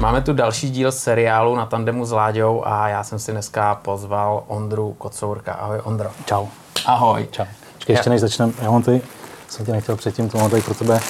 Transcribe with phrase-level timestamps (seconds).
[0.00, 4.42] Máme tu další díl seriálu na tandemu s Láďou a já jsem si dneska pozval
[4.46, 5.52] Ondru Kocourka.
[5.52, 6.10] Ahoj Ondro.
[6.24, 6.46] Čau.
[6.86, 7.26] Ahoj.
[7.30, 7.44] Čau.
[7.74, 9.00] Počkej, ještě než začneme, já mám tady,
[9.48, 11.00] jsem tě nechtěl předtím, to mám tady pro tebe.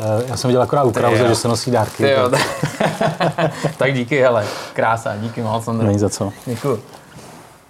[0.00, 2.02] Eh, Já jsem viděl akorát u Krause, že se nosí dárky.
[2.02, 2.40] Ty jo, tak
[3.76, 5.86] tak díky, hele, krása, díky moc, Ondro.
[5.86, 6.32] Není za co.
[6.46, 6.82] Děkuji.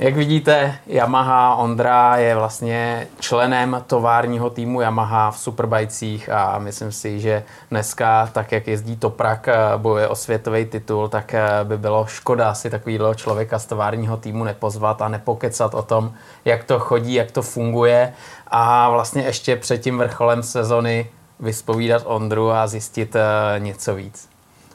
[0.02, 7.20] Jak vidíte, Yamaha Ondra je vlastně členem továrního týmu Yamaha v Superbajcích a myslím si,
[7.20, 12.06] že dneska, tak jak jezdí Toprak, eh, bojuje o světový titul, tak eh, by bylo
[12.06, 16.12] škoda si takovýhle člověka z továrního týmu nepozvat a nepokecat o tom,
[16.44, 18.12] jak to chodí, jak to funguje
[18.46, 21.10] a vlastně ještě před tím vrcholem sezony
[21.40, 24.28] vyspovídat Ondru a zjistit eh, něco víc.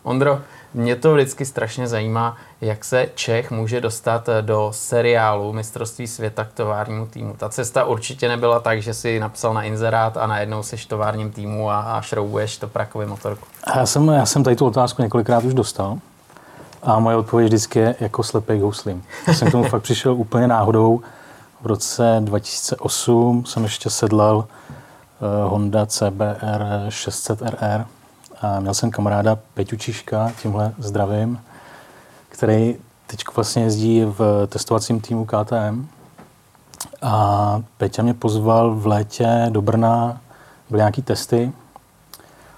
[0.04, 0.40] Ondro,
[0.74, 6.44] mě to vždycky strašně zajímá, jak se Čech může dostat eh, do seriálu mistrovství světa
[6.44, 7.36] k továrnímu týmu.
[7.38, 11.70] Ta cesta určitě nebyla tak, že si napsal na inzerát a najednou seš továrním týmu
[11.70, 13.48] a, a šroubuješ to prakový motorku.
[13.76, 15.98] Já jsem, já jsem tady tu otázku několikrát už dostal
[16.84, 19.04] a moje odpověď vždycky je jako slepej houslím.
[19.28, 21.02] Já jsem k tomu fakt přišel úplně náhodou.
[21.62, 27.86] V roce 2008 jsem ještě sedlal eh, Honda CBR 600 RR
[28.42, 31.40] a měl jsem kamaráda Peťu Čiška, tímhle zdravím,
[32.38, 32.76] který
[33.08, 35.88] teď vlastně jezdí v testovacím týmu KTM.
[37.02, 40.22] A Peťa mě pozval v létě do Brna,
[40.70, 41.52] byly nějaký testy,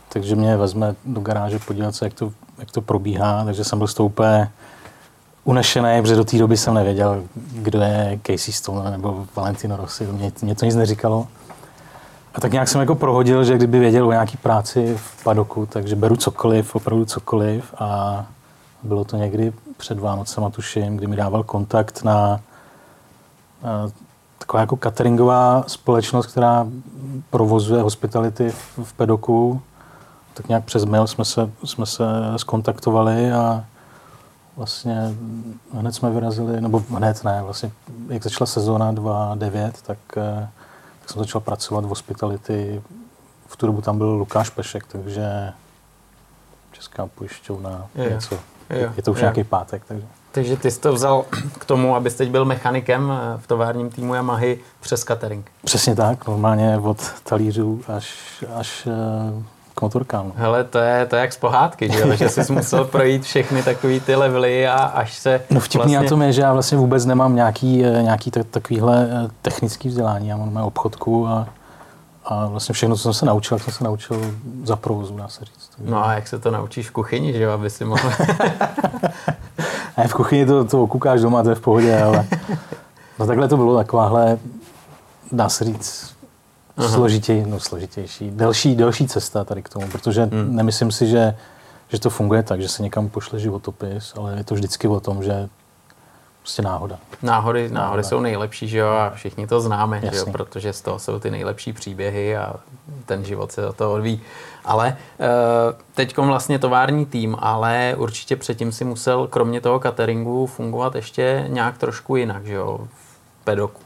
[0.10, 3.88] takže mě vezme do garáže podívat se, jak to, jak to probíhá, takže jsem byl
[3.88, 4.52] z toho úplně
[5.44, 10.32] unešený, protože do té doby jsem nevěděl, kdo je Casey Stone nebo Valentino Rossi, mě,
[10.42, 11.28] mě to nic neříkalo.
[12.36, 15.96] A tak nějak jsem jako prohodil, že kdyby věděl o nějaký práci v padoku, takže
[15.96, 18.26] beru cokoliv, opravdu cokoliv a
[18.84, 22.40] bylo to někdy před Vánocema, tuším, kdy mi dával kontakt na,
[23.64, 23.88] na
[24.38, 26.68] taková jako cateringová společnost, která
[27.30, 29.62] provozuje hospitality v, v pedoku.
[30.34, 32.04] Tak nějak přes mail jsme se, jsme se
[32.38, 33.66] skontaktovali a
[34.58, 35.16] vlastně
[35.74, 37.72] hned jsme vyrazili, nebo hned ne, vlastně
[38.10, 40.50] jak začala sezóna 2.9, tak, eh,
[41.00, 42.82] tak jsem začal pracovat v hospitality.
[43.48, 45.54] V tu dobu tam byl Lukáš Pešek, takže
[46.72, 48.10] Česká pojišťovna, Jo.
[48.10, 48.40] něco.
[48.70, 49.22] Jo, Je to už jo.
[49.22, 50.06] nějaký pátek, takže.
[50.32, 51.26] Takže ty jsi to vzal
[51.60, 55.52] k tomu, abys teď byl mechanikem eh, v továrním týmu Yamahy přes catering.
[55.66, 58.16] Přesně tak, normálně od talířů až,
[58.56, 59.44] až eh,
[59.76, 60.26] k motorkám.
[60.26, 60.32] no.
[60.36, 64.00] Hele, to je, to je jak z pohádky, že, že jsi musel projít všechny takové
[64.00, 66.00] ty levely a až se No vtipný vlastně...
[66.00, 69.08] na tom je, že já vlastně vůbec nemám nějaký, eh, nějaký tak, takovýhle
[69.42, 70.28] technický vzdělání.
[70.28, 71.48] Já mám obchodku a,
[72.30, 75.46] a vlastně všechno, co jsem se naučil, tak jsem se naučil za provozu, dá se
[75.46, 75.70] říct.
[75.76, 75.92] Takže...
[75.92, 78.12] No a jak se to naučíš v kuchyni, že jo, aby si mohl...
[79.98, 82.28] Ne, v kuchyni to, to okukáš doma, to je v pohodě, ale
[83.20, 84.38] no takhle to bylo takováhle,
[85.32, 86.16] dá se říct,
[86.88, 90.56] složitěj, no složitější, delší, delší cesta tady k tomu, protože hmm.
[90.56, 91.36] nemyslím si, že,
[91.90, 95.24] že to funguje tak, že se někam pošle životopis, ale je to vždycky o tom,
[95.24, 95.50] že
[96.42, 96.98] prostě náhoda.
[97.22, 101.00] Náhody, náhody jsou nejlepší, že jo, a všichni to známe, že jo, protože z toho
[101.00, 102.56] jsou ty nejlepší příběhy a
[103.06, 104.22] ten život se od toho odvíjí.
[104.66, 104.98] Ale
[105.96, 111.78] teď vlastně tovární tým, ale určitě předtím si musel kromě toho cateringu fungovat ještě nějak
[111.78, 112.80] trošku jinak, že jo,
[113.42, 113.82] v pedoku.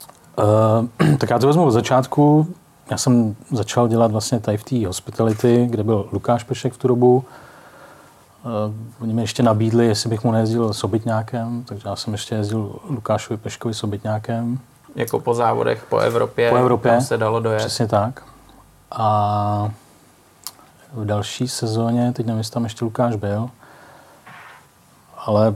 [1.00, 2.48] Uh, tak já to vezmu od začátku.
[2.92, 6.88] Já jsem začal dělat vlastně tady v té hospitality, kde byl Lukáš Pešek v tu
[6.88, 7.26] dobu.
[8.44, 12.36] Uh, oni mi ještě nabídli, jestli bych mu nejezdil s obytňákem, takže já jsem ještě
[12.36, 14.60] jezdil Lukášovi Peškovi s obytňákem.
[14.96, 17.58] Jako po závodech po Evropě, Po Evropě, tam se dalo dojet.
[17.58, 18.24] Přesně tak.
[18.92, 19.72] A
[20.94, 23.50] v další sezóně, teď nevím, jestli tam ještě Lukáš byl,
[25.18, 25.56] ale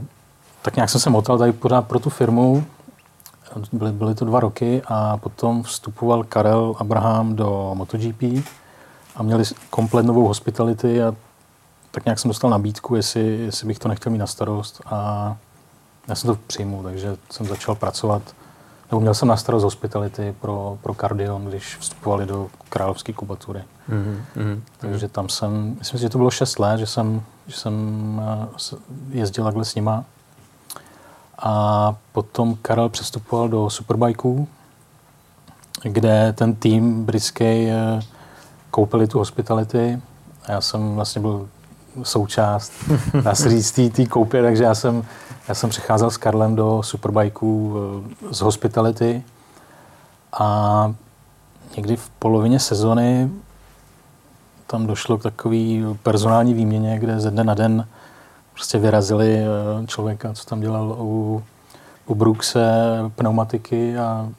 [0.61, 2.65] tak nějak jsem se motal tady pořád pro tu firmu.
[3.71, 8.23] Byly, byly to dva roky a potom vstupoval Karel Abraham do MotoGP
[9.15, 11.15] a měli komplet novou hospitality a
[11.97, 15.35] tak nějak jsem dostal nabídku, jestli, jestli bych to nechtěl mít na starost a
[16.07, 18.21] já jsem to přijmul, takže jsem začal pracovat
[18.91, 23.63] nebo měl jsem na starost hospitality pro, pro Cardion, když vstupovali do královské kubatury.
[23.87, 24.63] Mhm, mhm.
[24.77, 27.73] Takže tam jsem, myslím si, že to bylo 6 let, že jsem, že jsem
[28.25, 28.77] eh, s-
[29.09, 30.03] jezdil takhle s nima.
[31.39, 34.47] A potom Karel přestupoval do Superbikeů,
[35.83, 37.99] kde ten tým britský eh,
[38.71, 40.01] koupili tu hospitality.
[40.47, 41.49] Já jsem vlastně byl
[42.03, 42.71] součást,
[43.23, 45.03] dá se říct, té- koupě, takže já jsem,
[45.47, 49.23] já jsem přicházel s Karlem do Superbikeů eh, z hospitality.
[50.39, 50.93] A
[51.75, 53.29] někdy v polovině sezony
[54.67, 55.57] tam došlo k takové
[56.03, 57.87] personální výměně, kde ze dne na den
[58.53, 61.43] prostě vyrazili eh, člověka, co tam dělal u,
[62.05, 62.63] u Brookse
[63.15, 64.29] pneumatiky a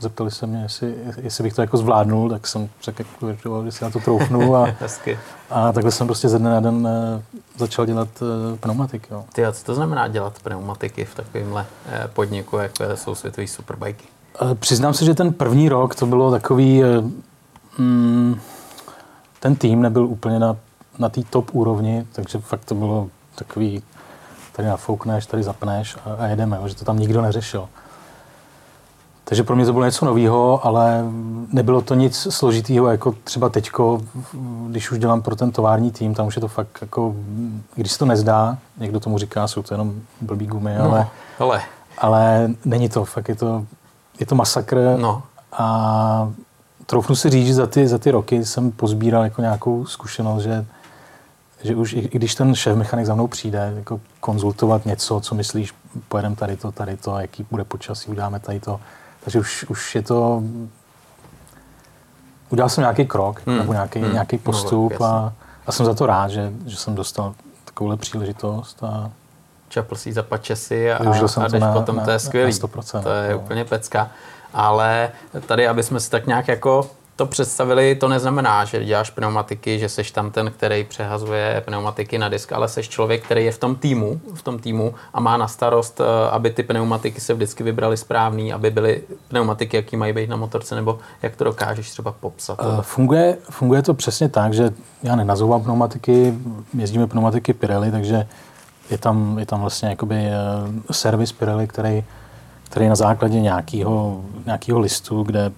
[0.00, 3.84] zeptali se mě, jestli, jestli bych to jako zvládnul, tak jsem řekl, jako, že si
[3.84, 4.74] na to troufnu a,
[5.50, 7.22] a takhle jsem prostě ze dne na den eh,
[7.56, 9.06] začal dělat eh, pneumatiky.
[9.10, 9.24] Jo.
[9.32, 14.04] Ty, a co to znamená dělat pneumatiky v takovémhle eh, podniku, jako jsou světové superbajky?
[14.54, 16.82] Přiznám se, že ten první rok to bylo takový,
[17.78, 18.40] mm,
[19.40, 20.56] ten tým nebyl úplně na,
[20.98, 23.82] na té top úrovni, takže fakt to bylo takový,
[24.56, 27.68] tady nafoukneš, tady zapneš a, a jedeme, jo, že to tam nikdo neřešil.
[29.30, 31.04] Takže pro mě to bylo něco nového, ale
[31.52, 34.00] nebylo to nic složitého, jako třeba teďko,
[34.68, 37.14] když už dělám pro ten tovární tým, tam už je to fakt jako,
[37.74, 41.62] když se to nezdá, někdo tomu říká, jsou to jenom blbý gumy, no, ale, ale.
[41.98, 43.64] ale není to, fakt je to,
[44.20, 45.22] je to masakr no.
[45.52, 46.32] a
[46.86, 50.66] troufnu si říct, že za ty, za ty roky jsem pozbíral jako nějakou zkušenost, že,
[51.62, 55.34] že už i, i když ten šéf mechanik za mnou přijde, jako konzultovat něco, co
[55.34, 55.74] myslíš,
[56.08, 58.80] pojedeme tady to, tady to, jaký bude počasí, uděláme tady to,
[59.24, 60.42] takže už, už je to...
[62.50, 63.56] Udělal jsem nějaký krok hmm.
[63.56, 64.12] nebo nějaký, hmm.
[64.12, 65.32] nějaký postup no, a,
[65.66, 67.34] a jsem za to rád, že, že jsem dostal
[67.64, 68.82] takovouhle příležitost.
[68.82, 69.10] A
[69.68, 72.52] Čapl si za pačesy a, a jdeš na, potom, na, to je skvělý.
[72.52, 73.38] Na 100%, to je no.
[73.38, 74.10] úplně pecka.
[74.54, 75.10] Ale
[75.46, 76.90] tady, aby jsme si tak nějak jako
[77.20, 82.28] to představili, to neznamená, že děláš pneumatiky, že seš tam ten, který přehazuje pneumatiky na
[82.28, 85.48] disk, ale seš člověk, který je v tom týmu, v tom týmu a má na
[85.48, 90.30] starost, eh, aby ty pneumatiky se vždycky vybrali správný, aby byly pneumatiky, jaký mají být
[90.30, 92.58] na motorce, nebo jak to dokážeš třeba popsat?
[92.64, 94.70] Uh, funguje, funguje to přesně tak, že
[95.02, 96.34] já nenazouvám pneumatiky,
[96.78, 98.26] jezdíme pneumatiky Pirelli, takže
[98.90, 102.04] je tam, je tam vlastně jakoby uh, servis Pirelli, který,
[102.64, 105.52] který na základě nějakého, nějakého listu, kde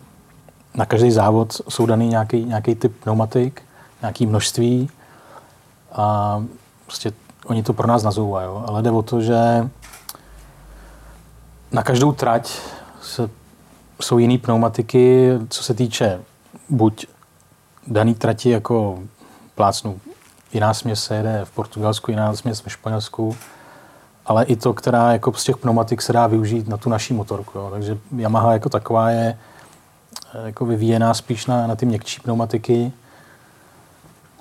[0.74, 3.62] na každý závod jsou daný nějaký, nějaký typ pneumatik,
[4.00, 4.90] nějaký množství
[5.92, 6.44] a
[6.86, 7.12] prostě
[7.46, 9.69] oni to pro nás nazouvají, ale jde o to, že
[11.72, 12.58] na každou trať
[13.02, 13.30] se,
[14.00, 16.20] jsou jiné pneumatiky, co se týče
[16.69, 17.06] buď
[17.86, 18.98] daný trati jako
[19.54, 20.00] plácnu
[20.52, 23.36] jiná směs se jede v Portugalsku, jiná směs ve Španělsku,
[24.26, 27.58] ale i to, která jako z těch pneumatik se dá využít na tu naší motorku.
[27.58, 27.69] Jo.
[27.70, 29.38] Takže Yamaha jako taková je
[30.44, 32.93] jako vyvíjená spíš na, na ty měkčí pneumatiky.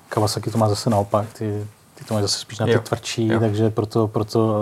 [0.08, 2.80] Kawasaki to má zase naopak, ty, ty to mají zase spíš na ty jo.
[2.80, 3.40] tvrdší, jo.
[3.40, 4.56] takže proto, proto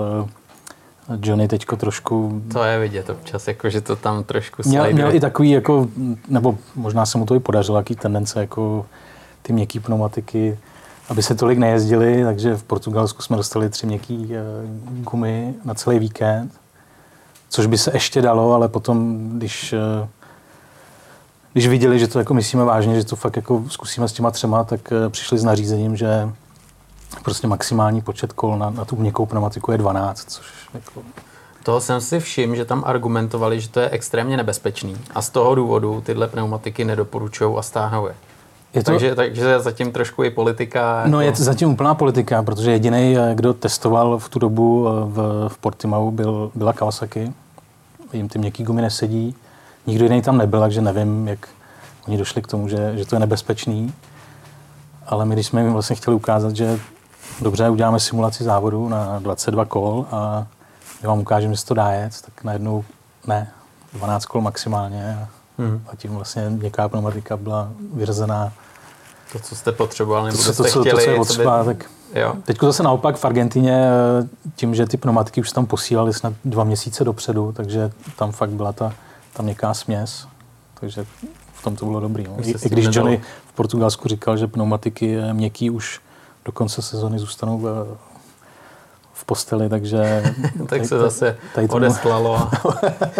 [1.09, 2.43] uh, Johnny teďko trošku...
[2.53, 5.89] To je vidět občas, jako, že to tam trošku měl, měl i takový, jako,
[6.29, 8.87] nebo možná se mu to i podařilo, jaký tendence, jako
[9.43, 10.59] ty měkké pneumatiky,
[11.09, 14.25] aby se tolik nejezdili, takže v Portugalsku jsme dostali tři měkké uh,
[15.05, 16.53] gumy na celý víkend,
[17.49, 19.75] což by se ještě dalo, ale potom, když
[21.53, 24.65] když viděli, že to jako myslíme vážně, že to fakt jako zkusíme s těma třema,
[24.65, 26.29] tak eh, přišli s nařízením, že
[27.25, 31.03] prostě maximální počet kol na, na tu měkkou pneumatiku je 12, což jako...
[31.63, 35.55] Toho jsem si všiml, že tam argumentovali, že to je extrémně nebezpečný a z toho
[35.55, 38.15] důvodu tyhle pneumatiky nedoporučují a stáhnou je.
[38.75, 38.91] Je to...
[38.91, 40.99] takže, takže zatím trošku i politika.
[40.99, 41.11] Jako...
[41.11, 44.91] No je to zatím úplná politika, protože jediný, eh, kdo testoval v tu dobu eh,
[45.05, 47.33] v, v Portimau, byl, byla Kawasaki.
[48.13, 49.37] Jim ty měkký gumy nesedí
[49.87, 51.49] nikdo jiný tam nebyl, takže nevím, jak
[52.09, 53.95] oni došli k tomu, že, že to je nebezpečný.
[55.07, 56.79] Ale my, když jsme jim vlastně chtěli ukázat, že
[57.41, 60.47] dobře, uděláme simulaci závodu na 22 kol a
[61.03, 62.85] my vám ukážeme, že se to dá jet, tak najednou
[63.27, 63.53] ne,
[63.93, 65.29] 12 kol maximálně.
[65.59, 65.85] Hmm.
[65.89, 68.53] A tím vlastně měkká pneumatika byla vyřazená.
[69.33, 70.91] To, co jste potřebovali, nebo to, to, jste to, chtěli.
[70.91, 71.75] To, co je potřeba, by...
[71.75, 72.35] tak Jo.
[72.45, 73.89] Teď zase naopak v Argentině,
[74.57, 78.73] tím, že ty pneumatiky už tam posílali snad dva měsíce dopředu, takže tam fakt byla
[78.73, 78.93] ta
[79.33, 80.29] tam měkká směs,
[80.81, 81.07] takže
[81.53, 82.25] v tom to bylo dobrý.
[82.25, 82.37] No.
[82.49, 86.01] I, I když Johnny v Portugalsku říkal, že pneumatiky měkký už
[86.45, 87.97] do konce sezony zůstanou v,
[89.13, 90.23] v posteli, takže...
[90.59, 92.51] tak tady, se zase tady tomu, odeslalo.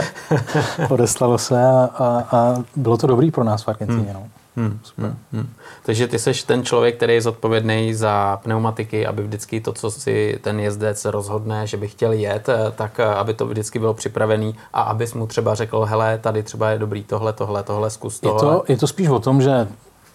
[0.89, 4.13] odeslalo se a, a, a, bylo to dobrý pro nás v Argentině.
[4.13, 4.13] Hmm.
[4.13, 4.40] No.
[4.57, 5.05] Hmm, super.
[5.05, 5.49] Hmm, hmm.
[5.83, 10.39] Takže ty jsi ten člověk, který je zodpovědný za pneumatiky, aby vždycky to, co si
[10.43, 14.55] ten jezdec rozhodne, že by chtěl jet, eh, tak eh, aby to vždycky bylo připravený
[14.73, 18.37] a abys mu třeba řekl, hele, tady třeba je dobrý tohle, tohle, tohle, zkus tohle.
[18.37, 19.69] Je to, je to spíš o tom, že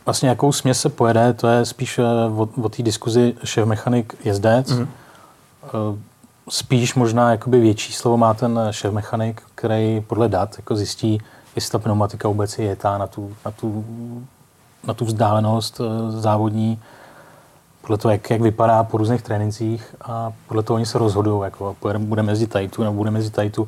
[0.05, 2.03] vlastně jakou směs se pojede, to je spíš eh,
[2.35, 4.71] o, o té diskuzi šéf mechanik jezdec.
[4.71, 4.87] Hmm.
[6.49, 11.21] Spíš možná jakoby větší slovo má ten šéf mechanik, který podle dat jako zjistí,
[11.55, 13.85] jestli ta pneumatika vůbec je jetá na tu, na tu,
[14.87, 16.79] na tu vzdálenost eh, závodní,
[17.81, 21.75] podle toho, jak, jak vypadá po různých trénincích a podle toho oni se rozhodují, jako
[21.97, 23.67] budeme jezdit tady tu nebo budeme jezdit tady tu.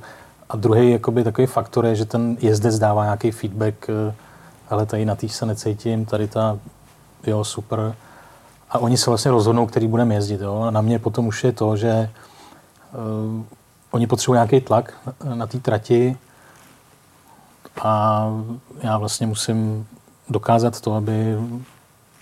[0.50, 4.14] A druhý jakoby, takový faktor je, že ten jezdec dává nějaký feedback, eh,
[4.70, 6.60] ale tady na tý se necítím, tady ta,
[7.28, 7.96] jo, super.
[8.70, 10.42] A oni se vlastně rozhodnou, který budeme jezdit.
[10.42, 10.62] Jo.
[10.62, 12.10] A na mě potom už je to, že
[12.94, 13.44] uh,
[13.92, 14.94] oni potřebují nějaký tlak
[15.26, 16.18] na, na té trati,
[17.84, 18.28] a
[18.84, 19.88] já vlastně musím
[20.30, 21.38] dokázat to, aby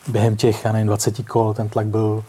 [0.07, 2.23] během těch, já nevím, 20 kol ten tlak byl,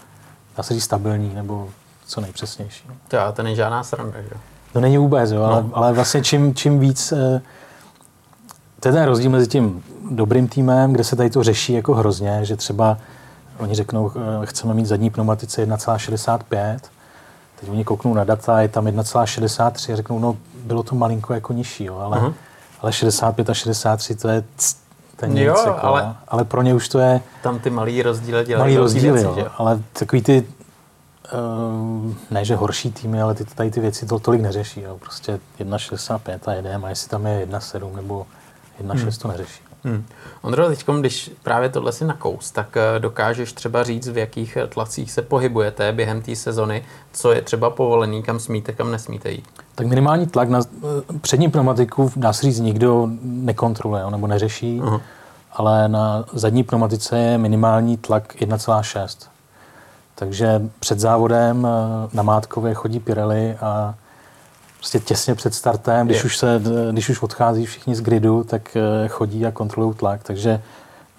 [0.56, 1.68] dá se říct, stabilní nebo
[2.06, 2.84] co nejpřesnější.
[3.08, 4.30] To, to není žádná sranda, že?
[4.72, 5.46] To není vůbec, jo, no.
[5.46, 7.42] ale, ale vlastně čím, čím víc, eh,
[8.80, 12.44] to je ten rozdíl mezi tím dobrým týmem, kde se tady to řeší jako hrozně,
[12.44, 12.98] že třeba
[13.58, 16.90] oni řeknou, eh, chceme mít zadní pneumatice 1,65,
[17.60, 21.52] teď oni kouknou na data, je tam 1,63 a řeknou, no bylo to malinko jako
[21.52, 22.34] nižší, jo, ale, uh-huh.
[22.86, 24.44] Ale 65 a 63 to je
[25.16, 27.20] ten jo, jako, ale, ale pro ně už to je...
[27.42, 29.44] Tam ty malý rozdíly dělají malý rozdíly, věci, jo, že?
[29.58, 30.46] ale takový ty
[31.32, 34.80] Uh, ne, že horší týmy, ale ty, tady ty věci to tolik neřeší.
[34.80, 34.98] Jo.
[34.98, 38.26] Prostě 1,65 a jedeme a jestli tam je 1,7 nebo
[38.82, 39.10] 1,6 hmm.
[39.22, 39.62] to neřeší.
[39.84, 40.06] Hmm.
[40.42, 45.12] Ondro, teď, když právě tohle si nakous, tak eh, dokážeš třeba říct, v jakých tlacích
[45.12, 49.48] se pohybujete během té sezony, co je třeba povolený, kam smíte, kam nesmíte jít?
[49.76, 55.00] Tak minimální tlak na eh, přední pneumatiku, dá se říct, nikdo nekontroluje nebo neřeší, uh-huh.
[55.52, 59.28] ale na zadní pneumatice je minimální tlak 1,6.
[60.14, 63.94] Takže před závodem eh, na Mátkově chodí Pirelli a
[64.76, 69.08] prostě těsně před startem, když už, se, když už odchází všichni z gridu, tak eh,
[69.08, 70.22] chodí a kontrolují tlak.
[70.22, 70.62] Takže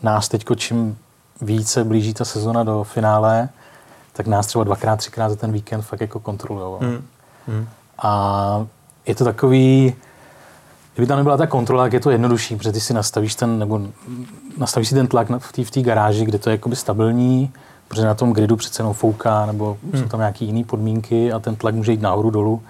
[0.03, 0.97] nás teď, čím
[1.41, 3.49] více blíží ta sezona do finále,
[4.13, 6.77] tak nás třeba dvakrát, třikrát za ten víkend fakt jako kontrolují.
[6.81, 7.03] Hmm.
[7.47, 7.67] Hmm.
[8.01, 8.65] A
[9.05, 9.95] je to takový,
[10.93, 13.81] kdyby tam nebyla ta kontrola, tak je to jednodušší, protože ty si nastavíš ten, nebo
[14.57, 17.51] nastavíš si ten tlak v té v garáži, kde to je jakoby stabilní,
[17.87, 20.01] protože na tom gridu přece jenom fouká, nebo hmm.
[20.01, 22.63] jsou tam nějaké jiné podmínky a ten tlak může jít nahoru dolů.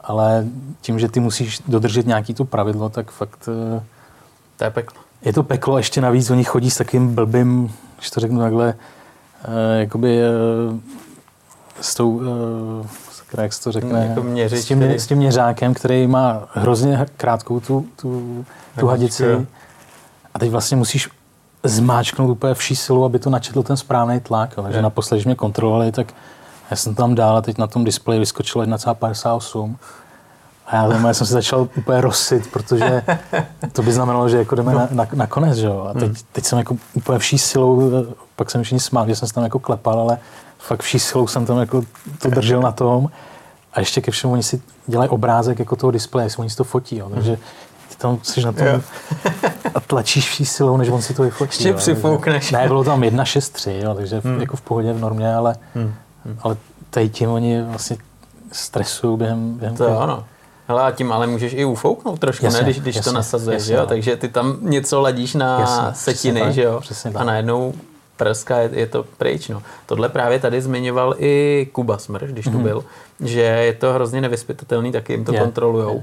[0.00, 0.46] Ale
[0.80, 3.48] tím, že ty musíš dodržet nějaký to pravidlo, tak fakt...
[3.76, 3.82] Eh,
[4.56, 5.00] to je peklo.
[5.22, 8.74] Je to peklo, ještě navíc oni chodí s takým blbým, když to řeknu takhle,
[9.44, 10.28] eh, jakoby eh,
[11.80, 13.05] s tou, sakra,
[13.38, 15.00] jak se to řekne, jako měřič, s, tím, který...
[15.00, 18.44] s tím měřákem, který má hrozně krátkou tu, tu,
[18.80, 19.46] tu hadici.
[20.34, 21.08] A teď vlastně musíš
[21.64, 24.54] zmáčknout úplně vší silu, aby to načetl ten správný tlak.
[24.62, 26.14] Takže naposledy, když mě kontrolovali, tak
[26.70, 29.76] já jsem tam dál a teď na tom displeji vyskočilo 1,58.
[30.66, 33.02] A já, tam, já jsem si začal úplně rozsit, protože
[33.72, 34.78] to by znamenalo, že jako jdeme no.
[34.78, 35.86] na, na, na konec, že jo.
[35.90, 36.16] A teď, hmm.
[36.32, 37.90] teď jsem jako úplně vší silou,
[38.36, 40.18] pak jsem všichni smál, že jsem se tam jako klepal, ale
[40.58, 41.82] fakt vší silou jsem tam jako
[42.18, 43.08] to držel na tom.
[43.72, 46.96] A ještě ke všemu oni si dělají obrázek jako toho displeje, oni si to fotí,
[46.96, 47.10] jo.
[47.14, 47.38] takže
[47.88, 48.82] ty tam jsi na tom
[49.74, 51.52] a tlačíš vší silou, než on si to vyfotí.
[51.52, 52.50] Ještě přifoukneš.
[52.50, 54.40] Ne, bylo tam 1,63, jo, takže hmm.
[54.40, 55.94] jako v pohodě, v normě, ale, hmm.
[56.40, 56.56] ale
[56.90, 57.96] tady tím oni vlastně
[58.52, 60.00] stresují během, během to toho.
[60.00, 60.24] ano.
[60.68, 63.62] Hele, a tím ale můžeš i ufouknout trošku, jasně, ne, když, když jasně, to nasazuješ,
[63.62, 63.80] jasně, jo?
[63.80, 63.86] No.
[63.86, 66.80] Takže ty tam něco ladíš na jasně, setiny, že jo?
[67.14, 67.74] A najednou
[68.16, 69.48] prska, je, je to pryč.
[69.48, 69.62] No.
[69.86, 72.52] Tohle právě tady zmiňoval i Kuba Smrš, když mm-hmm.
[72.52, 72.66] tu mhm.
[72.66, 72.84] byl,
[73.20, 76.02] že je to hrozně nevyspytatelný, taky jim to je, kontrolujou.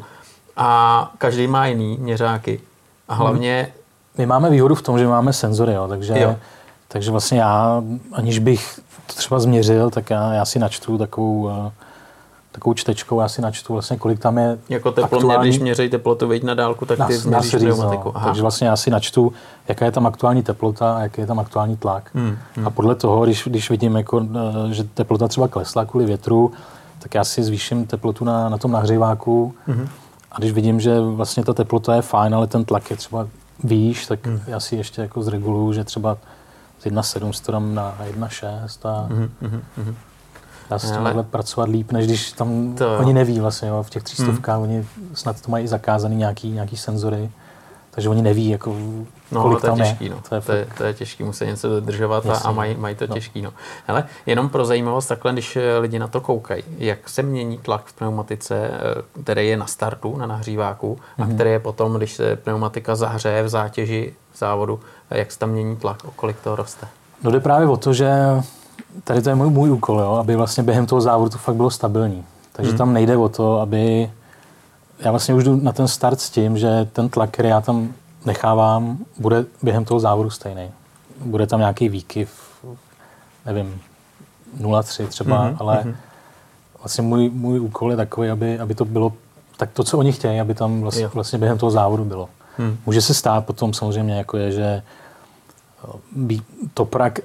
[0.58, 2.60] A každý má jiný měřáky.
[3.08, 3.74] A hlavně...
[4.17, 6.36] My máme výhodu v tom, že máme senzory, jo, takže, jo.
[6.88, 11.72] takže vlastně já, aniž bych to třeba změřil, tak já, já si načtu takovou, uh,
[12.53, 15.50] takovou čtečkou, já si načtu vlastně, kolik tam je Jako teploměr, aktuální...
[15.50, 18.12] když měří teplotu, veď na dálku, tak ty změříš pneumatiku.
[18.15, 18.22] No.
[18.25, 19.33] Takže vlastně já si načtu,
[19.67, 22.10] jaká je tam aktuální teplota a jaký je tam aktuální tlak.
[22.13, 22.67] Hmm, hmm.
[22.67, 26.51] A podle toho, když, když vidím, jako, uh, že teplota třeba klesla kvůli větru,
[27.00, 29.53] tak já si zvýším teplotu na, na tom nahříváku.
[29.67, 29.88] Hmm.
[30.31, 33.27] A když vidím, že vlastně ta teplota je fajn, ale ten tlak je třeba
[33.63, 34.39] výš, tak hmm.
[34.48, 36.17] já si ještě jako zreguluju, že třeba
[36.79, 39.93] z 1,7 to dám na 1,6 a mm-hmm.
[40.70, 42.98] Dá se s tím pracovat líp, než když tam to...
[42.98, 44.63] oni neví vlastně, jo, v těch třístovkách, mm.
[44.63, 47.29] oni snad to mají zakázaný nějaký, nějaký senzory,
[47.91, 48.75] takže oni neví, jako,
[49.32, 50.12] no, kolik to je tam těžký, je.
[50.12, 50.22] No.
[50.29, 53.08] To, je, to, je, to je těžký, musí něco dodržovat a, a mají, mají to
[53.08, 53.13] no.
[53.13, 53.41] těžký.
[53.41, 53.53] No.
[53.88, 57.86] Hele, jenom pro zajímavost, takhle, když eh, lidi na to koukají, jak se mění tlak
[57.86, 61.24] v pneumatice, eh, který je na startu, na nahříváku, mm-hmm.
[61.24, 61.36] a mhm.
[61.36, 64.79] který je potom, když se pneumatika zahřeje v zátěži v závodu,
[65.10, 66.88] jak se tam mění tlak, o kolik to roste?
[67.24, 68.12] No jde právě o to, že
[69.04, 71.70] tady to je můj, můj úkol, jo, aby vlastně během toho závodu to fakt bylo
[71.70, 72.24] stabilní.
[72.52, 72.78] Takže hmm.
[72.78, 74.12] tam nejde o to, aby...
[75.00, 77.90] Já vlastně už jdu na ten start s tím, že ten tlak, který já tam
[78.26, 80.72] nechávám, bude během toho závodu stejný.
[81.26, 82.30] Bude tam nějaký výkyv,
[83.46, 83.82] nevím,
[84.62, 85.58] 0,3 třeba, hmm.
[85.60, 85.96] ale hmm.
[86.80, 89.14] vlastně můj, můj úkol je takový, aby, aby to bylo
[89.58, 92.30] tak to, co oni chtějí, aby tam vlastně, vlastně během toho závodu bylo.
[92.58, 92.78] Hmm.
[92.86, 94.84] Může se stát potom samozřejmě, jako je, že
[96.74, 97.24] Toprak eh,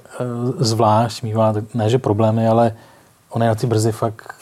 [0.57, 2.75] zvlášť mývá, ne že problémy, ale
[3.29, 4.35] on je na ty brzdy fakt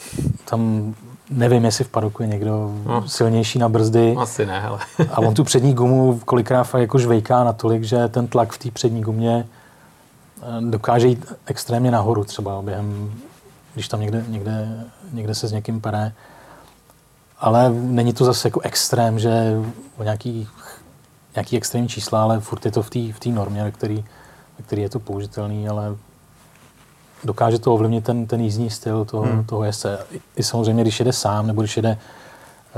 [0.44, 0.94] tam
[1.30, 3.08] nevím, jestli v padoku je někdo no.
[3.08, 4.16] silnější na brzdy.
[4.18, 4.78] Asi ne, hele.
[5.12, 8.70] a on tu přední gumu kolikrát fakt jako žvejká natolik, že ten tlak v té
[8.70, 9.46] přední gumě
[10.42, 13.12] eh, dokáže jít extrémně nahoru třeba během,
[13.74, 16.12] když tam někde, někde, někde se s někým pere.
[17.40, 19.62] Ale není to zase jako extrém, že
[19.98, 20.50] o nějakých
[21.34, 24.04] nějaký extrémní čísla, ale furt je to v té v tý normě, ve který,
[24.58, 25.96] ve který je to použitelný, ale
[27.24, 29.44] dokáže to ovlivnit ten, ten jízdní styl toho, hmm.
[29.44, 29.98] toho jezdce.
[30.10, 31.98] I, I samozřejmě, když jede sám, nebo když jede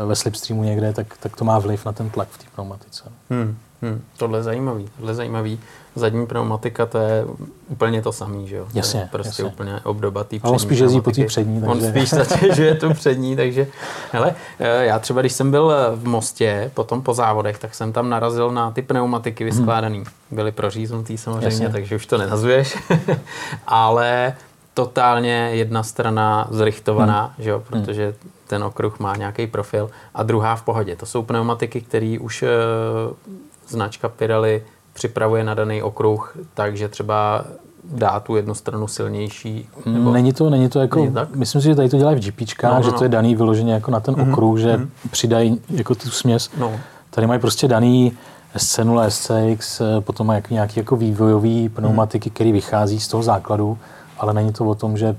[0.06, 3.04] ve slipstreamu někde, tak, tak to má vliv na ten tlak v té pneumatice.
[3.30, 3.58] Hmm.
[3.82, 4.02] Hmm.
[4.16, 4.88] Tohle je zajímavý.
[4.96, 5.60] Tohle je zajímavý.
[5.94, 7.24] Zadní pneumatika, to je
[7.68, 8.66] úplně to samý, že jo?
[8.74, 9.44] Jasně, prostě jasně.
[9.44, 11.60] úplně obdoba té přední On spíš jezdí po té přední.
[11.60, 11.72] Takže...
[11.72, 13.66] On spíš zatěžuje tu přední, takže...
[14.12, 18.10] Hele, eh, já třeba, když jsem byl v Mostě, potom po závodech, tak jsem tam
[18.10, 19.98] narazil na ty pneumatiky vyskládaný.
[19.98, 20.06] Hmm.
[20.30, 21.68] Byly proříznutý samozřejmě, jasně.
[21.68, 22.78] takže už to nenazuješ.
[23.66, 24.34] Ale
[24.74, 27.44] totálně jedna strana zrichtovaná, hmm.
[27.44, 28.14] že jo, protože
[28.46, 30.96] ten okruh má nějaký profil a druhá v pohodě.
[30.96, 32.48] To jsou pneumatiky, které už uh,
[33.70, 37.44] značka Pirelli připravuje na daný okruh, takže třeba
[37.84, 39.68] dá tu jednu stranu silnější?
[39.86, 40.12] Nebo...
[40.12, 41.34] Není to, není to jako, není tak?
[41.34, 43.02] myslím si, že tady to dělají v GPčkách, no, no, že to no.
[43.02, 44.32] je daný vyloženě jako na ten mm-hmm.
[44.32, 44.88] okruh, že mm-hmm.
[45.10, 46.50] přidají jako tu směs.
[46.58, 46.72] No.
[47.10, 48.12] Tady mají prostě daný
[48.56, 52.34] SC0, SCX, potom mají nějaký jako vývojový pneumatiky, mm.
[52.34, 53.78] který vychází z toho základu
[54.20, 55.16] ale není to o tom, že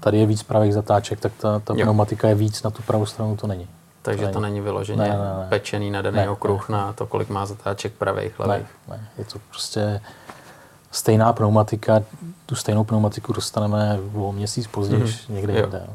[0.00, 3.36] tady je víc pravých zatáček, tak ta, ta pneumatika je víc na tu pravou stranu,
[3.36, 3.68] to není.
[4.04, 5.46] Takže to, to není vyloženě ne, ne, ne.
[5.48, 6.76] pečený na daný ne, okruh ne.
[6.76, 8.66] na to, kolik má zatáček pravých, levých.
[8.88, 10.00] Ne, ne, je to prostě
[10.90, 12.02] stejná pneumatika,
[12.46, 15.32] tu stejnou pneumatiku dostaneme o měsíc později, mm-hmm.
[15.32, 15.86] někde jinde.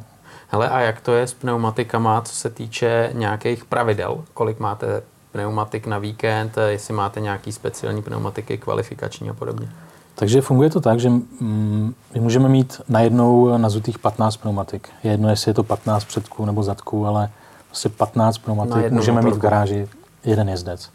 [0.47, 4.23] Hele, a jak to je s pneumatikama, co se týče nějakých pravidel?
[4.33, 5.01] Kolik máte
[5.31, 9.69] pneumatik na víkend, jestli máte nějaký speciální pneumatiky, kvalifikační a podobně?
[10.15, 14.89] Takže funguje to tak, že mm, my můžeme mít najednou nazutých 15 pneumatik.
[15.03, 17.29] Je jedno, jestli je to 15 předků nebo zadků, ale
[17.69, 19.35] prostě 15 pneumatik můžeme motorku.
[19.35, 19.87] mít v garáži
[20.23, 20.89] jeden jezdec.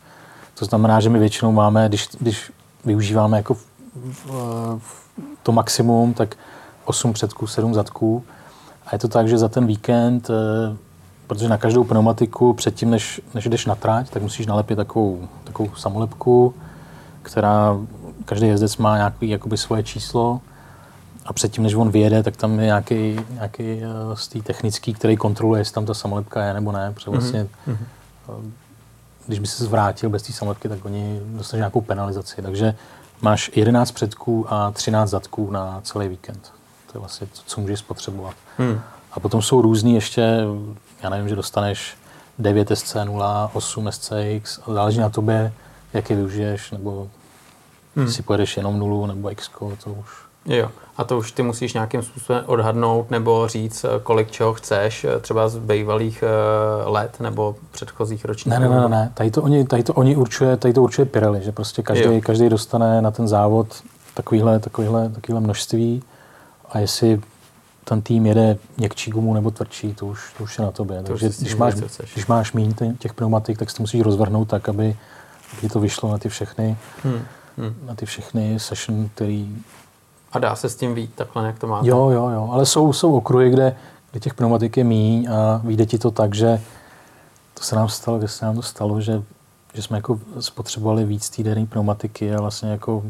[0.59, 2.53] To znamená, že my většinou máme, když, když
[2.85, 4.27] využíváme jako v,
[4.79, 5.09] v,
[5.43, 6.37] to maximum, tak
[6.85, 8.25] 8 předků, 7 zadků.
[8.87, 10.77] A je to tak, že za ten víkend, eh,
[11.27, 15.75] protože na každou pneumatiku předtím, než, než jdeš na tráť, tak musíš nalepit takovou, takovou
[15.75, 16.55] samolepku,
[17.23, 17.77] která
[18.25, 20.41] každý jezdec má nějaký jakoby svoje číslo
[21.27, 25.17] a předtím, než on vyjede, tak tam je nějaký, nějaký eh, z té technický, který
[25.17, 28.51] kontroluje, jestli tam ta samolepka je nebo ne, protože mhm, vlastně mm-hmm.
[29.27, 32.43] když by se zvrátil bez té samolepky, tak oni dostaneš nějakou penalizaci.
[32.43, 32.75] Takže
[33.21, 36.53] máš 11 předků a 13 zadků na celý víkend.
[36.93, 38.35] To je vlastně to, co můžeš spotřebovat.
[38.59, 38.81] Mm.
[39.13, 40.39] A potom jsou různý ještě,
[41.03, 41.97] já nevím, že dostaneš
[42.39, 45.53] 9 SC0, 8 SCX, záleží na tobě,
[45.93, 47.09] jak je využiješ, nebo
[47.97, 48.11] Hmm.
[48.11, 49.51] Si pojedeš jenom nulu nebo x
[49.85, 50.09] to už.
[50.47, 50.71] Jo.
[50.97, 55.59] A to už ty musíš nějakým způsobem odhadnout nebo říct, kolik čeho chceš, třeba z
[55.59, 58.61] bývalých eh, let nebo předchozích ročníků?
[58.61, 59.13] Ne, ne, ne, ne.
[59.15, 62.49] Tady to oni, tady to oni určuje, tady to určuje Pirelli, že prostě každý, každý
[62.49, 63.83] dostane na ten závod
[64.15, 66.03] takovýhle, takovýhle, takovýhle množství
[66.71, 67.21] a jestli
[67.85, 71.03] ten tým jede měkčí gumu nebo tvrdší, to už, to už je na tobě.
[71.03, 71.75] To Takže když máš,
[72.13, 74.97] když máš méně těch pneumatik, tak si to musíš rozvrhnout tak, aby,
[75.59, 76.77] aby to vyšlo na ty všechny.
[77.03, 77.21] Hmm
[77.59, 77.75] hmm.
[77.87, 79.49] na ty všechny session, který...
[80.35, 81.89] A dá se s tím vít takhle, jak to máte?
[81.89, 83.77] Jo, jo, jo, ale jsou, jsou okruhy, kde,
[84.11, 86.61] kde těch pneumatik je míň a vyjde ti to tak, že
[87.55, 89.23] to se nám stalo, kde se nám to stalo, že,
[89.75, 93.03] že jsme jako spotřebovali víc týdenní pneumatiky a vlastně jako,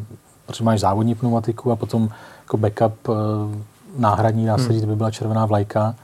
[0.47, 2.09] protože máš závodní pneumatiku a potom
[2.43, 3.13] jako backup eh,
[3.97, 4.73] náhradní, dá se hmm.
[4.73, 5.95] říct, by byla červená vlajka,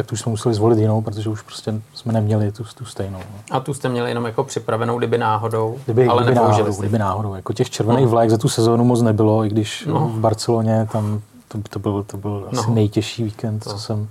[0.00, 3.18] tak tu jsme museli zvolit jinou, protože už prostě jsme neměli tu, tu stejnou.
[3.18, 3.56] No.
[3.56, 7.34] A tu jste měli jenom jako připravenou, kdyby náhodou, kdyby, ale kdyby náhodou, kdyby náhodou.
[7.34, 8.10] Jako těch červených no.
[8.10, 10.08] vlajek za tu sezónu moc nebylo, i když no.
[10.08, 12.60] v Barceloně tam to, to byl, to byl no.
[12.60, 14.08] asi nejtěžší víkend, co jsem,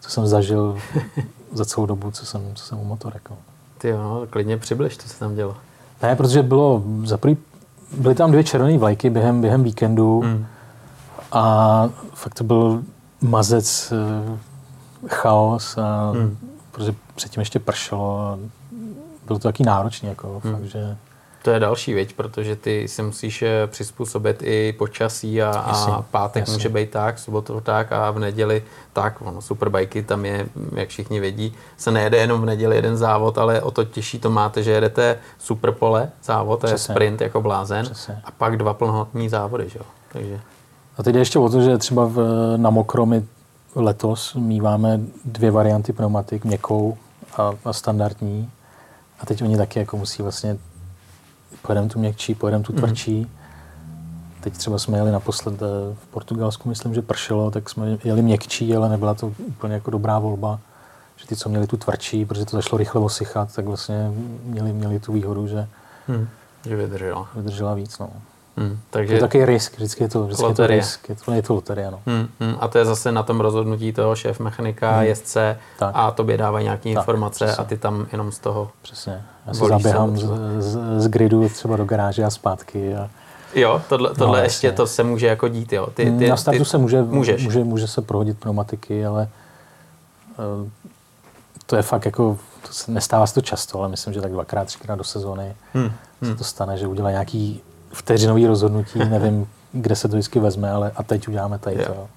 [0.00, 0.78] co jsem zažil
[1.52, 3.30] za celou dobu, co jsem, co jsem u motorek.
[3.30, 3.36] No.
[3.78, 5.56] Ty jo, no, klidně přibliž, co se tam dělo.
[6.02, 7.36] Ne, protože bylo, za prvý,
[7.96, 10.46] byly tam dvě červené vlajky během, během víkendu hmm.
[11.32, 12.82] a fakt to byl
[13.20, 14.53] mazec eh,
[15.08, 16.38] chaos, a, hmm.
[16.70, 18.38] protože předtím ještě pršelo a
[19.26, 20.08] bylo to taky náročný.
[20.08, 20.54] Jako, hmm.
[20.54, 20.96] fakt, že...
[21.42, 26.40] To je další věc, protože ty se musíš eh, přizpůsobit i počasí a, a pátek
[26.40, 26.54] jasně.
[26.54, 29.22] může být tak, sobotu tak a v neděli tak.
[29.22, 33.62] Ono, superbajky tam je, jak všichni vědí, se nejede jenom v neděli jeden závod, ale
[33.62, 38.20] o to těžší to máte, že jedete superpole závod, to je sprint jako blázen Přesně.
[38.24, 39.68] a pak dva plnohodnotní závody.
[39.68, 39.78] Že?
[40.12, 40.40] Takže...
[40.98, 42.18] A teď ještě o to, že třeba v,
[42.56, 43.24] na mokro my
[43.74, 46.98] letos míváme dvě varianty pneumatik, měkkou
[47.36, 48.50] a, a standardní.
[49.20, 50.58] A teď oni taky jako musí vlastně,
[51.62, 52.78] pojedeme tu měkčí, pojedeme tu mhm.
[52.78, 53.20] tvrdší.
[53.20, 53.28] Mm.
[54.40, 58.76] Teď třeba jsme jeli naposled eh, v Portugalsku, myslím, že pršelo, tak jsme jeli měkčí,
[58.76, 60.60] ale nebyla to úplně jako dobrá volba.
[61.16, 64.12] Že ty, co měli tu tvrdší, protože to zašlo rychle osychat, tak vlastně
[64.44, 65.68] měli, měli tu výhodu, že,
[66.08, 66.28] mm.
[66.68, 67.28] že vydržela.
[67.34, 67.98] vydržela víc.
[67.98, 68.10] No.
[68.56, 71.32] Hmm, takže je to takový risk, vždycky je to, vždycky je to risk, je to,
[71.32, 71.90] je to loterie.
[71.90, 72.00] No.
[72.06, 75.06] Hmm, hmm, a to je zase na tom rozhodnutí toho šéf mechanika, hmm.
[75.06, 75.90] jezdce tak.
[75.94, 77.64] a tobě dávají nějaké informace přesně.
[77.64, 79.22] a ty tam jenom z toho Přesně.
[79.46, 80.24] Já se zaběhám z,
[80.58, 82.94] z, z, gridu třeba do garáže a zpátky.
[82.94, 83.10] A,
[83.54, 85.86] Jo, tohle, tohle no, ještě to se může jako dít, jo.
[85.94, 87.44] Ty, ty, na startu ty, se může, můžeš.
[87.44, 89.28] může, může se prohodit pneumatiky, ale
[90.62, 90.68] uh,
[91.66, 94.64] to je fakt jako, to se, nestává se to často, ale myslím, že tak dvakrát,
[94.64, 95.90] třikrát do sezóny hmm.
[96.18, 96.36] se hmm.
[96.36, 97.62] to stane, že udělá nějaký
[97.94, 102.08] vteřinový rozhodnutí, nevím, kde se to vždycky vezme, ale a teď uděláme tady to.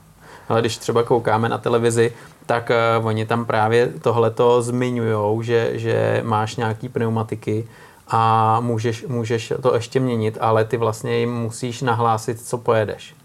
[0.50, 2.14] Ale když třeba koukáme na televizi,
[2.46, 7.68] tak uh, oni tam právě tohleto zmiňují, že, že máš nějaký pneumatiky
[8.08, 13.16] a můžeš, můžeš to ještě měnit, ale ty vlastně jim musíš nahlásit, co pojedeš.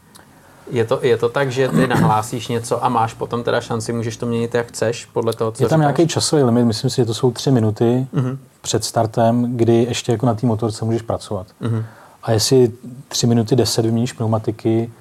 [0.71, 4.17] Je to, je to tak, že ty nahlásíš něco a máš potom teda šanci, můžeš
[4.17, 5.97] to měnit jak chceš, podle toho, co Je tam říkáš?
[5.99, 8.39] nějaký časový limit, myslím si, že to jsou tři minuty uh-huh.
[8.61, 11.47] před startem, kdy ještě jako na té motorce můžeš pracovat.
[11.63, 11.85] Uh-huh.
[12.23, 12.73] A jestli
[13.09, 14.93] tři minuty deset vyměníš pneumatiky,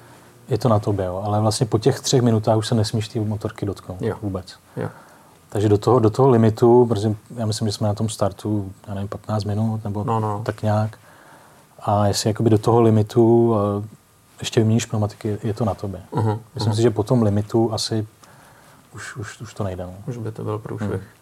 [0.48, 1.22] je to na tobě, jo.
[1.26, 4.16] ale vlastně po těch třech minutách už se nesmíš ty motorky dotknout jo.
[4.22, 4.56] vůbec.
[4.76, 4.88] Jo.
[5.48, 8.94] Takže do toho, do toho limitu, protože já myslím, že jsme na tom startu, já
[8.94, 10.42] nevím, 15 minut nebo no, no.
[10.44, 10.98] tak nějak.
[11.80, 13.54] A jestli jakoby do toho limitu
[14.38, 16.00] ještě vyměníš pneumatiky, je to na tobě.
[16.12, 16.76] Uh-huh, myslím uh-huh.
[16.76, 18.06] si, že po tom limitu asi
[18.94, 19.84] už, už, už to nejde.
[19.86, 19.94] No.
[20.06, 20.90] Už by to byl průšvih.
[20.90, 21.21] Hmm.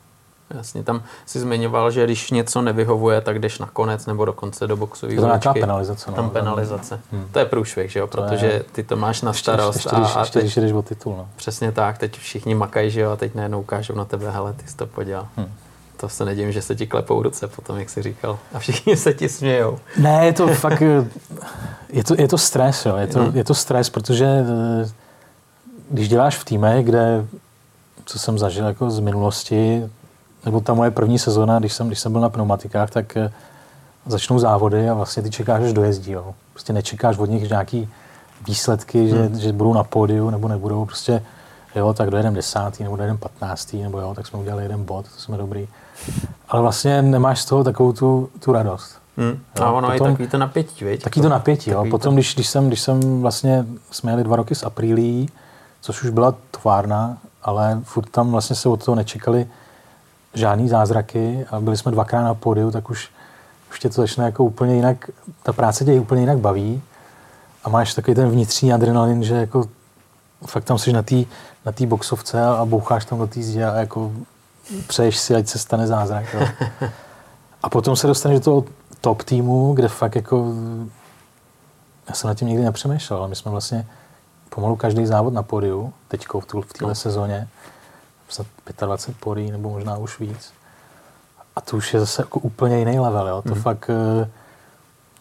[0.55, 4.77] Jasně, tam si zmiňoval, že když něco nevyhovuje, tak jdeš na konec nebo dokonce do
[4.77, 6.11] boxové To je nějaká penalizace.
[6.11, 6.17] No.
[6.17, 7.01] Tam penalizace.
[7.13, 7.29] Hmm.
[7.33, 8.07] To je průšvih, že jo?
[8.07, 9.77] protože ty to máš na starost.
[9.77, 11.17] Ještě, ještě, a, ještě, teď, ještě jdeš o titul.
[11.17, 11.29] No.
[11.37, 14.69] Přesně tak, teď všichni makají, že jo, a teď najednou ukážou na tebe, hele, ty
[14.69, 15.29] jsi to podělal.
[15.37, 15.53] Hmm.
[15.97, 18.39] To se nedím, že se ti klepou ruce potom, jak jsi říkal.
[18.55, 19.79] A všichni se ti smějou.
[19.99, 20.83] Ne, je to fakt,
[21.89, 22.97] je to, je to stres, jo.
[22.97, 23.37] Je to, hmm.
[23.37, 24.91] je to stres, protože eh,
[25.91, 27.27] když děláš v týme, kde,
[28.05, 29.91] co jsem zažil jako z minulosti,
[30.45, 33.33] nebo ta moje první sezóna, když jsem, když jsem byl na pneumatikách, tak eh,
[34.07, 36.13] začnou závody a vlastně ty čekáš, až dojezdí.
[36.13, 36.35] Jo.
[36.53, 37.89] Prostě nečekáš od nich nějaký
[38.47, 39.39] výsledky, že, hmm.
[39.39, 40.85] že budou na pódiu nebo nebudou.
[40.85, 41.23] Prostě
[41.75, 45.21] jo, tak dojedeme desátý nebo dojedeme patnáctý, nebo jo, tak jsme udělali jeden bod, to
[45.21, 45.69] jsme dobrý.
[46.49, 49.01] Ale vlastně nemáš z toho takovou tu, tu radost.
[49.17, 49.41] Hmm.
[49.59, 51.03] Jo, a ono potom, je takový to napětí, viď?
[51.03, 51.87] Taky to napětí, jo.
[51.91, 55.29] Potom, když, když, jsem, když jsem vlastně, jsme jeli dva roky z Aprílí,
[55.81, 59.47] což už byla tvárna, ale furt tam vlastně se od toho nečekali
[60.35, 63.11] žádný zázraky a byli jsme dvakrát na pódiu, tak už,
[63.71, 65.11] už tě to začne jako úplně jinak,
[65.43, 66.83] ta práce tě úplně jinak baví
[67.65, 69.65] a máš takový ten vnitřní adrenalin, že jako
[70.47, 71.25] fakt tam jsi na té
[71.67, 74.13] na tý boxovce a, a boucháš tam do té zdě a jako
[74.87, 76.35] přeješ si, ať se stane zázrak.
[76.35, 76.49] Jo.
[77.63, 78.65] A potom se dostaneš do toho
[79.01, 80.55] top týmu, kde fakt jako
[82.09, 83.87] já jsem na tím nikdy nepřemýšlel, ale my jsme vlastně
[84.49, 86.95] pomalu každý závod na pódiu, teďko v, v téhle no.
[86.95, 87.49] sezóně,
[88.31, 88.47] snad
[88.81, 90.53] 25 porí nebo možná už víc.
[91.57, 93.29] A to už je zase jako úplně jiný level.
[93.29, 93.43] Jo?
[93.43, 93.63] To mm.
[93.63, 94.31] fakt eh,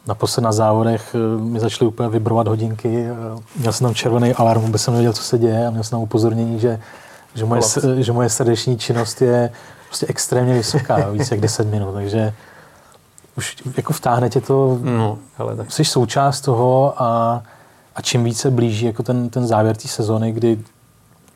[0.07, 3.05] naposled na závodech eh, mi začaly úplně vibrovat hodinky.
[3.05, 5.91] Eh, měl jsem tam červený alarm, vůbec jsem nevěděl, co se děje a měl jsem
[5.91, 6.79] tam upozornění, že,
[7.35, 7.61] že, moje,
[7.97, 9.51] že moje srdeční činnost je
[9.87, 11.11] prostě extrémně vysoká, jo?
[11.11, 12.33] více jak 10 minut, takže
[13.37, 15.71] už jako vtáhne tě to, no, hele, tak.
[15.71, 17.43] jsi součást toho a,
[17.95, 20.59] a čím více blíží jako ten, ten závěr té sezony, kdy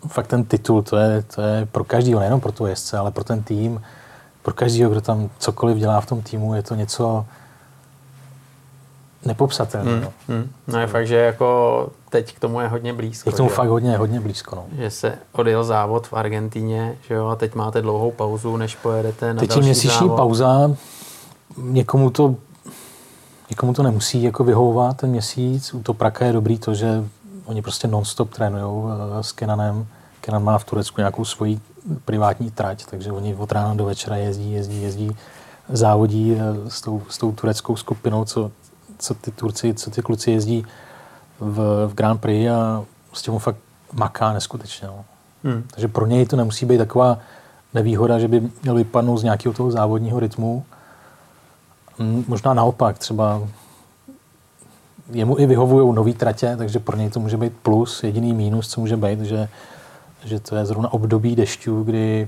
[0.08, 3.24] fakt ten titul, to je, to je pro každého, nejenom pro tu jezdce, ale pro
[3.24, 3.82] ten tým,
[4.42, 7.26] pro každého, kdo tam cokoliv dělá v tom týmu, je to něco
[9.26, 9.92] nepopsatelné.
[9.92, 10.14] Hmm, no.
[10.28, 10.50] Hmm.
[10.68, 13.30] no je fakt, že jako teď k tomu je hodně blízko.
[13.30, 13.56] Je k tomu že?
[13.56, 14.56] fakt hodně, hodně blízko.
[14.56, 14.66] No.
[14.78, 19.34] Že se odjel závod v Argentíně, že jo, a teď máte dlouhou pauzu, než pojedete
[19.34, 20.18] na teď další měsíční závod.
[20.18, 20.72] pauza,
[21.58, 22.36] někomu to,
[23.50, 25.74] někomu to nemusí jako vyhovovat ten měsíc.
[25.74, 27.04] U to Praka je dobrý to, že
[27.46, 29.88] oni prostě non-stop trénují eh, s Kenanem.
[30.22, 31.62] Kenan má v Turecku nějakou svoji
[32.06, 35.16] privátní trať, takže oni od rána do večera jezdí, jezdí, jezdí,
[35.70, 38.52] závodí eh, s tou, s tou tureckou skupinou, co,
[39.00, 40.66] co ty Turci, co ty kluci jezdí
[41.40, 43.58] v, v Grand Prix a prostě on fakt
[43.94, 44.88] maká neskutečně.
[44.88, 45.06] No.
[45.44, 45.64] Hmm.
[45.72, 47.18] Takže pro něj to nemusí být taková
[47.74, 50.66] nevýhoda, že by měl vypadnout z nějakého toho závodního rytmu.
[52.28, 53.42] Možná naopak, třeba
[55.12, 58.04] jemu i vyhovují nový tratě, takže pro něj to může být plus.
[58.04, 59.48] Jediný mínus, co může být, že,
[60.26, 62.28] že to je zrovna období dešťů, kdy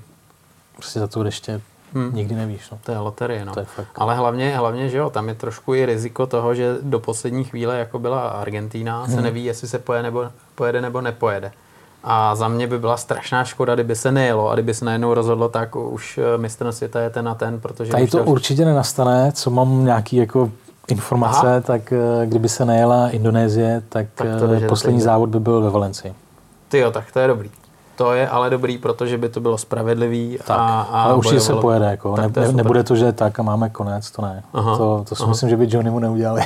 [0.76, 1.62] prostě za to deště
[1.94, 2.16] hmm.
[2.16, 2.70] nikdy nevíš.
[2.72, 2.80] No.
[2.84, 3.54] To je loterie, no.
[3.54, 3.88] To je fakt...
[3.96, 7.80] Ale hlavně, hlavně, že jo, tam je trošku i riziko toho, že do poslední chvíle,
[7.80, 9.16] jako byla Argentína, hmm.
[9.16, 11.52] se neví, jestli se pojede nebo, pojede nebo nepojede.
[12.04, 15.50] A za mě by byla strašná škoda, kdyby se nejelo a kdyby se najednou rozhodlo,
[15.50, 17.92] tak už eh, mistr světa je ten a ten, protože...
[17.92, 20.52] Tady to určitě nenastane, co mám nějaký jako
[20.88, 21.62] informace, Aha.
[21.62, 25.70] tak eh, kdyby se nejela Indonésie, tak, tak to eh, poslední závod by byl ve
[25.70, 26.14] Valencii.
[26.68, 27.50] Ty jo, tak to je dobrý.
[27.96, 30.38] To je ale dobrý, protože by to bylo spravedlivý.
[30.46, 31.86] Tak, a, a ale určitě se pojede.
[31.86, 32.16] Jako.
[32.16, 34.44] Ne, ne, nebude to, že tak a máme konec, to ne.
[34.54, 35.30] Aha, to, to si aha.
[35.30, 36.42] myslím, že by Johnny mu neudělali.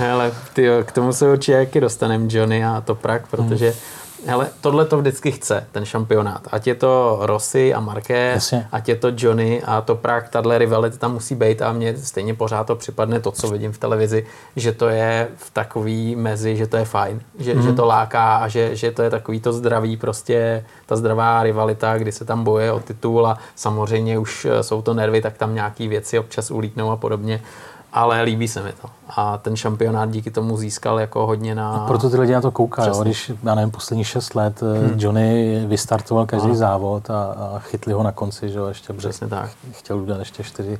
[0.12, 4.84] Ale ty, k tomu se určitě jaký dostaneme Johnny a Toprak, protože hmm Hele, tohle
[4.84, 6.48] to vždycky chce, ten šampionát.
[6.50, 8.68] Ať je to Rossi a Marquez, Jasně.
[8.72, 12.34] ať je to Johnny a to Prák, tahle rivalita tam musí být a mně stejně
[12.34, 16.66] pořád to připadne to, co vidím v televizi, že to je v takový mezi, že
[16.66, 17.62] to je fajn, že, mm.
[17.62, 21.98] že to láká a že, že to je takový to zdravý, prostě ta zdravá rivalita,
[21.98, 25.88] kdy se tam boje o titul a samozřejmě už jsou to nervy, tak tam nějaký
[25.88, 27.42] věci občas ulítnou a podobně
[27.92, 28.88] ale líbí se mi to.
[29.16, 31.72] A ten šampionát díky tomu získal jako hodně na...
[31.72, 35.00] A proto ty lidi na to koukají, když, já nevím, poslední šest let eh, hmm.
[35.00, 36.56] Johnny vystartoval každý ano.
[36.56, 39.50] závod a, a chytli ho na konci, že jo, ještě Přesně tak.
[39.72, 40.78] chtěl udělat ještě čtyři,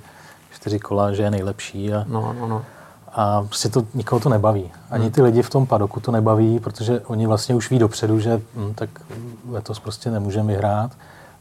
[0.55, 1.93] čtyři kola, že je nejlepší.
[1.93, 2.63] A, no, no, no.
[3.13, 4.71] A prostě to, nikoho to nebaví.
[4.91, 5.13] Ani hmm.
[5.13, 8.75] ty lidi v tom padoku to nebaví, protože oni vlastně už ví dopředu, že hm,
[8.75, 8.91] tak
[9.51, 10.91] letos prostě nemůžeme vyhrát.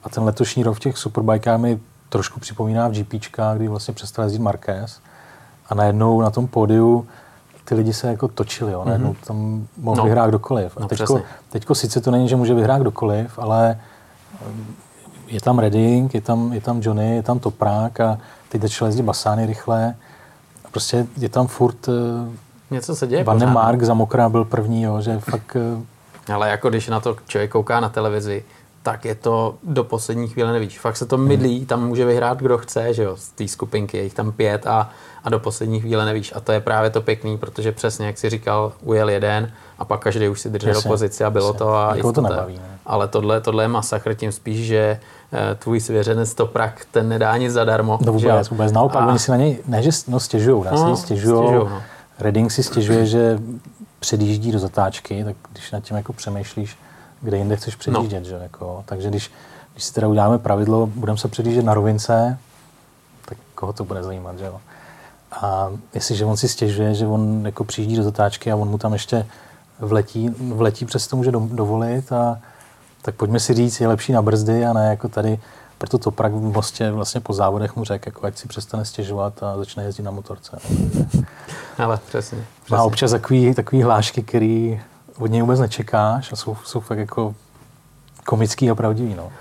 [0.03, 1.79] A ten letošní rok v těch superbajkách mi
[2.09, 4.99] trošku připomíná v GPčkách, kdy vlastně přestal jezdit Marquez
[5.69, 7.07] a najednou na tom pódiu
[7.69, 8.83] ty lidi se jako točili, jo.
[8.85, 9.27] najednou mm-hmm.
[9.27, 10.03] tam mohl no.
[10.03, 10.77] vyhrát kdokoliv.
[10.77, 13.79] A no, teďko, teďko sice to není, že může vyhrát kdokoliv, ale
[14.47, 14.75] um,
[15.27, 18.17] je tam Redding, je tam, je tam Johnny, je tam Toprák a
[18.49, 19.95] teď začal jezdit Basány rychle.
[20.65, 21.87] A prostě je tam furt...
[21.87, 21.93] Uh,
[22.71, 25.57] Něco se děje Van Mark za Mokrá byl první, jo, že fakt...
[25.75, 28.43] Uh, ale jako když na to člověk kouká na televizi,
[28.91, 30.79] tak je to do poslední chvíle nevíš.
[30.79, 31.65] Fakt se to mydlí, hmm.
[31.65, 34.89] tam může vyhrát kdo chce, že jo, z té skupinky, je jich tam pět a,
[35.23, 36.33] a do poslední chvíle nevíš.
[36.35, 39.99] A to je právě to pěkný, protože přesně, jak jsi říkal, ujel jeden a pak
[39.99, 41.57] každý už si držel jasně, pozici a bylo jasně.
[41.57, 42.79] to a to nebaví, ne?
[42.85, 44.99] Ale tohle, tohle je masakr, tím spíš, že
[45.33, 47.99] eh, tvůj svěřenec Toprak, ten nedá nic zadarmo.
[48.01, 48.51] No vůbec, že?
[48.51, 48.71] vůbec.
[48.71, 49.07] Naopak, a...
[49.07, 51.43] oni si na něj, ne, že no, stěžujou, no, si stěžujou.
[51.43, 51.81] stěžujou no.
[52.19, 53.39] Redding si stěžuje, že
[53.99, 56.77] předjíždí do zatáčky, tak když nad tím jako přemýšlíš,
[57.21, 58.29] kde jinde chceš předjíždět, no.
[58.29, 59.31] že jako, takže když,
[59.73, 62.37] když si teda uděláme pravidlo, budeme se předjíždět na rovince,
[63.25, 64.61] tak koho to bude zajímat, že jo.
[65.31, 68.93] A jestliže on si stěžuje, že on jako přijíždí do zatáčky a on mu tam
[68.93, 69.27] ještě
[69.79, 72.39] vletí, vletí přes to může dovolit, a,
[73.01, 75.39] tak pojďme si říct, je lepší na brzdy a ne jako tady,
[75.77, 79.43] proto to prak v mostě vlastně po závodech mu řekl, jako ať si přestane stěžovat
[79.43, 80.59] a začne jezdit na motorce.
[81.77, 82.37] Ale přesně.
[82.61, 82.77] přesně.
[82.77, 84.81] Má občas takový, takový hlášky, který
[85.19, 87.35] od něj vůbec nečekáš a jsou, jsou fakt jako
[88.25, 89.15] komický a pravdivý.
[89.15, 89.31] No.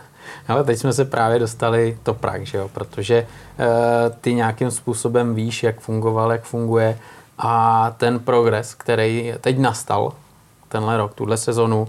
[0.48, 2.68] Ale teď jsme se právě dostali to prak, že jo?
[2.68, 3.66] protože uh,
[4.20, 6.98] ty nějakým způsobem víš, jak fungoval, jak funguje
[7.38, 10.12] a ten progres, který teď nastal,
[10.68, 11.88] tenhle rok, tuhle sezonu,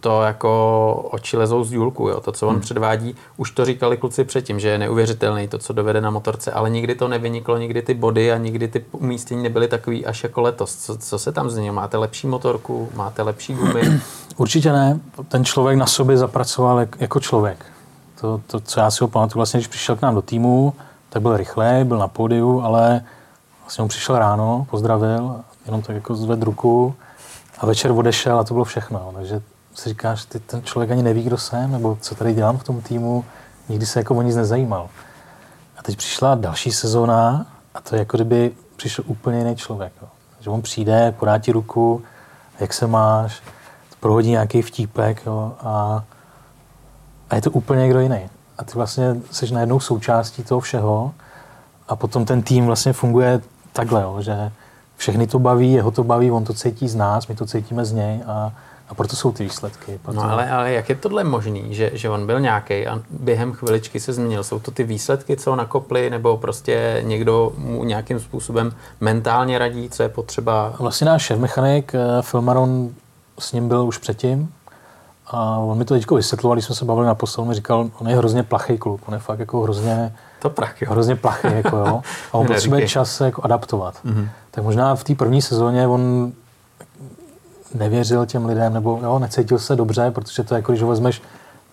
[0.00, 2.20] to jako oči lezou z důlku, jo.
[2.20, 2.60] to, co on hmm.
[2.60, 3.14] předvádí.
[3.36, 6.94] Už to říkali kluci předtím, že je neuvěřitelný to, co dovede na motorce, ale nikdy
[6.94, 10.76] to nevyniklo, nikdy ty body a nikdy ty umístění nebyly takový až jako letos.
[10.76, 11.74] Co, co se tam změnilo?
[11.74, 14.00] Máte lepší motorku, máte lepší gumy?
[14.36, 15.00] Určitě ne.
[15.28, 17.66] Ten člověk na sobě zapracoval jako člověk.
[18.20, 20.74] To, to co já si ho pamatuju, vlastně, když přišel k nám do týmu,
[21.08, 23.04] tak byl rychlej, byl na pódiu, ale
[23.60, 25.36] vlastně on přišel ráno, pozdravil,
[25.66, 26.94] jenom tak jako zved ruku
[27.58, 29.12] a večer odešel a to bylo všechno.
[29.14, 29.42] Takže
[29.74, 32.80] si říkáš, ty ten člověk ani neví, kdo jsem, nebo co tady dělám v tom
[32.80, 33.24] týmu,
[33.68, 34.88] nikdy se jako o nic nezajímal.
[35.76, 39.92] A teď přišla další sezóna a to je jako kdyby přišel úplně jiný člověk.
[40.02, 40.08] Jo.
[40.40, 42.02] Že on přijde, podá ti ruku,
[42.60, 43.42] jak se máš,
[44.00, 46.04] prohodí nějaký vtípek jo, a,
[47.30, 48.30] a je to úplně někdo jiný.
[48.58, 51.14] A ty vlastně jsi najednou součástí toho všeho
[51.88, 53.40] a potom ten tým vlastně funguje
[53.72, 54.52] takhle, jo, že
[54.96, 57.92] všechny to baví, jeho to baví, on to cítí z nás, my to cítíme z
[57.92, 58.52] něj a,
[58.90, 60.00] a proto jsou ty výsledky.
[60.02, 60.20] Proto...
[60.20, 64.00] No ale, ale jak je tohle možný, že, že on byl nějaký a během chviličky
[64.00, 64.44] se změnil?
[64.44, 70.02] Jsou to ty výsledky, co nakoply, nebo prostě někdo mu nějakým způsobem mentálně radí, co
[70.02, 70.74] je potřeba?
[70.78, 72.90] Vlastně náš šéf mechanik eh, Filmaron
[73.38, 74.52] s ním byl už předtím
[75.26, 78.08] a on mi to teď vysvětloval, když jsme se bavili na posel, mi říkal, on
[78.08, 80.90] je hrozně plachý kluk, on je fakt jako hrozně, to prach, jo.
[80.90, 82.02] hrozně plachý, jako jo.
[82.32, 83.94] A on potřebuje čas se jako adaptovat.
[84.04, 84.28] Mm-hmm.
[84.50, 86.32] Tak možná v té první sezóně on
[87.74, 91.22] nevěřil těm lidem, nebo jo, necítil se dobře, protože to je jako, když ho vezmeš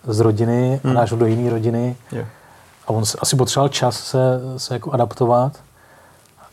[0.06, 0.96] z rodiny a hmm.
[0.96, 1.96] dáš ho do jiné rodiny.
[2.12, 2.28] Yeah.
[2.86, 4.18] A on asi potřeboval čas se,
[4.56, 5.60] se jako adaptovat.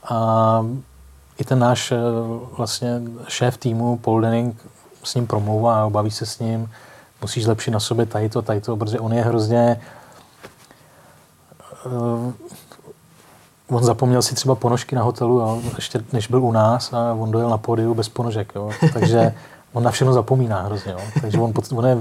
[0.10, 0.66] A
[1.38, 1.98] i ten náš eh,
[2.58, 4.62] vlastně šéf týmu, Paul Denning,
[5.04, 6.72] s ním promlouvá, baví se s ním,
[7.22, 9.82] musíš zlepšit na sobě tady to, tady to, protože on je hrozně
[11.86, 12.34] uh,
[13.70, 17.32] on zapomněl si třeba ponožky na hotelu, jo, ještě než byl u nás a on
[17.32, 19.34] dojel na pódiu bez ponožek, jo, takže
[19.74, 21.98] on na všechno zapomíná hrozně, jo, takže on, on je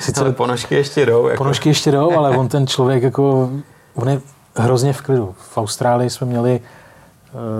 [0.00, 1.28] Sice ale ponožky ještě jdou.
[1.28, 1.38] Jako.
[1.38, 3.50] Ponožky ještě jdou, ale on ten člověk jako,
[3.94, 4.20] on je
[4.56, 5.34] hrozně v klidu.
[5.38, 6.60] V Austrálii jsme měli,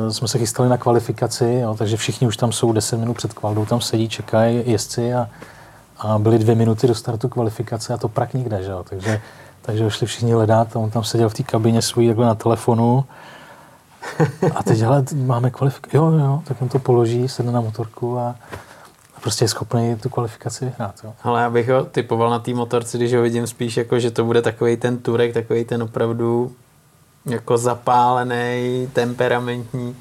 [0.04, 3.32] uh, jsme se chystali na kvalifikaci, jo, takže všichni už tam jsou 10 minut před
[3.32, 5.28] kvaldou, tam sedí, čekají jezdci a,
[5.98, 9.20] a byly dvě minuty do startu kvalifikace a to prak nikde, že jo, takže
[9.66, 13.04] takže šli všichni hledat a on tam seděl v té kabině svůj takhle na telefonu
[14.54, 15.96] A teď, ale máme kvalifikaci.
[15.96, 18.36] Jo, jo, tak on to položí, sedne na motorku a,
[19.16, 20.94] a prostě je schopný tu kvalifikaci vyhrát.
[21.04, 21.12] Jo.
[21.22, 24.24] Ale já bych ho typoval na té motorce, když ho vidím spíš jako, že to
[24.24, 26.52] bude takový ten turek, takový ten opravdu
[27.26, 29.96] jako zapálený, temperamentní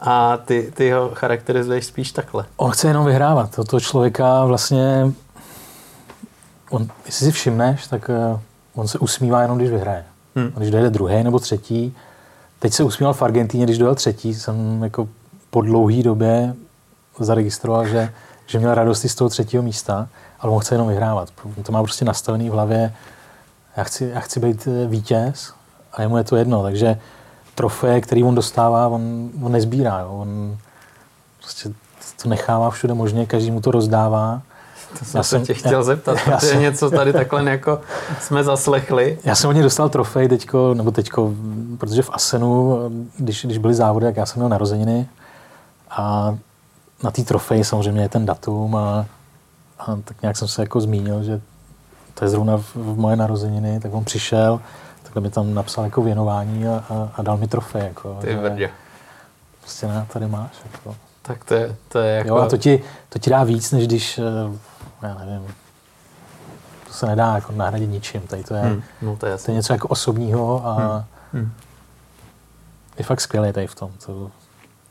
[0.00, 2.44] a ty, ty ho charakterizuješ spíš takhle.
[2.56, 3.56] On chce jenom vyhrávat.
[3.56, 5.12] Toto člověka vlastně,
[6.70, 8.40] on, jestli si všimneš, tak eh,
[8.78, 10.04] on se usmívá jenom, když vyhraje.
[10.34, 10.52] Hmm.
[10.56, 11.96] Když dojde druhý nebo třetí,
[12.58, 15.08] teď se usmíval v Argentíně, když dojel třetí, jsem jako
[15.50, 16.54] po dlouhé době
[17.18, 18.12] zaregistroval, že,
[18.46, 20.08] že měl radosti z toho třetího místa,
[20.40, 21.28] ale on chce jenom vyhrávat.
[21.56, 22.94] On to má prostě nastavený v hlavě,
[23.76, 25.52] já chci, já chci být eh, vítěz
[25.92, 26.98] a jemu je to jedno, takže
[27.54, 29.98] trofeje, který on dostává, on, on nezbírá.
[29.98, 30.08] Jo.
[30.12, 30.58] On
[31.42, 31.70] prostě
[32.22, 34.42] to nechává všude možně, každý mu to rozdává.
[34.98, 37.80] To jsem já se tě chtěl já, zeptat, já protože jsem, něco tady takhle jako
[38.20, 39.18] jsme zaslechli.
[39.24, 41.32] Já jsem od něj dostal trofej teďko, nebo teďko,
[41.78, 42.78] protože v Asenu,
[43.18, 45.08] když, když byly závody, jak já jsem měl narozeniny
[45.90, 46.36] a
[47.04, 49.06] na té trofeji samozřejmě je ten datum a,
[49.78, 51.40] a tak nějak jsem se jako zmínil, že
[52.14, 54.60] to je zrovna v, v moje narozeniny, tak on přišel,
[55.02, 57.82] takhle mi tam napsal jako věnování a, a, a dal mi trofej.
[57.82, 58.70] Jako, Ty vrdě.
[59.60, 60.50] Prostě tady máš.
[60.72, 60.96] Jako.
[61.22, 62.28] Tak to je, to je jako...
[62.28, 64.22] Jo, a to ti, to ti dá víc, než když, eh,
[65.02, 65.54] já nevím,
[66.86, 68.20] to se nedá jako nahradit ničím.
[68.20, 71.52] Tady to je, hmm, no to, je to je něco jako osobního a hmm, hmm.
[72.98, 73.90] je fakt skvělý tady v tom.
[74.06, 74.30] To,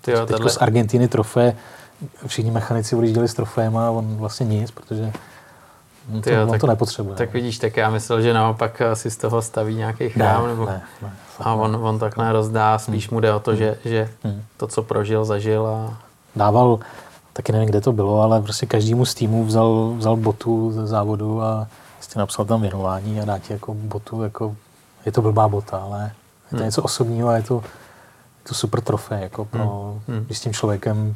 [0.02, 0.50] Ty jo, tato...
[0.50, 1.56] z Argentiny trofé,
[2.28, 5.12] všichni mechanici odjížděli s troféem a on vlastně nic, protože
[6.14, 7.16] on to, jo, on tak, to nepotřebuje.
[7.16, 10.44] Tak vidíš, tak já myslel, že naopak si z toho staví nějaký chrám.
[10.44, 10.66] Ne, nebo...
[10.66, 13.16] ne, ne, a on, on takhle rozdá, spíš hmm.
[13.16, 14.44] mu jde o to, že, že hmm.
[14.58, 15.98] to, co prožil, zažil a...
[16.36, 16.80] Dával,
[17.38, 21.42] taky nevím, kde to bylo, ale prostě každému z týmu vzal, vzal botu ze závodu
[21.42, 24.56] a prostě napsal tam věnování a dá ti jako botu, jako,
[25.06, 26.04] je to blbá bota, ale
[26.46, 26.66] je to hmm.
[26.66, 30.26] něco osobního a je to, je to super trofej, jako pro, hmm.
[30.26, 31.16] když s tím člověkem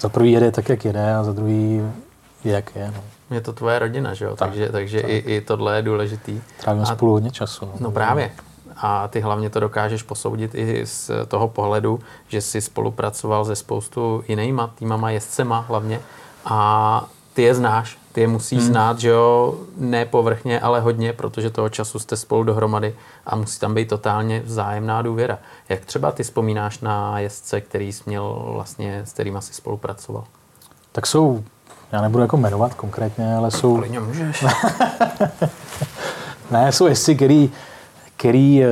[0.00, 1.82] za prvý jede tak, jak jede a za druhý
[2.44, 2.92] je, jak je.
[2.96, 3.02] No.
[3.34, 4.36] Je to tvoje rodina, že jo?
[4.36, 5.10] Tak, takže, takže tak.
[5.10, 6.40] I, i tohle je důležitý.
[6.60, 7.66] Trávíme a, spolu hodně času.
[7.66, 8.30] No, no právě
[8.78, 14.24] a ty hlavně to dokážeš posoudit i z toho pohledu, že jsi spolupracoval se spoustu
[14.28, 16.00] jinýma týmama, jezdcema hlavně
[16.44, 18.68] a ty je znáš, ty je musíš hmm.
[18.68, 22.94] znát, že jo, ne povrchně, ale hodně, protože toho času jste spolu dohromady
[23.26, 25.38] a musí tam být totálně vzájemná důvěra.
[25.68, 30.24] Jak třeba ty vzpomínáš na jezdce, který jsi měl vlastně, s kterým asi spolupracoval?
[30.92, 31.44] Tak jsou,
[31.92, 33.76] já nebudu jako jmenovat konkrétně, ale jsou...
[33.76, 34.44] Klidně můžeš.
[36.50, 37.50] ne, jsou jezdci, který
[38.18, 38.68] který eh,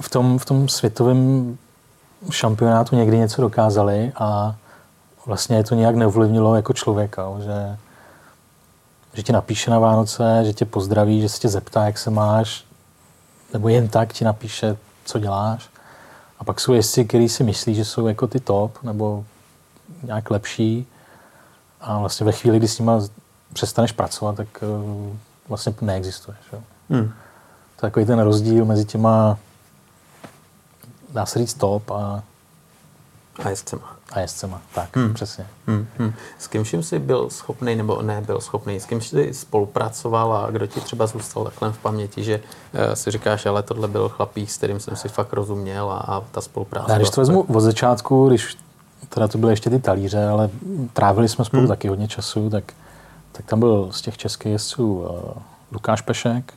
[0.00, 1.58] v tom, v tom světovém
[2.30, 4.56] šampionátu někdy něco dokázali a
[5.26, 7.76] vlastně je to nějak neovlivnilo jako člověka, že,
[9.12, 12.64] že ti napíše na Vánoce, že tě pozdraví, že se tě zeptá, jak se máš,
[13.52, 15.68] nebo jen tak ti napíše, co děláš.
[16.38, 19.24] A pak jsou jezdci, kteří si myslí, že jsou jako ty top, nebo
[20.02, 20.86] nějak lepší.
[21.80, 23.00] A vlastně ve chvíli, kdy s nima
[23.52, 24.66] přestaneš pracovat, tak eh,
[25.48, 26.40] vlastně neexistuješ.
[26.52, 26.60] Jo.
[26.90, 27.12] Hmm
[27.76, 29.38] takový ten rozdíl mezi těma,
[31.12, 32.22] dá se říct, top a
[33.44, 33.96] a jezdcema.
[34.12, 35.14] A jezdcema, tak, hmm.
[35.14, 35.46] přesně.
[35.66, 35.86] Hmm.
[35.98, 36.12] Hmm.
[36.38, 40.80] S kým jsi byl schopný, nebo nebyl schopný, s kým jsi spolupracoval a kdo ti
[40.80, 44.80] třeba zůstal takhle v paměti, že uh, si říkáš, ale tohle byl chlapík, s kterým
[44.80, 46.92] jsem si fakt rozuměl a, a ta spolupráce.
[46.92, 48.56] Já, když to vezmu od začátku, když
[49.08, 50.50] teda to byly ještě ty talíře, ale
[50.92, 51.68] trávili jsme spolu hmm.
[51.68, 52.72] taky hodně času, tak,
[53.32, 55.08] tak tam byl z těch českých jezdců uh,
[55.72, 56.54] Lukáš Pešek,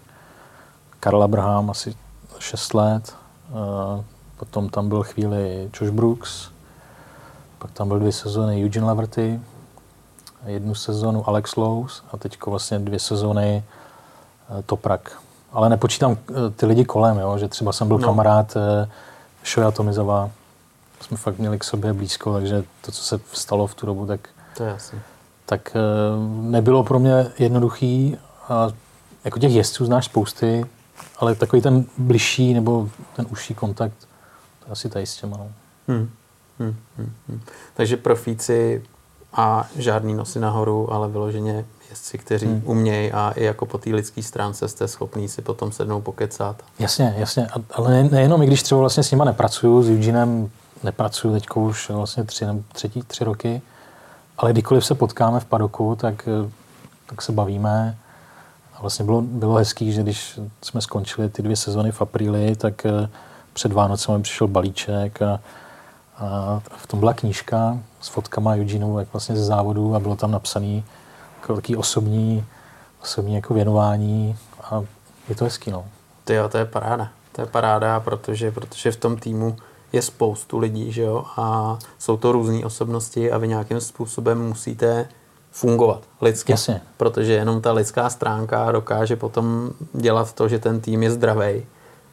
[0.99, 1.95] Karl Abraham asi
[2.39, 3.15] 6 let,
[4.37, 6.49] potom tam byl chvíli Josh Brooks,
[7.59, 9.39] pak tam byl dvě sezóny Eugene Laverty,
[10.45, 13.63] jednu sezónu Alex Lowe's a teď vlastně dvě sezóny
[14.59, 15.21] e, Toprak.
[15.51, 17.37] Ale nepočítám e, ty lidi kolem, jo?
[17.37, 18.07] že třeba jsem byl no.
[18.07, 18.89] kamarád e,
[19.45, 20.29] Shoya Tomizova,
[21.01, 24.29] jsme fakt měli k sobě blízko, takže to, co se stalo v tu dobu, tak,
[24.57, 24.99] to je jasný.
[25.45, 25.75] tak
[26.41, 28.17] nebylo pro mě jednoduchý.
[28.49, 28.67] A
[29.25, 30.65] jako těch jezdců znáš spousty,
[31.17, 34.07] ale takový ten bližší nebo ten užší kontakt,
[34.65, 35.37] to asi tady s těma.
[35.37, 35.51] No.
[35.87, 36.09] Hmm.
[36.59, 37.41] Hmm, hmm, hmm.
[37.73, 38.83] Takže profíci
[39.33, 42.61] a žádný nosy nahoru, ale vyloženě jezdci, kteří hmm.
[42.65, 46.63] umějí a i jako po té lidské stránce jste schopní si potom sednou pokecat.
[46.79, 47.47] Jasně, jasně.
[47.71, 50.49] Ale nejenom, i když třeba vlastně s nima nepracuju, s Eugenem
[50.83, 53.61] nepracuju teď už vlastně tři, třetí, tři roky,
[54.37, 56.29] ale kdykoliv se potkáme v padoku, tak,
[57.05, 57.97] tak se bavíme
[58.79, 62.85] a vlastně bylo, bylo hezký, že když jsme skončili ty dvě sezony v apríli, tak
[62.85, 63.09] eh,
[63.53, 65.39] před Vánocem přišel balíček a,
[66.17, 70.31] a v tom byla knížka s fotkama Eugeneovu, jak vlastně ze závodu a bylo tam
[70.31, 70.83] napsaný
[71.41, 72.45] jako taký osobní,
[73.03, 74.81] osobní jako věnování a
[75.29, 75.85] je to hezký, no.
[76.23, 77.09] Ty jo, to je paráda.
[77.31, 79.57] To je paráda, protože, protože v tom týmu
[79.93, 85.09] je spoustu lidí, že jo, a jsou to různé osobnosti a vy nějakým způsobem musíte
[85.51, 86.51] fungovat lidsky.
[86.51, 86.81] Jasně.
[86.97, 91.65] Protože jenom ta lidská stránka dokáže potom dělat to, že ten tým je zdravý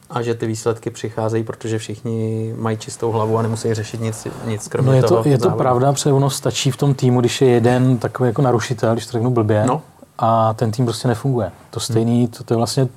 [0.09, 4.67] a že ty výsledky přicházejí, protože všichni mají čistou hlavu a nemusí řešit nic, nic
[4.67, 5.23] kromě No je toho.
[5.23, 5.57] to, je to závodu.
[5.57, 9.11] pravda, protože ono stačí v tom týmu, když je jeden takový jako narušitel, když to
[9.11, 9.81] řeknu blbě, No.
[10.19, 11.51] a ten tým prostě nefunguje.
[11.69, 12.87] To stejný, to, to je vlastně,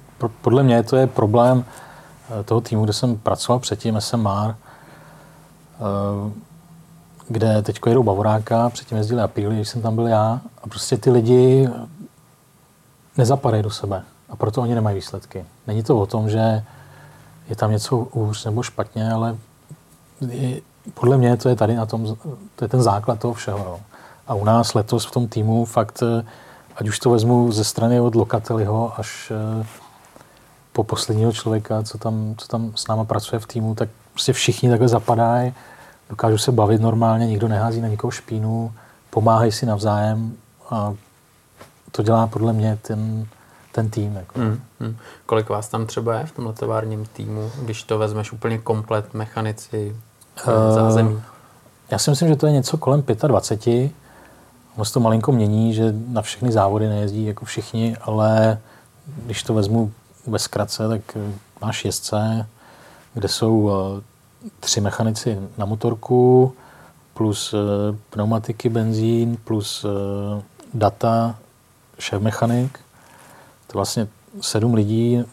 [0.40, 1.64] podle mě to je problém
[2.40, 6.32] eh, toho týmu, kde jsem pracoval předtím, SMR, eh,
[7.30, 11.10] kde teď jedou Bavoráka, předtím jezdili Apíly, když jsem tam byl já, a prostě ty
[11.10, 11.68] lidi
[13.16, 15.44] nezapadají do sebe a proto oni nemají výsledky.
[15.66, 16.64] Není to o tom, že
[17.48, 19.36] je tam něco hůř nebo špatně, ale
[20.94, 22.16] podle mě to je tady na tom,
[22.56, 23.58] to je ten základ toho všeho.
[23.58, 23.80] Jo.
[24.26, 26.24] A u nás letos v tom týmu fakt, eh,
[26.76, 29.66] ať už to vezmu ze strany od Lokateliho až eh,
[30.72, 34.70] po posledního člověka, co tam, co tam s náma pracuje v týmu, tak prostě všichni
[34.70, 35.54] takhle zapadají,
[36.10, 38.72] dokážou se bavit normálně, nikdo nehází na nikoho špínu,
[39.10, 40.36] pomáhají si navzájem
[40.70, 40.94] a
[41.92, 43.26] to dělá podle mě ten,
[43.72, 44.16] ten tým.
[44.16, 44.40] Jako.
[44.40, 44.96] Hmm, hmm.
[45.26, 49.96] Kolik vás tam třeba je v tom továrním týmu, když to vezmeš úplně komplet, mechanici,
[50.46, 51.22] Eh, zázemí?
[51.90, 53.90] Já si myslím, že to je něco kolem 25.
[54.76, 58.58] Ono se to malinko mění, že na všechny závody nejezdí jako všichni, ale
[59.26, 59.92] když to vezmu
[60.26, 61.16] ve zkratce, tak
[61.60, 62.46] máš jezdce,
[63.14, 64.02] kde jsou eh,
[64.60, 66.54] tři mechanici na motorku,
[67.14, 70.42] plus eh, pneumatiky, benzín, plus eh,
[70.74, 71.34] data,
[71.98, 72.80] šéf mechanik.
[73.66, 74.08] To vlastně
[74.40, 75.24] sedm lidí,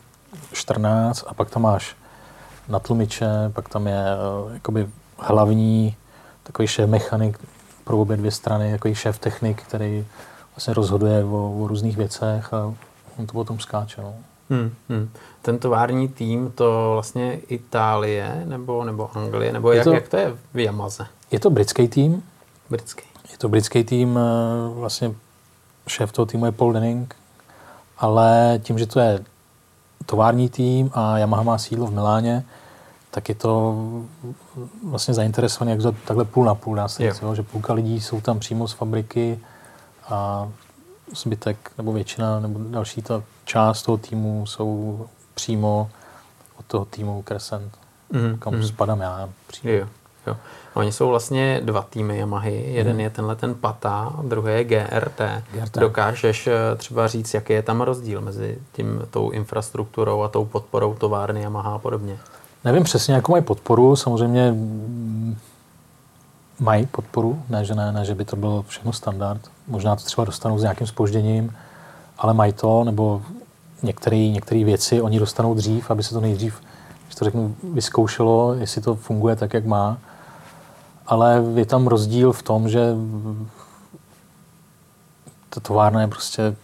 [0.54, 1.96] 14 a pak tam máš
[2.68, 5.96] na tlumiče, pak tam je eh, jakoby hlavní
[6.44, 7.38] takový šéf mechanik
[7.84, 10.06] pro obě dvě strany, takový šéf technik, který
[10.56, 12.74] vlastně rozhoduje o, o různých věcech a
[13.20, 14.02] on to potom skáče.
[14.02, 14.14] No.
[14.50, 15.10] Hmm, hmm.
[15.42, 20.18] Ten tovární tým, to vlastně Itálie nebo, nebo Anglie, nebo Je jak, to- jak to
[20.18, 21.08] je v Yamaze?
[21.32, 22.24] Je to britský tým,
[22.70, 23.04] Britský.
[23.32, 25.12] je to britský tým, eh, vlastně
[25.88, 27.16] šéf toho týmu je Paul Denning,
[27.98, 29.20] ale tím, že to je
[30.06, 32.46] tovární tým a Yamaha má sídlo v Miláně,
[33.12, 33.76] tak je to
[34.90, 38.22] vlastně zainteresovaný jak za takhle půl na půl, dá se říct, že půlka lidí jsou
[38.22, 39.40] tam přímo z fabriky
[40.10, 40.48] a
[41.16, 45.06] zbytek nebo většina nebo další ta část toho týmu jsou
[45.36, 45.90] přímo
[46.60, 47.78] od toho týmu Crescent,
[48.10, 48.64] Mhm, kam mhm.
[48.64, 49.30] spadám já.
[49.48, 49.74] Přímo.
[49.74, 49.88] Jo,
[50.28, 50.38] jo.
[50.74, 52.74] Oni jsou vlastně dva týmy Yamahy.
[52.74, 53.00] Jeden Mhm.
[53.00, 55.22] je tenhle ten Pata, druhý je GRT.
[55.52, 55.78] GRT.
[55.80, 60.94] Dokážeš eh, třeba říct, jaký je tam rozdíl mezi tím, tou infrastrukturou a tou podporou
[60.96, 62.18] továrny Yamaha a podobně?
[62.64, 63.96] Nevím přesně, jakou mají podporu.
[63.96, 65.38] Samozřejmě mm,
[66.60, 69.42] mají podporu, ne že, ne, ne, že by to bylo všechno standard.
[69.68, 71.56] Možná to třeba dostanou s nějakým spožděním,
[72.18, 73.22] ale mají to, nebo
[73.84, 76.62] některé věci oni dostanou dřív, aby se to nejdřív,
[77.06, 79.98] když to řeknu, vyzkoušelo, jestli to funguje tak, jak má.
[81.08, 82.96] Ale je tam rozdíl v tom, že
[85.50, 86.56] ta továrna je prostě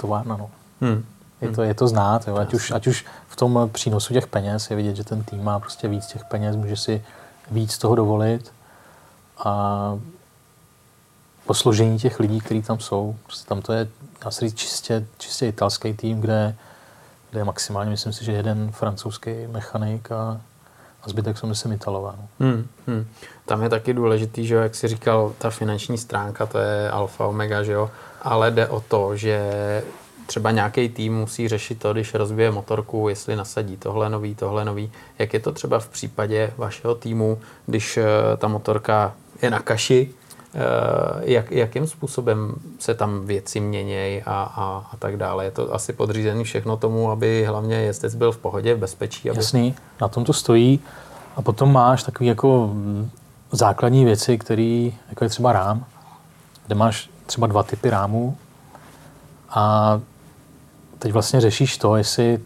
[0.00, 0.36] továrna.
[0.36, 0.50] No.
[0.80, 1.04] Hmm.
[1.40, 2.36] Je to, je to znát, jo.
[2.36, 5.58] Ať, už, ať už v tom přínosu těch peněz je vidět, že ten tým má
[5.58, 7.04] prostě víc těch peněz, může si
[7.50, 8.52] víc toho dovolit
[9.44, 9.98] a
[11.46, 13.88] po složení těch lidí, kteří tam jsou, prostě tam to je,
[14.28, 16.54] říct, čistě, čistě italský tým, kde,
[17.30, 20.40] kde je maximálně, myslím si, že jeden francouzský mechanik a,
[21.02, 22.12] a zbytek jsou, myslím, Italové.
[22.18, 22.28] No.
[22.40, 23.06] Hmm, hmm.
[23.46, 27.62] Tam je taky důležitý, že jak jsi říkal, ta finanční stránka, to je alfa, omega,
[27.62, 27.90] že jo,
[28.22, 29.52] ale jde o to, že
[30.26, 34.92] třeba nějaký tým musí řešit to, když rozbije motorku, jestli nasadí tohle nový, tohle nový.
[35.18, 38.04] Jak je to třeba v případě vašeho týmu, když eh,
[38.36, 40.10] ta motorka je na kaši,
[40.54, 40.58] eh,
[41.20, 45.44] jak, jakým způsobem se tam věci měnějí a, a, a tak dále.
[45.44, 49.30] Je to asi podřízený všechno tomu, aby hlavně jezdec byl v pohodě, v bezpečí.
[49.30, 49.38] Aby...
[49.38, 50.80] Jasný, na tom to stojí.
[51.36, 53.10] A potom máš takové jako mm,
[53.52, 55.84] základní věci, které, jako je třeba rám,
[56.66, 58.36] kde máš třeba dva typy rámů
[59.50, 60.00] a
[60.98, 62.40] teď vlastně řešíš to, jestli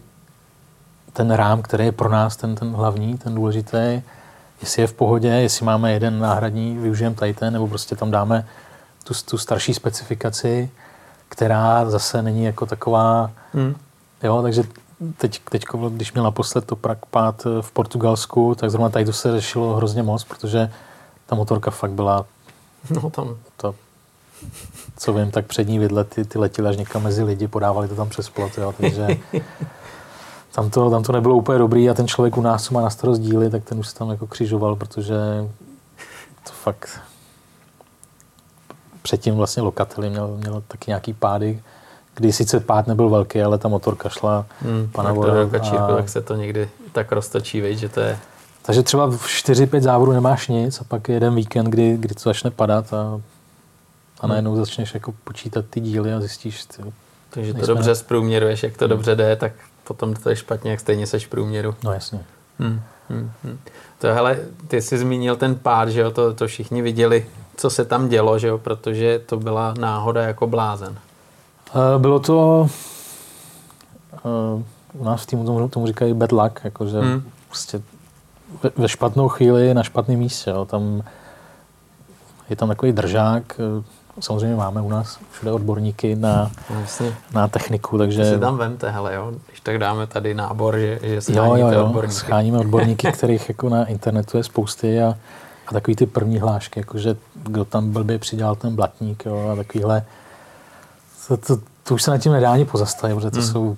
[1.13, 4.01] ten rám, který je pro nás ten, ten hlavní, ten důležitý,
[4.61, 8.47] jestli je v pohodě, jestli máme jeden náhradní, využijeme tady ten, nebo prostě tam dáme
[9.03, 10.69] tu, tu starší specifikaci,
[11.29, 13.75] která zase není jako taková, Hmm.
[14.23, 14.63] Jo, takže
[15.17, 19.31] teď, teď, když měl naposled to prak pád v Portugalsku, tak zrovna tady to se
[19.31, 20.71] řešilo hrozně moc, protože
[21.25, 22.25] ta motorka fakt byla
[22.89, 23.75] No tam to,
[24.97, 28.09] co vím, tak přední vidle ty, ty letěly až někam mezi lidi, podávali to tam
[28.09, 29.07] přes plot, jo, takže
[30.57, 32.89] tam to, tam to nebylo úplně dobrý a ten člověk u nás, co má na
[32.89, 35.15] starost díly, tak ten už se tam jako křižoval, protože
[36.43, 36.99] to fakt
[39.01, 41.61] předtím vlastně Lokateli měl, měl taky nějaký pády,
[42.15, 46.09] kdy sice pád nebyl velký, ale ta motorka šla Hmm, pana tak, kačírku, a- tak
[46.09, 48.19] se to někdy tak roztočí, veď, že to je...
[48.61, 52.21] Takže třeba v 4-5 závodů nemáš nic a pak je jeden víkend, kdy, kdy to
[52.29, 53.21] začne padat a,
[54.19, 56.83] a najednou začneš jako počítat ty díly a zjistíš, ty,
[57.29, 58.89] Takže to dobře zprůměruješ, jak to hmm.
[58.89, 59.51] dobře jde, tak
[59.87, 61.75] potom to je špatně, jak stejně seš v průměru.
[61.83, 62.19] No jasně.
[62.59, 63.59] Hmm, hmm, hmm.
[63.99, 67.25] To hele, ty jsi zmínil ten pád, že jo, to, to všichni viděli,
[67.57, 70.97] co se tam dělo, že jo, protože to byla náhoda jako blázen.
[71.75, 72.69] Uh, bylo to,
[74.23, 74.63] uh,
[74.93, 77.23] u nás v týmu tomu, tomu říkají bad luck, jakože hmm.
[77.47, 77.81] prostě
[78.63, 81.03] ve, ve špatnou chvíli na špatném místě, jo, tam
[82.49, 83.59] je tam takový držák,
[84.19, 86.51] samozřejmě máme u nás všude odborníky na,
[86.81, 87.13] Jasně.
[87.33, 88.25] na techniku, takže...
[88.25, 91.71] Si tam vemte, hele, jo, když tak dáme tady nábor, že, že scháníte jo, jo,
[91.71, 92.15] jo, odborníky.
[92.15, 95.17] scháníme odborníky, kterých jako na internetu je spousty a,
[95.67, 100.05] a takový ty první hlášky, jakože kdo tam blbě přidělal ten blatník, jo, a takovýhle,
[101.27, 103.47] to, to, to už se nad tím nedá ani pozastavit, protože to hmm.
[103.47, 103.77] jsou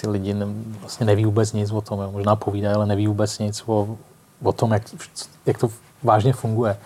[0.00, 0.46] ty lidi ne,
[0.80, 2.10] vlastně neví vůbec nic o tom, jo.
[2.12, 3.96] možná povídají, ale neví vůbec nic o,
[4.42, 4.82] o tom, jak,
[5.46, 5.68] jak to
[6.02, 6.76] vážně funguje.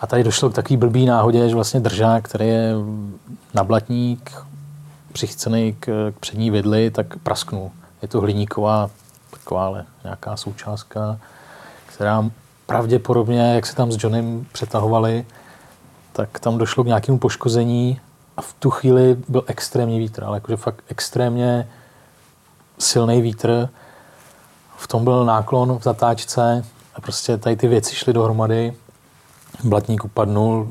[0.00, 2.72] A tady došlo k takový blbý náhodě, že vlastně držák, který je
[3.54, 4.32] na blatník
[5.12, 7.70] přichcený k, k přední vidli, tak prasknul.
[8.02, 8.90] Je to hliníková
[9.30, 11.18] taková ale nějaká součástka,
[11.86, 12.30] která
[12.66, 15.26] pravděpodobně, jak se tam s Johnem přetahovali,
[16.12, 18.00] tak tam došlo k nějakému poškození
[18.36, 21.68] a v tu chvíli byl extrémní vítr, ale jakože fakt extrémně
[22.78, 23.68] silný vítr.
[24.76, 28.74] V tom byl náklon v zatáčce a prostě tady ty věci šly dohromady
[29.64, 30.68] blatník upadnul,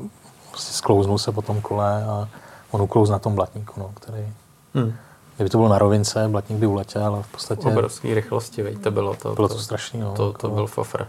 [0.50, 2.28] prostě sklouznul se po tom kole a
[2.70, 4.26] on uklouz na tom blatníku, no, který...
[4.74, 4.92] Hmm.
[5.36, 7.68] Kdyby to bylo na rovince, blatník by uletěl, ale v podstatě...
[7.68, 9.34] Obrovský rychlosti, veď, to bylo to.
[9.34, 10.12] Bylo to, to strašný, no.
[10.12, 10.38] To, jako...
[10.38, 11.06] to byl fofr.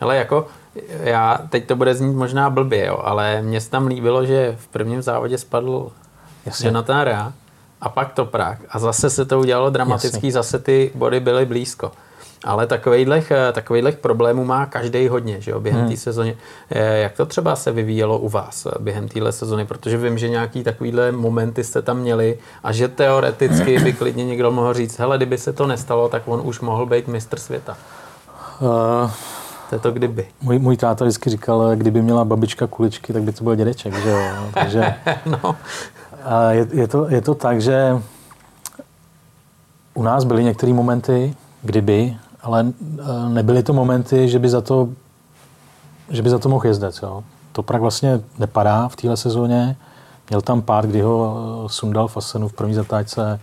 [0.00, 0.46] Ale jako,
[1.00, 4.66] já, teď to bude znít možná blbě, jo, ale mně se tam líbilo, že v
[4.66, 5.90] prvním závodě spadl
[6.46, 6.66] Jasně.
[6.66, 7.32] Jonathan Rea
[7.80, 10.32] a pak to Prah a zase se to udělalo dramatický, Jasně.
[10.32, 11.92] zase ty body byly blízko.
[12.44, 15.90] Ale takovýchhle, eh, takovýchhle problémů má každý hodně že jo, během hmm.
[15.90, 16.36] té sezóny.
[16.70, 19.64] Eh, jak to třeba se vyvíjelo u vás eh, během téhle sezóny?
[19.64, 24.50] Protože vím, že nějaký takovýhle momenty jste tam měli a že teoreticky by klidně někdo
[24.50, 27.76] mohl říct, hele, kdyby se to nestalo, tak on už mohl být mistr světa.
[28.60, 29.10] Uh,
[29.70, 30.28] to je to kdyby.
[30.42, 34.10] Můj, můj táta vždycky říkal, kdyby měla babička kuličky, tak by to byl dědeček, že
[34.10, 34.20] jo?
[34.54, 34.94] Takže,
[35.26, 35.56] no.
[36.24, 38.02] a je, je, to, je to tak, že
[39.94, 44.88] u nás byly některé momenty, kdyby, ale eh, nebyly to momenty, že by za to,
[46.10, 47.02] že by za to mohl jezdec.
[47.02, 47.24] Jo.
[47.52, 49.76] Toprak vlastně nepadá v téhle sezóně.
[50.30, 51.36] Měl tam pár, kdy ho
[51.66, 53.40] eh, sundal Fasenu v první zatáčce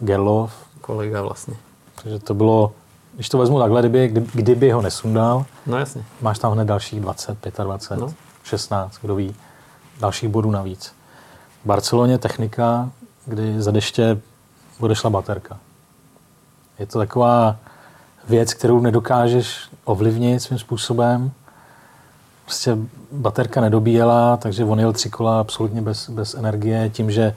[0.00, 0.52] Gerlov.
[0.80, 1.54] Kolega vlastně.
[2.02, 2.72] Takže to bylo,
[3.14, 6.04] když to vezmu takhle, kdyby, kdyby ho nesundal, no jasně.
[6.20, 8.14] máš tam hned dalších 20, 25, no.
[8.44, 9.34] 16, kdo ví,
[10.00, 10.94] dalších bodů navíc.
[11.62, 12.90] V Barceloně technika,
[13.26, 14.20] kdy za deště
[14.80, 15.58] odešla baterka.
[16.78, 17.56] Je to taková
[18.28, 21.30] věc, kterou nedokážeš ovlivnit svým způsobem.
[22.44, 22.76] Prostě
[23.12, 27.34] baterka nedobíjela, takže on jel tři kola absolutně bez, bez energie, tím, že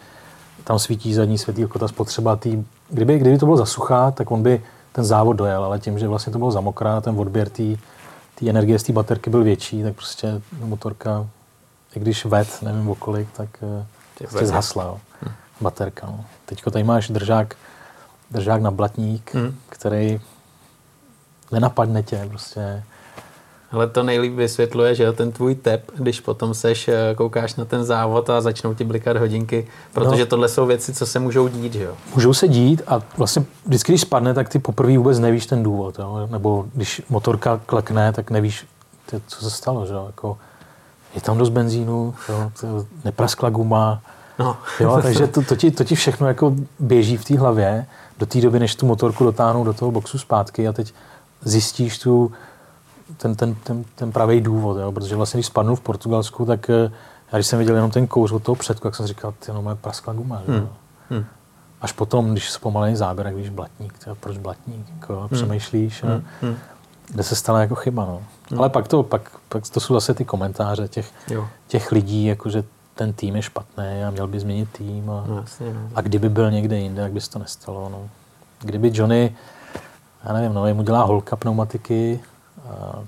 [0.64, 4.64] tam svítí zadní světýlko, ta spotřeba tý, kdyby, kdyby to bylo zasuchá, tak on by
[4.92, 8.84] ten závod dojel, ale tím, že vlastně to bylo zamokrá, ten odběr té energie z
[8.84, 11.28] té baterky byl větší, tak prostě motorka,
[11.96, 13.86] i když ved, nevím o kolik, tak eh,
[14.20, 15.00] prostě zhasla, jo.
[15.22, 15.32] Hm.
[15.62, 16.08] baterka.
[16.08, 16.26] No.
[16.46, 17.56] Teďko tady máš držák,
[18.32, 19.56] držák na blatník, hm.
[19.70, 20.22] který
[21.56, 22.84] nenapadne tě prostě.
[23.72, 27.84] Ale to nejlíp vysvětluje, že ten tvůj tep, když potom seš, eh, koukáš na ten
[27.84, 31.74] závod a začnou ti blikat hodinky, protože no, tohle jsou věci, co se můžou dít,
[31.74, 31.96] že jo?
[32.16, 36.00] Můžou se dít a vlastně vždycky, když spadne, tak ty poprvé vůbec nevíš ten důvod,
[36.00, 36.28] jo?
[36.32, 38.66] nebo když motorka klekne, tak nevíš,
[39.06, 40.04] ty, co se stalo, že jo?
[40.08, 40.38] Jako,
[41.16, 42.52] je tam dost benzínu, jo?
[43.06, 44.02] nepraskla guma,
[44.40, 44.58] no.
[44.80, 45.00] jo?
[45.04, 47.86] takže to, to, ti, to ti všechno jako běží v té hlavě
[48.20, 50.94] do té doby, než tu motorku dotáhnou do toho boxu zpátky a teď
[51.46, 52.32] zjistíš tu,
[53.18, 54.92] ten, ten, ten, ten pravý důvod, jo?
[54.92, 56.92] protože vlastně, když spadnu v Portugalsku, tak eh,
[57.32, 59.62] já když jsem viděl jenom ten kouř od toho předku, jak jsem říkal, ty no,
[59.62, 60.42] moje praskla guma.
[60.48, 60.70] Hmm.
[61.10, 61.26] Hmm.
[61.82, 65.30] Až potom, když zpomalený záběr, jak víš, blatník, tyjo, proč blatník, jako, hmm.
[65.30, 66.24] přemýšlíš, hmm.
[66.42, 66.56] Hmm.
[67.08, 68.06] kde se stala jako chyba.
[68.06, 68.22] No.
[68.50, 68.60] Hmm.
[68.60, 71.48] Ale pak to, pak, pak to jsou zase ty komentáře těch, jo.
[71.68, 72.64] těch lidí, jako, že
[72.96, 75.10] ten tým je špatný a měl by změnit tým.
[75.10, 75.90] A, no, jasně, no.
[75.96, 77.90] a kdyby byl někde jinde, jak by se to nestalo.
[77.90, 78.10] No.
[78.62, 79.36] Kdyby Johnny
[80.26, 82.20] já nevím, no, jemu dělá holka pneumatiky,
[82.70, 83.00] a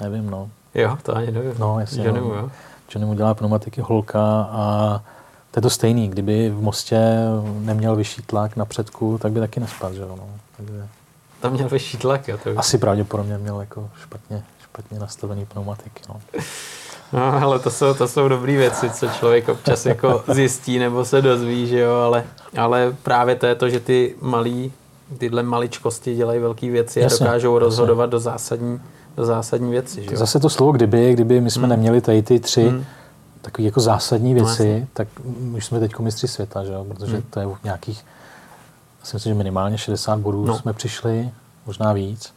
[0.00, 0.50] nevím, no.
[0.74, 1.54] Jo, to ani nevím.
[1.58, 2.04] No, jasně.
[2.04, 2.34] Johnny, no.
[2.34, 2.50] jo.
[2.94, 5.00] Johnny mu dělá pneumatiky holka a
[5.50, 6.08] to je to stejný.
[6.08, 7.00] Kdyby v Mostě
[7.58, 10.28] neměl vyšší tlak na předku, tak by taky nespadl, že jo, no.
[10.56, 10.88] Takže...
[11.40, 12.38] Tam měl vyšší tlak, jo?
[12.38, 16.20] To Asi pravděpodobně měl jako špatně, špatně nastavený pneumatiky, no.
[17.12, 21.22] No, ale to jsou, to jsou dobré věci, co člověk občas jako zjistí nebo se
[21.22, 22.24] dozví, že jo, ale,
[22.58, 24.72] ale právě to je to, že ty malí
[25.18, 27.64] tyhle maličkosti dělají velké věci Jasně, a dokážou jasně.
[27.64, 28.80] rozhodovat do zásadní,
[29.16, 30.06] do zásadní věci.
[30.10, 30.16] Že?
[30.16, 31.70] Zase to slovo kdyby, kdyby my jsme Hmm.
[31.70, 32.84] neměli tady ty tři Hmm.
[33.42, 34.86] takové jako zásadní No, věci, jasně.
[34.92, 35.08] tak
[35.40, 36.84] my jsme teď mistři světa, že jo?
[36.84, 37.22] protože Hmm.
[37.30, 38.04] to je v nějakých,
[39.02, 40.58] si myslím, že minimálně 60 bodů No.
[40.58, 41.30] jsme přišli,
[41.66, 42.32] možná víc.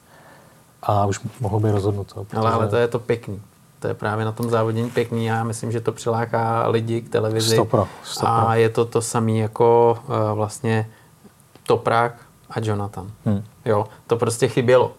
[0.83, 2.25] A už mohlo být rozhodnuto.
[2.33, 3.41] Ale, ale to je to pěkný.
[3.79, 5.25] To je právě na tom závodění pěkný.
[5.25, 7.55] Já myslím, že to přiláká lidi k televizi.
[7.55, 8.29] Stopro, stopro.
[8.47, 10.89] A je to to samé jako uh, vlastně
[11.67, 12.15] Toprak
[12.51, 13.07] a Jonathan.
[13.25, 13.43] Hmm.
[13.65, 14.91] Jo, to prostě chybělo.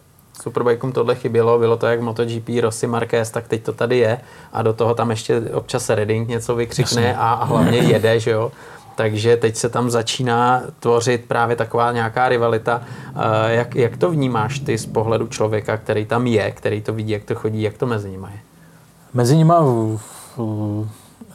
[0.43, 4.21] Superbikeům tohle chybělo, bylo to jak MotoGP, Rossi Marquez, tak teď to tady je
[4.53, 8.53] a do toho tam ještě občas Redding něco vykřikne a, a hlavně jede, že jo.
[8.95, 12.83] Takže teď se tam začíná tvořit právě taková nějaká rivalita.
[13.17, 17.13] Eh, Jak, jak to vnímáš ty z pohledu člověka, který tam je, který to vidí,
[17.13, 18.39] jak to chodí, jak to mezi nimi je?
[19.15, 19.55] Mezi nimi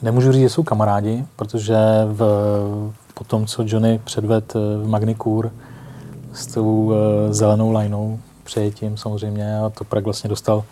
[0.02, 2.22] nemůžu říct, že jsou kamarádi, protože v,
[3.14, 5.50] po tom, co Johnny předved v Magnikur
[6.38, 10.64] s tou eh, zelenou linou, přejetím samozřejmě, a to Prag vlastně dostal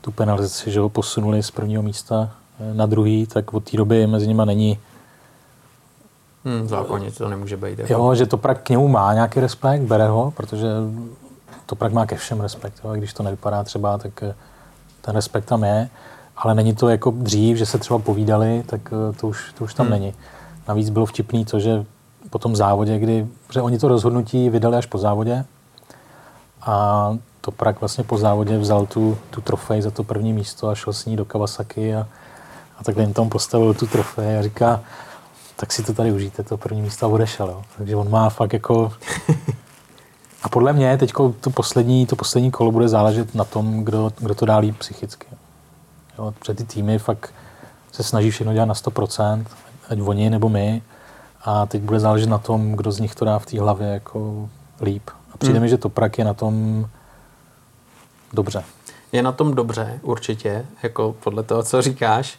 [0.00, 2.30] tu penalizaci, že ho posunuli z prvního místa
[2.60, 4.78] eh, na druhý, tak od té doby mezi nimi není,
[6.44, 7.78] Hmm, zákonně to nemůže být.
[7.78, 7.92] Jako.
[7.92, 10.66] jo, že to Prag k němu má nějaký respekt, bere ho, protože
[11.66, 14.34] to Prag má ke všem respekt, jo, a když to nevypadá třeba, tak eh,
[15.00, 15.88] ten respekt tam je,
[16.36, 18.80] ale není to jako dřív, že se třeba povídali, tak
[19.20, 19.92] to už, to už tam Hmm.
[19.92, 20.14] není.
[20.68, 21.84] Navíc bylo vtipný to, že
[22.30, 25.44] po tom závodě, kdy, protože oni to rozhodnutí vydali až po závodě
[26.62, 30.74] a to Prag vlastně po závodě vzal tu, tu trofej za to první místo a
[30.74, 32.06] šel s ní do Kawasaki a,
[32.78, 34.80] a takhle jim tam postavil tu trofej a říká,
[35.56, 37.48] tak si to tady užijte, to první místo a odešel.
[37.48, 37.62] Jo.
[37.78, 38.92] Takže on má fakt jako...
[40.42, 44.34] A podle mě teď to poslední, to poslední kolo bude záležet na tom, kdo, kdo
[44.34, 45.26] to dá líp psychicky.
[46.18, 47.34] Jo, protože ty týmy fakt
[47.92, 49.44] se snaží všechno dělat na 100%,
[49.88, 50.82] ať oni nebo my.
[51.44, 54.48] A teď bude záležet na tom, kdo z nich to dá v té hlavě jako
[54.82, 55.02] líp.
[55.34, 55.62] A přijde Hmm.
[55.62, 56.86] mi, že to prak je na tom
[58.32, 58.64] dobře.
[59.12, 62.38] Je na tom dobře, určitě, jako podle toho, co říkáš.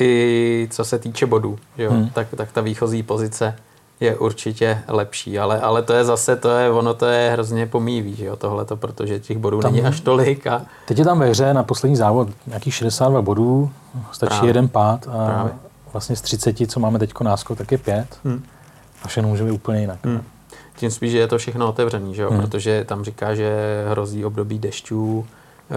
[0.00, 1.90] I co se týče bodů, jo?
[1.90, 2.08] Hmm.
[2.10, 3.56] Tak, tak ta výchozí pozice
[4.00, 8.14] je určitě lepší, ale, ale to je zase, to je, ono to je hrozně pomývý,
[8.16, 11.26] že jo, tohleto, protože těch bodů Tam- není až tolik a Teď je tam ve
[11.30, 13.70] hře na poslední závod nějakých 62 bodů,
[14.12, 14.48] stačí Právě.
[14.48, 15.52] jeden pád a Právě.
[15.92, 18.18] Vlastně z 30, co máme teď náskok, tak je pět.
[18.24, 18.44] Hmm.
[19.02, 19.98] A všechno může být úplně jinak.
[20.04, 20.22] Hmm.
[20.76, 22.30] tím spíš, že je to všechno otevřený, že jo?
[22.30, 22.40] Hmm.
[22.40, 25.26] protože tam říká, že hrozí období dešťů
[25.70, 25.76] e,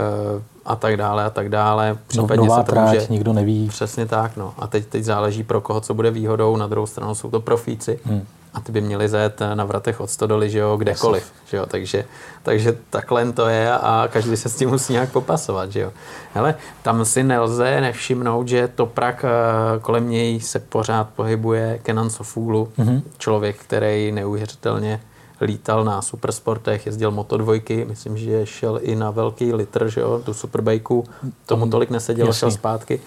[0.66, 1.89] a tak dále a tak dále.
[1.89, 3.07] No, Případně nová se to tráť, může...
[3.09, 3.70] nikdo neví.
[3.70, 4.53] Přesně tak, no.
[4.57, 6.57] A teď, teď záleží pro koho, co bude výhodou.
[6.57, 7.99] Na druhou stranu jsou to profíci.
[8.05, 8.26] Hmm.
[8.53, 12.05] A ty by měli zajet na vratech od Stodoly, že jo, kdekoliv, že jo, takže,
[12.43, 15.91] takže takhle to je a každý se s tím musí nějak popasovat, že jo.
[16.33, 22.69] Hele, tam si nelze nevšimnout, že Toprak eh, kolem něj se pořád pohybuje Kenan Sofulu,
[22.77, 23.01] Mhm.
[23.17, 25.01] člověk, který neuvěřitelně
[25.41, 30.33] lítal na supersportech, jezdil Moto2, myslím, že šel i na velký litr, že jo, tu
[30.33, 31.05] superbajku,
[31.45, 32.39] tomu tolik nesedělo, Jasný.
[32.39, 32.99] šel zpátky.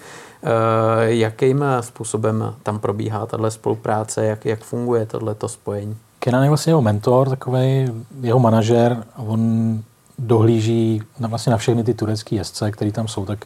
[0.43, 5.97] Eh, jakým způsobem tam probíhá tahle spolupráce, jak, jak funguje tohleto spojení?
[6.19, 9.03] Kenan je vlastně jeho mentor, takový jeho manažer.
[9.15, 9.83] On
[10.19, 13.45] dohlíží na, vlastně na všechny ty turecké jezdce, který tam jsou, tak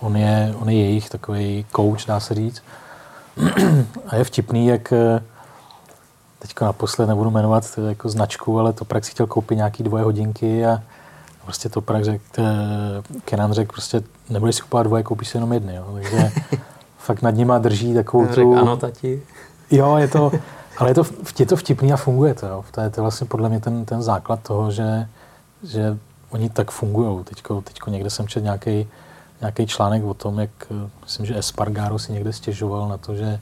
[0.00, 2.62] on je, on je jejich takový coach, dá se říct.
[4.06, 5.22] A je vtipný, jak eh,
[6.38, 10.66] teďka naposled nebudu jmenovat to jako značku, ale to si chtěl koupit nějaký dvoje hodinky
[10.66, 10.82] a
[11.50, 15.52] prostě to Prak řekl, eh, Kenan řekl prostě nebudeš si kupovat dvoje, koupíš si jenom
[15.52, 15.74] jedny.
[15.74, 15.84] Jo.
[15.94, 16.32] Takže
[16.98, 18.34] fakt nad nima drží takovou tu...
[18.34, 19.22] Řekl, ano, tati.
[19.70, 20.32] Jo, je to,
[20.78, 21.02] ale je to,
[21.38, 22.46] je to vtipný a funguje to.
[22.46, 22.64] Jo.
[22.70, 25.08] To, je, to vlastně podle mě ten, ten základ toho, že,
[25.62, 25.98] že
[26.30, 27.24] oni tak fungují.
[27.24, 28.86] Teďko, teďko někde jsem četl nějaký
[29.40, 33.40] nějaký článek o tom, jak eh, myslím, že Espargaro si někde stěžoval na to, že,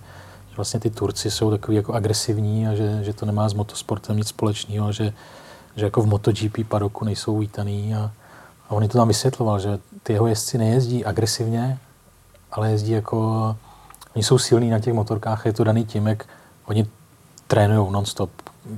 [0.50, 4.16] že vlastně ty Turci jsou takový jako agresivní a že, že to nemá s motosportem
[4.16, 5.12] nic společného, že,
[5.78, 8.10] že jako v MotoGP padoku nejsou vítaný a,
[8.68, 11.78] a on to tam vysvětloval, že ty jeho jezdci nejezdí agresivně,
[12.52, 13.56] ale jezdí jako,
[14.16, 16.26] oni jsou silní na těch motorkách, je to daný tím, jak
[16.66, 16.86] oni
[17.46, 18.30] trénují non-stop.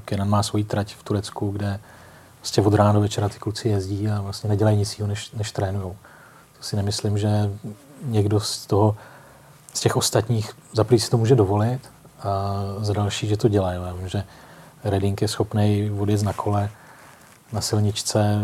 [0.05, 1.81] Kenan má svoji trať v Turecku, kde
[2.41, 5.53] vlastně od rána do večera ty kluci jezdí a vlastně nedělají nic jiného, než, než
[5.53, 5.93] trénují.
[6.59, 7.51] To si nemyslím, že
[8.05, 8.97] někdo z toho,
[9.75, 11.81] z těch ostatních za si to může dovolit
[12.23, 13.81] a za další, že to dělají.
[13.87, 14.25] Já vím, že
[14.85, 16.71] Redding je schopný odjet na kole
[17.53, 18.39] na silničce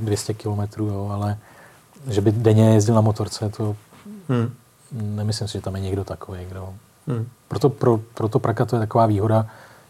[0.00, 1.38] 200 km, jo, ale
[2.06, 3.76] že by denně jezdil na motorce, to
[4.28, 4.54] Hmm.
[4.92, 6.74] nemyslím si, že tam je někdo takový, kdo...
[7.06, 7.28] Hmm.
[7.48, 9.46] Proto, pro, proto Praka to je taková výhoda,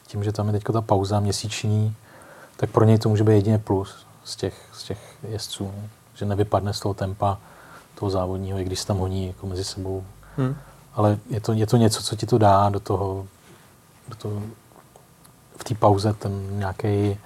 [0.07, 1.95] tím, že tam je teď ta pauza měsíční,
[2.57, 5.89] tak pro něj to může být jedině plus z těch, z těch jezdců, no.
[6.14, 7.39] že nevypadne z toho tempa
[7.95, 10.05] toho závodního, i když se tam honí jako mezi sebou.
[10.37, 10.57] Hmm.
[10.95, 13.27] Ale je to, je to něco, co ti to dá do toho,
[14.09, 14.43] do toho
[15.57, 17.19] v té pauze ten nějaký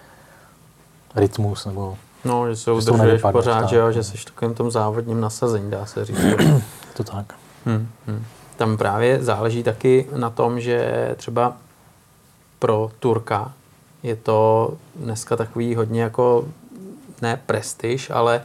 [1.14, 5.20] rytmus nebo No, že se udržuješ pořád, že, jo, že jsi v takovém tom závodním
[5.20, 6.18] nasazení, dá se říct.
[6.96, 7.34] to tak.
[7.66, 8.24] Hmm, hmm.
[8.56, 11.56] Tam právě záleží taky na tom, že třeba
[12.58, 13.52] pro Turka
[14.02, 16.44] je to dneska takový hodně jako
[17.22, 18.42] ne prestiž, ale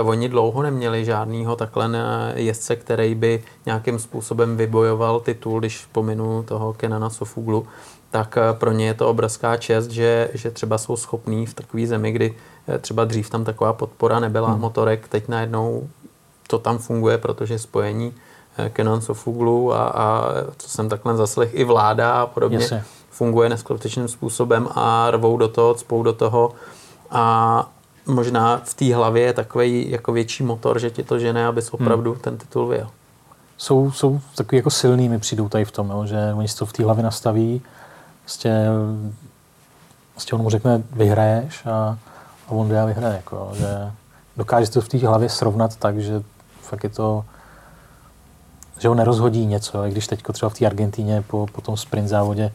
[0.00, 1.90] uh, oni dlouho neměli žádného takhle
[2.34, 7.66] jezdce, který by nějakým způsobem vybojoval titul, když pominu toho Kenana Sofuglu,
[8.10, 11.86] tak uh, pro ně je to obrovská čest, že, že třeba jsou schopní v takové
[11.86, 14.60] zemi, kdy uh, třeba dřív tam taková podpora nebyla hmm.
[14.60, 15.88] motorek, teď najednou
[16.46, 18.14] to tam funguje, protože spojení
[18.72, 20.24] Kenan Sofuglu a, a
[20.56, 22.84] co jsem takhle zaslech i vláda a podobně Jasně.
[23.10, 26.52] funguje neskutečným způsobem a rvou do toho, cpou do toho
[27.10, 27.70] a
[28.06, 31.86] možná v té hlavě je takový jako větší motor, že ti to žene, abys hmm.
[31.86, 32.20] opravdu hmm.
[32.20, 32.88] ten titul vyjel.
[33.56, 36.66] Jsou, jsou takový jako silný, mi přijdou tady v tom, jo, že oni si to
[36.66, 37.62] v té hlavě nastaví,
[38.28, 38.66] vlastně,
[40.14, 41.98] vlastně on mu řekne, vyhraješ a,
[42.48, 43.16] a on jde a vyhraje.
[43.16, 43.92] Jako, že
[44.36, 46.22] dokáže to v té hlavě srovnat tak, že
[46.62, 47.24] fakt je to,
[48.78, 52.08] že ho nerozhodí něco, i když teď třeba v té Argentíně po, po tom sprint
[52.08, 52.52] závodě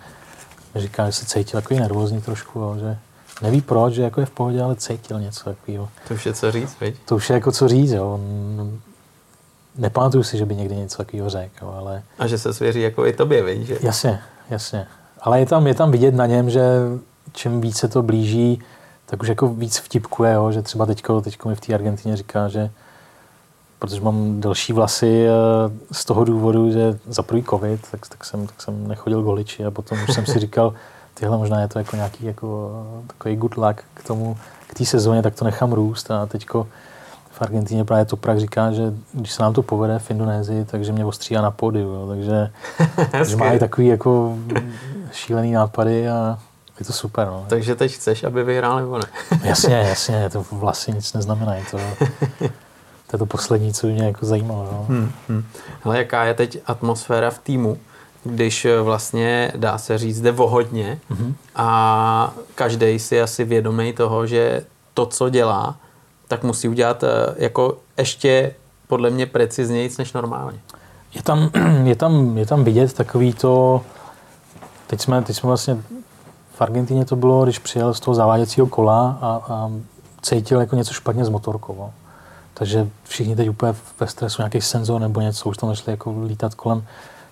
[0.76, 2.97] říká, že se cítil takový nervózní trošku, jo, že
[3.41, 5.89] neví proč, že jako je v pohodě, ale cítil něco takového.
[6.07, 6.95] To už je co říct, veď?
[7.05, 8.19] To už je jako co říct, jo.
[9.76, 12.03] Nepamatuju si, že by někdy něco takového řekl, ale...
[12.19, 13.78] A že se svěří jako i tobě, veď, že?
[13.82, 14.88] Jasně, jasně.
[15.24, 16.61] Ale je tam, je tam vidět na něm, že
[17.32, 18.61] čím víc se to blíží,
[19.05, 22.47] tak už jako víc vtipkuje, jo, že třeba teďko, teďko mi v té Argentině říká,
[22.47, 22.71] že
[23.80, 25.26] protože mám delší vlasy
[25.91, 29.71] z toho důvodu, že za prvý covid, tak, tak, jsem, tak jsem nechodil goliči a
[29.71, 30.74] potom už jsem si říkal,
[31.13, 32.71] tyhle možná je to jako nějaký jako,
[33.07, 36.67] takový good luck k tomu, k té sezóně, tak to nechám růst a teďko
[37.32, 40.91] v Argentíně právě to Prah říká, že když se nám to povede v Indonésii, takže
[40.91, 42.07] mě ostříhá na pódiu, jo.
[42.07, 42.51] takže,
[43.11, 44.38] takže má i takový jako
[45.14, 46.39] šílený nápady a
[46.80, 47.28] je to super.
[47.28, 47.45] No.
[47.49, 49.05] Takže teď chceš, aby vyhrál nebo ne?
[49.43, 51.53] jasně, jasně, to vlastně nic neznamená.
[51.72, 51.78] To,
[53.07, 54.64] to je to poslední, co mě jako zajímalo.
[54.72, 54.86] No.
[54.89, 55.45] Hmm, hmm.
[55.84, 57.78] Hele, jaká je teď atmosféra v týmu,
[58.24, 61.36] když eh, vlastně dá se říct, jde o hodně hmm.
[61.55, 65.76] a každý si asi vědomý toho, že to, co dělá,
[66.28, 67.07] tak musí udělat eh,
[67.38, 68.53] jako ještě
[68.88, 70.59] podle mě precizněji než normálně.
[71.14, 71.49] Je tam,
[71.84, 73.82] je tam, je tam vidět takový to,
[74.94, 75.78] teď jsme, teď jsme vlastně
[76.54, 79.72] v Argentině to bylo, když přijel z toho zaváděcího kola a, a
[80.22, 81.91] cítil jako něco špatně s motorkou.
[82.54, 86.56] Takže všichni teď úplně ve stresu, nějaký senzor nebo něco, už tam začali jako lítat
[86.56, 86.86] kolem,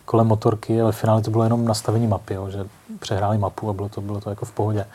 [0.06, 2.66] kolem motorky, ale v finále to bylo jenom nastavení mapy, jo, že
[3.00, 4.86] přehráli mapu a bylo to, bylo to jako v pohodě.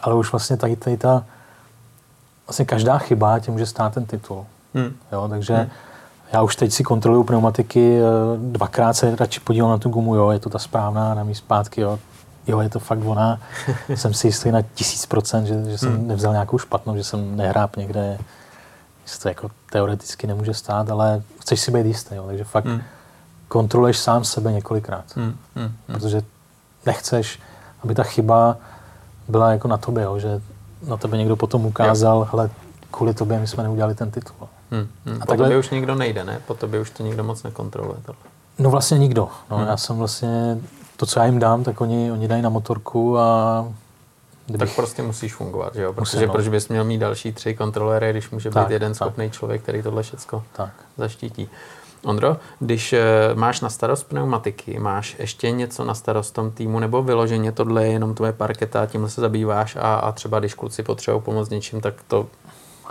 [0.00, 1.24] Ale už vlastně tady, tady ta,
[2.46, 4.46] vlastně každá chyba tě může stát ten titul.
[4.74, 4.96] Hmm.
[5.12, 5.70] Jo, takže hmm.
[6.32, 8.02] Já už teď si kontroluju pneumatiky, eh,
[8.38, 11.80] dvakrát se radši podívám na tu gumu, jo, je to ta správná, na mý zpátky,
[11.80, 11.98] jo,
[12.46, 13.40] jo, je to fakt ona.
[13.94, 16.08] jsem si jistý na tisíc procent, že, že jsem hmm.
[16.08, 18.18] nevzal nějakou špatnou, že jsem nehráb někde
[19.06, 22.82] se to jako teoreticky nemůže stát, ale chceš si být jistý, jo, takže fakt hmm.
[23.48, 25.04] kontroluješ sám sebe několikrát.
[25.16, 25.36] Hmm.
[25.56, 25.64] Hmm.
[25.64, 25.74] Hmm.
[25.86, 26.22] Protože
[26.86, 27.40] nechceš,
[27.84, 28.56] aby ta chyba
[29.28, 30.40] byla jako na tobě, jo, že
[30.86, 32.50] na tebe někdo potom ukázal, hele,
[32.90, 34.48] kvůli tobě my jsme neudělali ten titul.
[34.72, 34.88] Hmm.
[35.06, 35.22] Hmm.
[35.22, 36.40] A po tobě už nikdo nejde, ne?
[36.46, 37.98] Po tobě už to nikdo moc nekontroluje.
[38.06, 38.22] Tohle.
[38.58, 39.28] No vlastně nikdo.
[39.50, 39.66] No, hmm.
[39.66, 40.58] Já jsem vlastně,
[40.96, 43.64] to, co já jim dám, tak oni, oni dají na motorku a
[44.46, 44.68] Kdybych...
[44.68, 45.92] Tak prostě musíš fungovat, že jo?
[45.92, 46.32] Protože Musím, no.
[46.32, 49.82] proč bys měl mít další tři kontroléry, když může tak, být jeden schopný člověk, který
[49.82, 50.42] tohle všechno
[50.96, 51.48] zaštítí.
[52.04, 53.04] Ondro, když eh,
[53.34, 57.92] máš na starost pneumatiky, máš ještě něco na starost tom týmu, nebo vyloženě tohle je
[57.92, 61.94] jenom tvoje parketa, tímhle se zabýváš a, a třeba když kluci potřebují pomoct něčím, tak
[62.08, 62.26] to...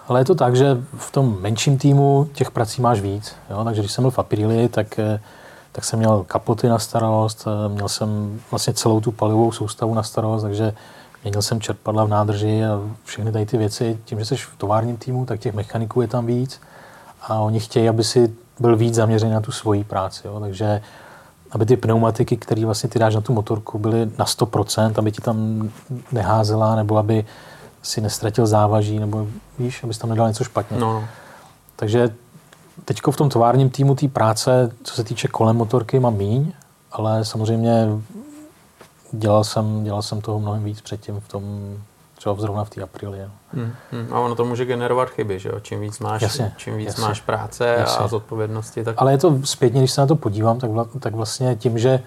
[0.07, 3.35] Ale je to tak, že v tom menším týmu těch prací máš víc.
[3.49, 3.63] Jo?
[3.63, 5.19] Takže když jsem byl v Apirili, tak, eh,
[5.71, 10.03] tak jsem měl kapoty na starost, eh, měl jsem vlastně celou tu palivovou soustavu na
[10.03, 10.73] starost, takže
[11.23, 13.99] Měnil jsem čerpadla v nádrži a všechny tady ty věci.
[14.05, 16.61] Tím, že jsi v továrním týmu, tak těch mechaniků je tam víc
[17.21, 20.27] a oni chtějí, aby si byl víc zaměřený na tu svoji práci.
[20.27, 20.39] Jo.
[20.39, 20.81] Takže
[21.51, 25.21] aby ty pneumatiky, které vlastně ty dáš na tu motorku, byly na 100%, aby ti
[25.21, 25.69] tam
[26.11, 27.25] neházela, nebo aby
[27.81, 29.27] si nestratil závaží, nebo
[29.59, 30.79] víš, abys tam nedal něco špatně.
[30.79, 30.93] No.
[30.93, 31.07] no.
[31.75, 32.09] Takže
[32.85, 36.51] teď v tom továrním týmu té práce, co se týče kolem motorky, mám míň,
[36.91, 37.87] ale samozřejmě
[39.11, 41.43] dělal jsem, dělal jsem toho mnohem víc předtím v tom,
[42.15, 43.19] třeba zrovna v té apríli.
[43.53, 44.07] Hmm, hmm.
[44.11, 45.59] A ono to může generovat chyby, že jo?
[45.59, 48.05] Čím víc máš, jasně, čím víc jasně, máš práce jasně.
[48.05, 48.83] a zodpovědnosti.
[48.83, 48.95] Tak...
[48.97, 52.03] Ale je to zpětně, když se na to podívám, tak, vla, tak vlastně tím, že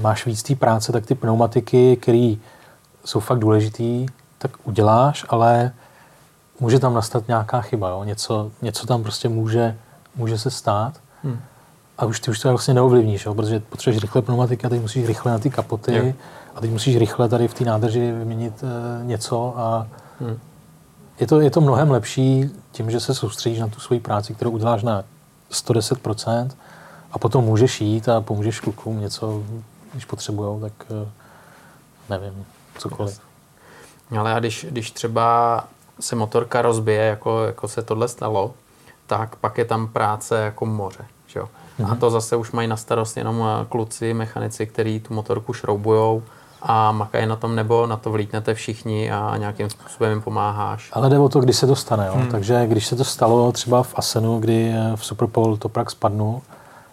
[0.00, 2.34] máš víc té práce, tak ty pneumatiky, které
[3.04, 4.06] jsou fakt důležitý,
[4.38, 5.72] tak uděláš, ale
[6.60, 7.88] může tam nastat nějaká chyba.
[7.88, 8.04] Jo?
[8.04, 9.76] Něco, něco tam prostě může,
[10.16, 11.00] může se stát.
[11.24, 11.40] Hmm.
[11.98, 13.34] A už ty už to vlastně neovlivníš, jo?
[13.34, 15.96] protože potřebuješ rychle pneumatiky a teď musíš rychle na ty kapoty.
[15.96, 16.12] Jo
[16.58, 19.86] a teď musíš rychle tady v té nádrži vyměnit e, něco a,
[20.20, 20.38] hmm.
[21.20, 24.50] je to, je to mnohem lepší tím, že se soustředíš na tu svoji práci, kterou
[24.50, 25.04] uděláš na
[25.50, 26.50] 110%
[27.12, 29.42] a potom můžeš jít a pomůžeš klukům něco,
[29.92, 31.08] když potřebujou, tak eh,
[32.10, 32.44] nevím,
[32.78, 33.20] cokoliv.
[34.18, 35.64] Ale a když, když třeba
[36.00, 38.54] se motorka rozbije, jako, jako se tohle stalo,
[39.06, 41.04] tak pak je tam práce jako moře.
[41.26, 41.48] Že jo?
[41.78, 41.84] Mm-hmm.
[41.84, 41.98] A mhm.
[41.98, 46.22] to zase už mají na starost jenom eh, kluci, mechanici, kteří tu motorku šroubujou
[46.62, 50.90] a makají na tom, nebo na to vlítnete všichni a nějakým způsobem jim pomáháš.
[50.92, 52.06] Ale jde o to, kdy se to stane.
[52.06, 52.14] Jo?
[52.14, 52.26] Hmm.
[52.26, 56.40] Takže když se to stalo třeba v Asenu, kdy eh, v Superpole Toprak spadnul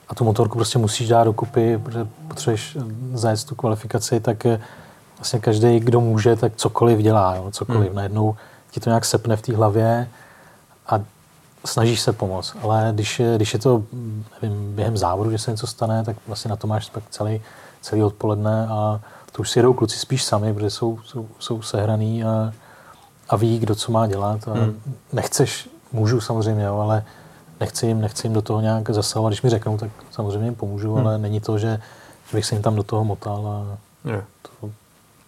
[0.10, 2.84] a tu motorku prostě musíš dát dokupy, protože potřebuješ eh,
[3.18, 4.46] zajet tu kvalifikaci, tak
[5.18, 7.52] vlastně každý, kdo může, tak cokoliv dělá, jo?
[7.52, 7.88] cokoliv.
[7.88, 7.96] Hmm.
[7.96, 8.36] Najednou
[8.72, 10.10] ti to nějak sepne v té hlavě
[10.88, 11.00] a
[11.66, 12.56] snažíš se pomoct.
[12.62, 13.84] Ale když je, když je to
[14.42, 17.42] nevím, během závodu, že se něco stane, tak vlastně na to máš pak celý,
[17.82, 19.02] celý odpoledne a
[19.32, 22.54] to už si jedou kluci spíš sami, protože jsou, jsou, jsou sehraný a,
[23.30, 24.48] a ví, kdo co má dělat.
[24.48, 24.82] A hmm.
[25.14, 27.04] Nechceš, můžu samozřejmě, jo, ale
[27.60, 29.30] nechci jim, nechci jim do toho nějak zasahovat.
[29.30, 31.08] Když mi řeknou, tak samozřejmě jim pomůžu, hmm.
[31.08, 31.82] ale není to, že,
[32.30, 33.48] že bych se jim tam do toho motal.
[33.48, 33.78] A
[34.10, 34.24] je.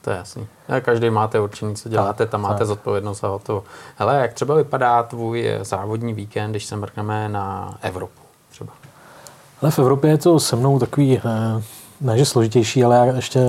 [0.07, 0.47] To, to je jasný.
[0.67, 2.67] A každý máte určený, co děláte, tam máte tak.
[2.67, 3.63] zodpovědnost za hotovo.
[3.95, 8.73] Hele, jak třeba vypadá tvůj závodní víkend, když se mrkneme na Evropu třeba?
[9.61, 11.21] Ale v Evropě je to se mnou takový, eh,
[12.01, 13.39] ne že složitější, ale já ještě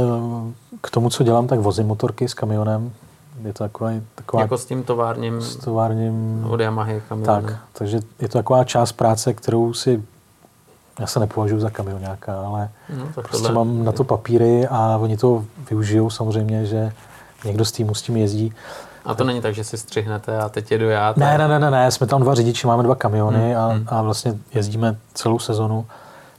[0.80, 2.92] k tomu, co dělám, tak vozím motorky s kamionem.
[3.44, 7.44] Je to taková, taková jako s tím továrním, s továrním od Yamaha kamionem.
[7.44, 10.02] Tak, takže je to taková část práce, kterou si
[10.98, 12.68] já se nepovažuji za kamionáka, ale
[12.98, 13.52] no, prostě tohle...
[13.52, 16.92] mám na to papíry a oni to využijou samozřejmě, že
[17.44, 18.52] někdo s týmu s tím jezdí.
[19.04, 21.14] A to není tak, že si střihnete a teď jedu já?
[21.16, 23.84] Ne, ne, ne, ne, ne, jsme tam dva řidiči, máme dva kamiony hmm, a, hmm.
[23.86, 25.86] a vlastně jezdíme celou sezonu.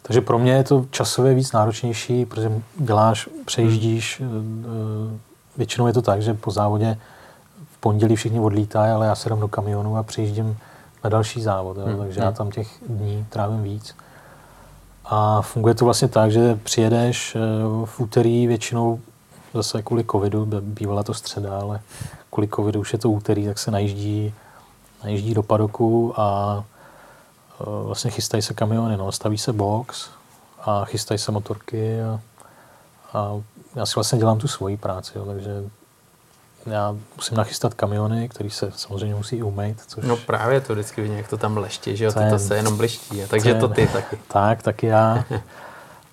[0.01, 5.20] Takže pro mě je to časově víc náročnější, protože děláš, přejíždíš, hmm.
[5.57, 6.97] většinou je to tak, že po závodě
[7.74, 10.57] v pondělí všichni odlítají, ale já se dám do kamionu a přejíždím
[11.03, 11.97] na další závod, jo, hmm.
[11.97, 13.95] takže já tam těch dní trávím víc.
[15.12, 17.39] A funguje to vlastně tak, že přijedeš eh,
[17.86, 18.99] v úterý většinou
[19.53, 21.80] zase kvůli covidu, bývala to středa, ale
[22.30, 24.34] kvůli covidu už je to úterý, tak se najíždí,
[25.03, 26.57] najíždí do padoku a
[27.62, 30.10] eh, vlastně chystají se kamiony, no, staví se box
[30.62, 32.20] a chystají se motorky a,
[33.14, 33.41] a
[33.76, 35.64] já si vlastně dělám tu svoji práci, jo, takže
[36.66, 39.82] já musím nachystat kamiony, který se samozřejmě musí umýt.
[39.88, 40.05] Což...
[40.05, 42.78] No právě to vždycky vidím, jak to tam leští, že jo, to, to se jenom
[42.78, 44.18] bliští, takže to, to ty taky.
[44.28, 45.24] Tak, taky já.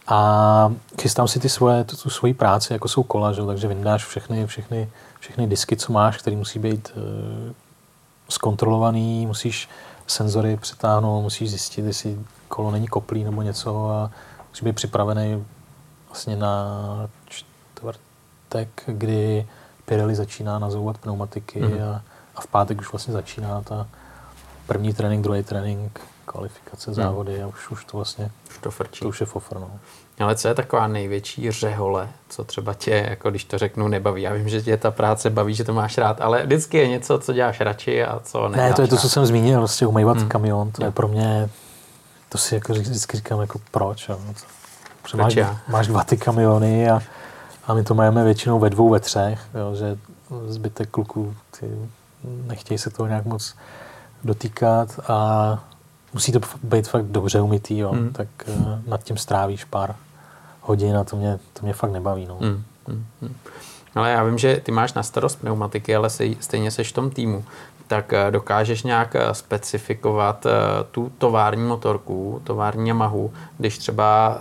[0.09, 0.73] A
[1.03, 3.43] chystám si ty svoje, tu, tu svoji práci, jako jsou kola, že?
[3.43, 4.91] takže vyndáš všechny, všechny,
[5.21, 7.53] všechny disky, co máš, které musí být uh,
[8.29, 9.69] zkontrolovaný, musíš
[10.07, 12.19] senzory přetáhnout, musíš zjistit, jestli
[12.49, 14.11] kolo není koplý nebo něco a
[14.51, 15.45] musí být připravený
[16.09, 19.47] vlastně na čtvrtek, kdy
[19.87, 21.95] Pirelli začíná nazouvat pneumatiky mm-hmm.
[21.95, 22.03] a,
[22.37, 23.87] a v pátek už vlastně začíná ta
[24.67, 26.95] první trénink, druhý trénink, kvalifikace, mhm.
[26.95, 29.01] závody a už, už to vlastně už to, frčí.
[29.01, 29.59] to už je fofr.
[29.59, 29.71] No.
[30.19, 34.23] Ale co je taková největší řehole, co třeba tě, jako když to řeknu, nebaví?
[34.23, 37.19] Já vím, že tě ta práce baví, že to máš rád, ale vždycky je něco,
[37.19, 40.29] co děláš radši a co Ne, to je to, co jsem zmínil, prostě umývat hmm.
[40.29, 40.89] kamion, to no.
[40.89, 41.49] je pro mě,
[42.29, 44.19] to si jako vždycky říkám, jako proč, jo.
[45.15, 45.37] Máš,
[45.69, 47.03] máš dva ty kamiony a
[47.67, 49.99] a my to máme většinou ve dvou, ve třech, jo, že
[50.47, 51.71] zbytek kluků ty
[52.47, 53.55] nechtějí se toho nějak moc
[54.25, 55.65] dotýkat a
[56.15, 58.13] musí to být fakt dobře umytý, jo, mm.
[58.13, 59.95] tak uh, nad tím strávíš pár
[60.61, 62.27] hodin a to mě, to mě fakt nebaví.
[62.27, 62.37] No.
[62.41, 62.65] Mm.
[63.21, 63.35] Mm.
[63.95, 66.11] Ale já vím, že ty máš na starost pneumatiky, ale
[66.41, 67.45] stejně seš v tom týmu.
[67.87, 70.47] Tak eh, dokážeš nějak eh, specifikovat
[70.91, 74.39] tu tovární motorku, tovární Yamahu, když třeba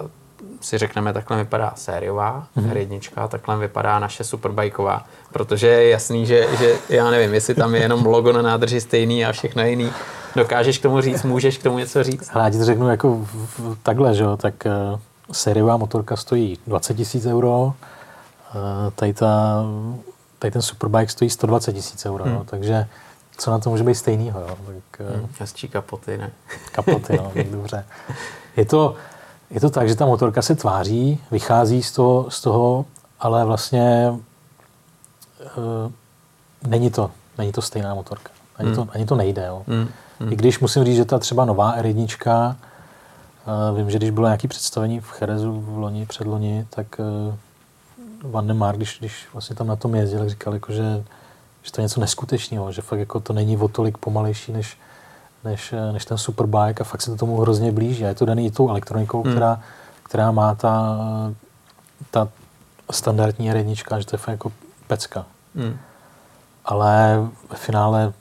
[0.66, 2.74] si řekneme, takhle vypadá sériová mm-hmm.
[2.74, 7.82] R1, takhle vypadá naše superbajková, protože je jasný, že, že já nevím, jestli tam je
[7.82, 9.92] jenom logo na nádrži stejný a všechno jiný.
[10.36, 12.30] Dokážeš k tomu říct, můžeš k tomu něco říct?
[12.34, 15.00] Ale já ti to řeknu jako v, v, takhle, že jo, tak uh,
[15.32, 17.74] sériová motorka stojí 20 tisíc euro, uh,
[18.96, 19.64] tady, ta,
[20.40, 22.46] tady ten superbike stojí 120 tisíc euro, hmm.
[22.46, 22.88] takže
[23.38, 24.58] co na to může být stejného, jo?
[24.66, 26.32] Tak, uh, hmm, kapoty, ne?
[26.72, 27.86] Kapoty, no, dobře.
[28.58, 28.96] Je to,
[29.50, 32.86] je to tak, že ta motorka se tváří, vychází z toho, z toho
[33.20, 34.14] ale vlastně
[35.58, 35.92] uh,
[36.68, 38.30] není, to, není to stejná motorka.
[38.56, 38.76] Ani, hmm.
[38.76, 39.46] to, ani to nejde.
[39.46, 39.64] Jo.
[39.68, 39.88] Hmm.
[40.20, 40.34] Hmm.
[40.34, 42.56] I když musím říct, že ta třeba nová R1,
[43.72, 47.36] uh, vím, že když bylo nějaké představení v Cherezu v loni, předloni, tak uh,
[48.32, 51.04] Van de Mar, když, když vlastně tam na tom jezdil, říkal, jako, že,
[51.64, 54.78] že to je něco neskutečného, že fakt jako to není o tolik pomalejší, než,
[55.46, 58.06] než, než ten Superbike a fakt se to tomu hrozně blíží.
[58.06, 59.34] A je to daný i tou elektronikou, hmm.
[59.34, 59.60] která,
[60.04, 60.98] která má ta,
[62.12, 62.28] ta
[62.92, 64.52] standardní jednička, že to je fakt jako
[64.88, 65.26] pecka.
[65.56, 65.78] Hmm.
[66.66, 68.14] Ale ve finále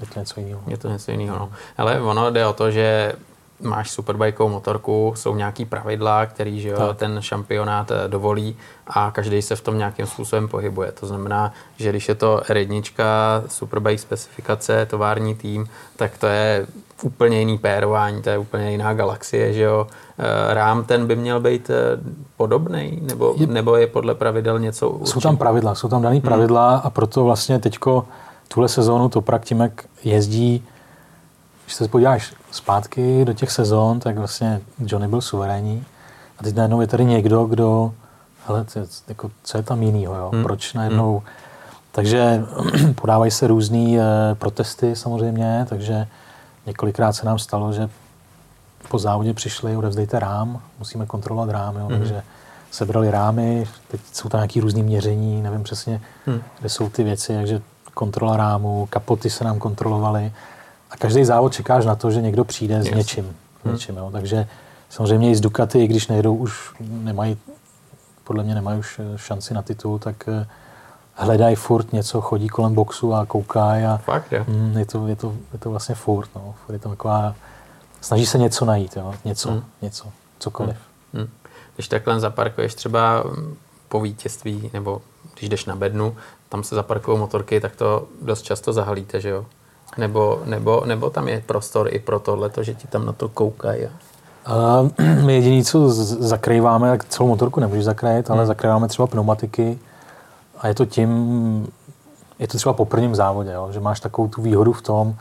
[0.00, 0.62] je to něco jiného.
[0.66, 1.52] Je to něco jiného, no.
[1.78, 3.12] Ale ono jde o to, že
[3.60, 8.56] máš superbajkovou motorku, jsou nějaký pravidla, který že jo, ten šampionát eh, dovolí
[8.86, 10.92] a každý se v tom nějakým způsobem pohybuje.
[10.92, 12.82] To znamená, že když je to R1,
[13.46, 16.66] superbike specifikace, tovární tým, tak to je
[17.02, 19.86] úplně jiný pérování, to je úplně jiná galaxie, že jo.
[20.18, 21.74] Eh, rám ten by měl být eh,
[22.36, 25.12] podobný, nebo, je, nebo je podle pravidel něco určitě?
[25.12, 26.22] Jsou tam pravidla, jsou tam daný hmm.
[26.22, 26.80] pravidla hmm.
[26.84, 28.04] a proto vlastně teďko
[28.48, 30.64] tuhle sezónu Toprak Timek jezdí
[31.70, 35.84] když se podíváš zpátky do těch sezón, tak vlastně Johnny byl suverénní.
[36.38, 37.92] A teď najednou je tady někdo, kdo,
[38.46, 38.66] hele,
[39.08, 40.30] jako, co je tam jinýho, jo?
[40.32, 40.42] Hmm.
[40.42, 41.18] proč najednou...
[41.18, 41.28] Hmm.
[41.92, 42.44] Takže
[42.94, 46.06] podávají se různé e, protesty samozřejmě, takže
[46.66, 47.88] několikrát se nám stalo, že
[48.88, 51.86] po závodě přišli, odevzdejte rám, musíme kontrolovat rám, jo?
[51.86, 51.98] Hmm.
[51.98, 52.22] takže
[52.70, 56.42] sebrali rámy, teď jsou tam nějaké různé měření, nevím přesně, hmm.
[56.60, 57.62] kde jsou ty věci, takže
[57.94, 60.32] kontrola rámu, kapoty se nám kontrolovaly.
[60.90, 62.86] A každý závod čekáš na to, že někdo přijde yes.
[62.86, 63.36] s něčím.
[63.64, 63.74] Hmm.
[63.74, 64.10] něčím jo.
[64.12, 64.46] Takže
[64.88, 67.38] samozřejmě i z Ducati, i když nejdou, už nemají,
[68.24, 70.46] podle mě nemají už eh, šanci na titul, tak eh,
[71.14, 73.84] hledají furt něco, chodí kolem boxu a koukají.
[73.84, 74.44] A, Fakt, je.
[74.48, 76.30] Mm, je, to, je, to, je to vlastně furt.
[76.34, 76.54] No.
[76.66, 77.34] Furt je to taková,
[78.00, 79.14] snaží se něco najít, jo.
[79.24, 79.64] něco, hmm.
[79.82, 80.76] něco, cokoliv.
[81.14, 81.28] Hmm.
[81.74, 83.56] Když takhle zaparkuješ třeba mm,
[83.88, 85.02] po vítězství, nebo
[85.34, 86.16] když jdeš na bednu,
[86.48, 89.46] tam se zaparkují motorky, tak to dost často zahalíte, že jo?
[89.96, 93.84] Nebo, nebo, nebo tam je prostor i pro tohle, že ti tam na to koukají?
[93.84, 94.90] Uh,
[95.24, 98.46] my jediný, co zakrýváme, tak celou motorku nemůžeš zakrýt, ale hmm.
[98.46, 99.78] zakrýváme třeba pneumatiky
[100.58, 101.68] a je to tím,
[102.38, 105.14] je to třeba po prvním závodě, jo, že máš takovou tu výhodu v tom,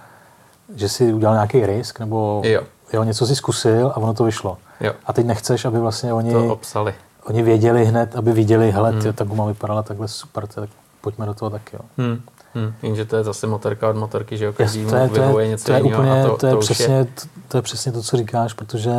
[0.76, 2.61] že si udělal nějaký risk, nebo jo.
[2.93, 4.57] Jo, něco si zkusil a ono to vyšlo.
[4.82, 4.93] Jo.
[5.05, 6.93] A teď nechceš, aby vlastně oni, to obsali.
[7.24, 9.13] oni věděli hned, aby viděli, hele, hmm.
[9.13, 10.70] ta guma vypadala takhle super, tak
[11.01, 11.76] pojďme do toho taky.
[11.76, 11.82] Jo.
[11.97, 12.22] Hmm.
[12.56, 15.47] Hmm, jenže to je zase motorka od motorky, že jo, každý to je, to vyhovuje
[15.47, 16.02] něco to je jiného.
[16.02, 17.06] Úplně, to, to, je to, přesně, je...
[17.06, 18.91] To, to, je přesně to, co říkáš, protože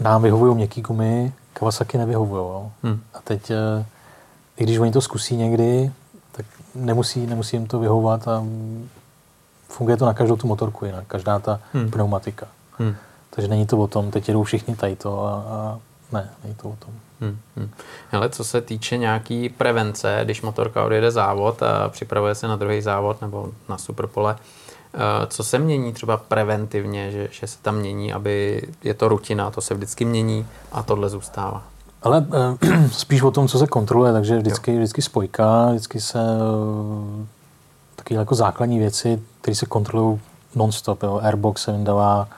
[0.00, 2.70] nám vyhovují měkký gumy, Kawasaki nevyhovují.
[2.82, 3.00] Hmm.
[3.14, 3.84] A teď, eh,
[4.56, 5.92] i když oni to zkusí někdy,
[6.32, 8.44] tak nemusí, nemusí jim to vyhovovat a
[9.68, 11.90] funguje to na každou tu motorku jinak, každá ta hmm.
[11.90, 12.46] pneumatika.
[12.78, 12.94] Hmm.
[13.30, 15.78] Takže není to o tom, teď jedou všichni tady to a, a
[16.12, 16.94] ne, není to o tom.
[17.20, 17.70] Hmm, hmm.
[18.12, 22.82] Ale co se týče nějaký prevence, když motorka odjede závod a připravuje se na druhý
[22.82, 24.36] závod nebo na superpole,
[24.94, 29.50] eh, co se mění třeba preventivně, že, že se tam mění, aby je to rutina,
[29.50, 31.62] to se vždycky mění a tohle zůstává?
[32.02, 32.26] Ale
[32.62, 37.26] e, spíš o tom, co se kontroluje, takže vždycky, vždycky spojka, vždycky se e,
[37.96, 40.20] taky jako základní věci, které se kontrolují
[40.54, 41.02] non-stop.
[41.02, 41.20] Jo.
[41.22, 42.28] Airbox se vydává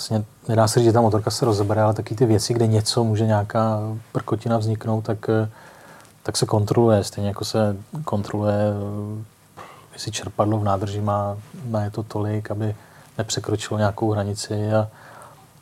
[0.00, 3.04] vlastně nedá se říct, že ta motorka se rozebere, ale taky ty věci, kde něco
[3.04, 3.80] může nějaká
[4.12, 5.50] prkotina vzniknout, tak, eh,
[6.22, 7.04] tak se kontroluje.
[7.04, 11.36] Stejně jako se kontroluje, eh, jestli čerpadlo v nádrži má,
[11.68, 12.74] má je to tolik, aby
[13.18, 14.72] nepřekročilo nějakou hranici.
[14.72, 14.88] A,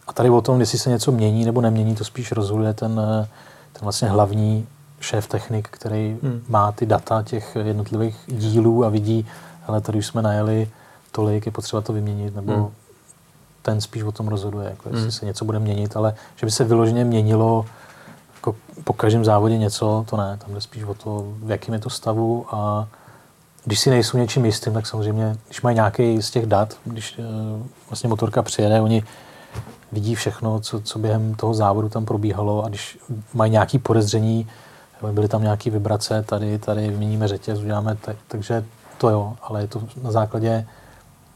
[0.06, 3.28] a tady o tom, jestli se něco mění nebo nemění, to spíš rozhoduje ten, eh,
[3.72, 4.66] ten vlastně hlavní
[5.00, 6.42] šéf technik, který hmm.
[6.48, 9.26] má ty data těch jednotlivých dílů a vidí,
[9.66, 10.70] ale tady už jsme najeli
[11.12, 12.70] tolik, je potřeba to vyměnit, nebo hmm
[13.62, 15.10] ten spíš o tom rozhoduje, jako jestli hmm.
[15.10, 17.66] se něco bude měnit, ale že by se vyloženě měnilo
[18.34, 18.54] jako
[18.84, 21.90] po každém závodě něco, to ne, tam jde spíš o to, v jakém je to
[21.90, 22.88] stavu a
[23.64, 27.66] když si nejsou něčím jistým, tak samozřejmě, když mají nějaký z těch dat, když uh,
[27.90, 29.04] vlastně motorka přijede, oni
[29.92, 32.98] vidí všechno, co, co během toho závodu tam probíhalo a když
[33.34, 34.48] mají nějaké podezření,
[35.12, 38.64] byly tam nějaké vibrace, tady, tady vyměníme řetěz, uděláme tak, takže
[38.98, 40.66] to jo, ale je to na základě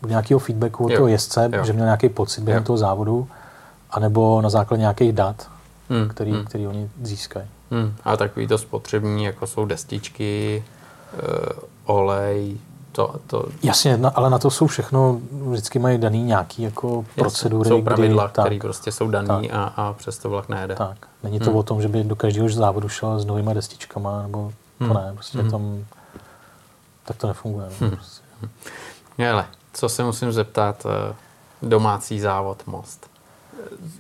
[0.06, 0.96] nějakého feedbacku od jo.
[0.96, 1.64] toho jezdce, jo.
[1.64, 2.66] že měl nějaký pocit během jo.
[2.66, 3.28] toho závodu,
[3.90, 5.48] anebo na základě nějakých dat,
[5.90, 6.08] hmm.
[6.08, 6.44] který, hmm.
[6.44, 7.46] který oni získají.
[7.70, 7.94] Hmm.
[8.04, 10.64] A takový to spotřební, jako jsou destičky,
[11.14, 12.56] uh, olej,
[12.92, 13.44] to, to...
[13.62, 17.68] Jasně, na, ale na to jsou všechno, vždycky mají daný nějaký jako Jasně, procedury.
[17.68, 20.74] Jsou pravidla, které prostě jsou daný a, a přes to vlak nejede.
[20.74, 20.96] Tak.
[21.22, 21.56] Není to hmm.
[21.56, 24.94] o tom, že by do každého závodu šel s novýma destičkama, nebo to hmm.
[24.94, 25.50] ne, prostě hmm.
[25.50, 25.84] tam
[27.04, 27.66] tak to nefunguje.
[27.66, 27.96] No, hmm.
[27.96, 28.22] Prostě.
[29.18, 31.14] Hele, co se musím zeptat, eh,
[31.62, 33.12] domácí závod Most.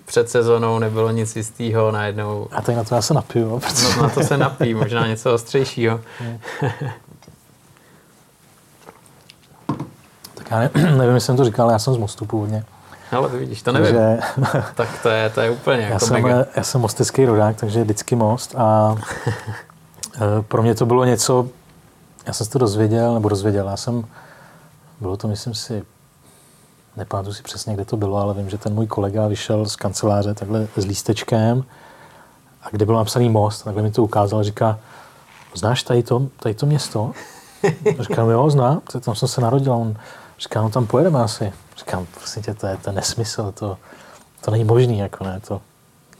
[0.04, 2.48] Před sezonou nebylo nic jistého, najednou...
[2.52, 3.48] A tady na to já se napiju.
[3.48, 3.96] No, protože...
[3.96, 6.00] no, na to se napiju, možná něco ostřejšího.
[10.34, 12.64] tak já ne, nevím, jestli jsem to říkal, ale já jsem z Mostu původně.
[13.12, 13.94] Ale to vidíš, to nevím.
[13.94, 16.44] Takže, tak to je, to je úplně já jako jsem, mega.
[16.56, 18.96] Já jsem mostecký rodák, takže vždycky most a
[20.16, 21.48] eh, pro mě to bylo něco,
[22.26, 24.04] já jsem se to dozvěděl, nebo dozvěděl, já jsem
[25.02, 25.84] bylo to, myslím si,
[26.96, 30.34] nepamatuji si přesně, kde to bylo, ale vím, že ten můj kolega vyšel z kanceláře
[30.34, 31.64] takhle s lístečkem
[32.62, 34.78] a kde byl napsaný most, takhle mi to ukázal říká,
[35.54, 37.12] znáš tady to, tady to město?
[38.00, 39.72] Říkám, jo, znám, tam jsem se narodil.
[39.72, 39.96] On
[40.42, 41.52] Říkám, no tam pojedeme asi.
[41.78, 43.78] Říkám, prostě tě, to je, to nesmysl, to,
[44.40, 45.60] to není možný, jako ne, to,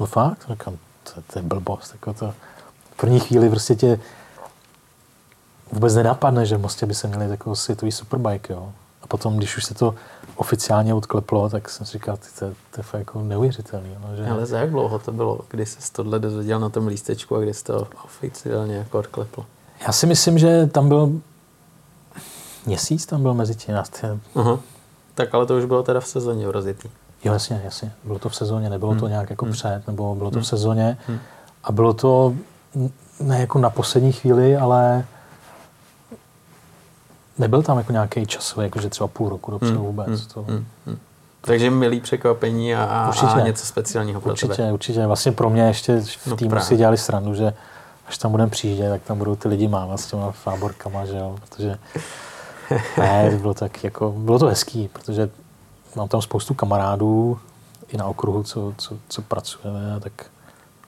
[0.00, 2.34] no fakt, říkám, to, to je blbost, jako to,
[2.92, 4.00] v první chvíli prostě tě
[5.72, 8.72] vůbec nenapadne, že v Mostě by se měli jako světový superbike, jo.
[9.02, 9.94] A potom, když už se to
[10.36, 13.96] oficiálně odkleplo, tak jsem si říkal, ty, to, to je fakt jako neuvěřitelný.
[14.00, 14.26] No, že...
[14.26, 17.54] Ale za jak dlouho to bylo, kdy jsi tohle dozvěděl na tom lístečku a kdy
[17.54, 19.44] jsi to oficiálně jako odklepl?
[19.86, 21.12] Já si myslím, že tam byl
[22.66, 23.74] měsíc, tam byl mezi tím.
[24.34, 24.58] Aha.
[25.14, 26.88] Tak ale to už bylo teda v sezóně rozjetý.
[27.24, 27.92] Jo, jasně, jasně.
[28.04, 29.00] Bylo to v sezóně, nebylo hmm.
[29.00, 29.52] to nějak jako hmm.
[29.52, 30.44] před, nebo bylo to Hmm.
[30.44, 30.98] v sezóně.
[31.06, 31.18] Hmm.
[31.64, 32.34] A bylo to
[33.20, 35.04] ne jako na poslední chvíli, ale
[37.42, 39.86] nebyl tam jako nějaký časový, jakože třeba půl roku dopředu Hmm.
[39.86, 40.06] vůbec.
[40.08, 40.18] Hmm.
[40.34, 40.66] To, Hmm.
[40.86, 40.98] Hmm.
[41.40, 43.26] Takže milý překvapení a, a, Určitě.
[43.26, 44.72] a něco speciálního pro určitě, tebe.
[44.72, 45.06] určitě.
[45.06, 46.66] Vlastně pro mě ještě v No týmu právě.
[46.66, 47.54] si dělali srandu, že
[48.08, 51.36] až tam budeme přijíždět, tak tam budou ty lidi mávat s těma fáborkama, že jo,
[51.48, 51.78] protože
[52.98, 55.30] ne, bylo tak jako, bylo to hezký, protože
[55.96, 57.38] mám tam spoustu kamarádů
[57.88, 60.12] i na okruhu, co, co, co pracujeme, tak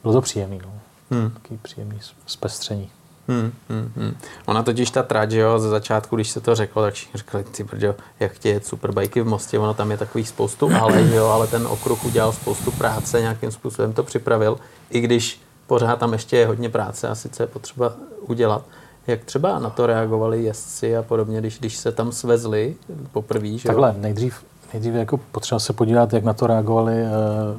[0.03, 0.73] bylo to příjemný, no.
[1.11, 1.31] Hmm.
[1.31, 2.91] Takový příjemný zpestření.
[3.29, 4.17] Hmm, hmm, hmm.
[4.47, 7.45] Ona totiž ta trať, že jo, ze začátku, když se to řeklo, tak všichni řekli,
[7.45, 11.27] ty brďo, jak chtějí jet superbajky v Mostě, ono tam je takových spoustu ale, jo,
[11.27, 14.59] ale ten okruh udělal spoustu práce, nějakým způsobem to připravil,
[14.91, 18.65] i když pořád tam ještě je hodně práce a sice je potřeba udělat.
[19.07, 22.75] Jak třeba na to reagovali jezdci a podobně, když, když se tam svezli
[23.13, 23.59] poprvé, jo?
[23.67, 27.09] Takhle, nejdřív, nejdřív jako potřeba se podívat, jak na to reagovali uh,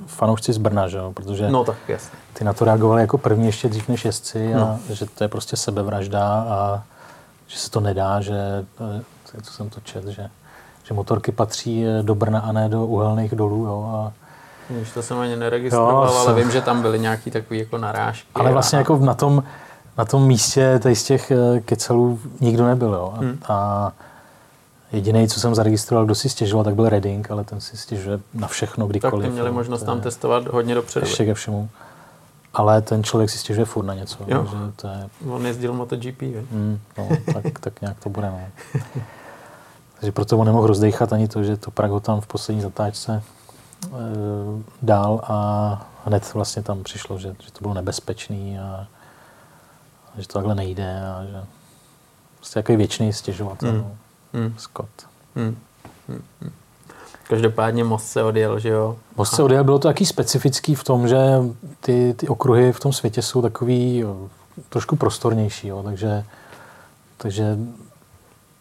[0.08, 1.12] fanoušci z Brna, že jo?
[1.14, 2.20] protože No tak jasně.
[2.34, 4.80] ty na to reagovali jako první ještě dřív než jezdci a No.
[4.90, 6.84] že to je prostě sebevražda a
[7.48, 8.66] že se to nedá, že,
[8.98, 10.30] eh, co jsem to čet, že,
[10.84, 14.12] že motorky patří eh, do Brna a ne do uhelných dolů, jo, a,
[14.82, 17.78] Už to jsem ani neregistroval, Jo, ale jsem- vím, že tam byly nějaký takový jako
[17.78, 18.28] narážky.
[18.36, 19.44] ale vlastně a, jako na tom,
[19.98, 21.32] na tom místě tady z těch
[21.66, 23.38] kecelů nikdo nebyl, jo, a, Hmm.
[23.50, 23.92] a
[24.96, 28.48] jediný, co jsem zaregistroval, kdo si stěžoval, tak byl Redding, ale ten si stěžuje na
[28.48, 29.26] všechno, tak kdykoliv.
[29.26, 31.06] ty měli možnost tam testovat hodně dopředu.
[31.06, 31.70] Ještě ke všemu.
[32.54, 34.18] Ale ten člověk si stěžuje furt na něco.
[34.28, 34.40] Jo.
[34.40, 38.28] Takže to je, On jezdil MotoGP, mm, no, tak, tak nějak to bude.
[38.28, 38.42] No.
[40.00, 43.24] Takže proto on nemohl rozdechat ani to, že to Prago tam v poslední zatáčce
[43.86, 43.90] e,
[44.82, 48.88] dál a hned vlastně tam přišlo, že, že to bylo nebezpečný a,
[50.18, 51.44] že to takhle nejde a že
[52.38, 53.72] prostě takový věčný stěžovatel.
[53.72, 53.78] Mm.
[53.78, 53.84] Mm.
[53.84, 53.98] No,
[54.36, 54.54] Hmm.
[54.58, 54.90] Scott.
[55.36, 55.58] Hmm.
[56.08, 56.22] Hmm.
[56.42, 56.52] hmm.
[57.30, 58.96] Každopádně most se odjel, že jo?
[59.18, 61.18] Most se odjel, bylo to taky specifický v tom, že
[61.80, 64.30] ty, ty okruhy v tom světě jsou takový jo,
[64.70, 66.24] trošku prostornější, jo, takže,
[67.18, 67.58] takže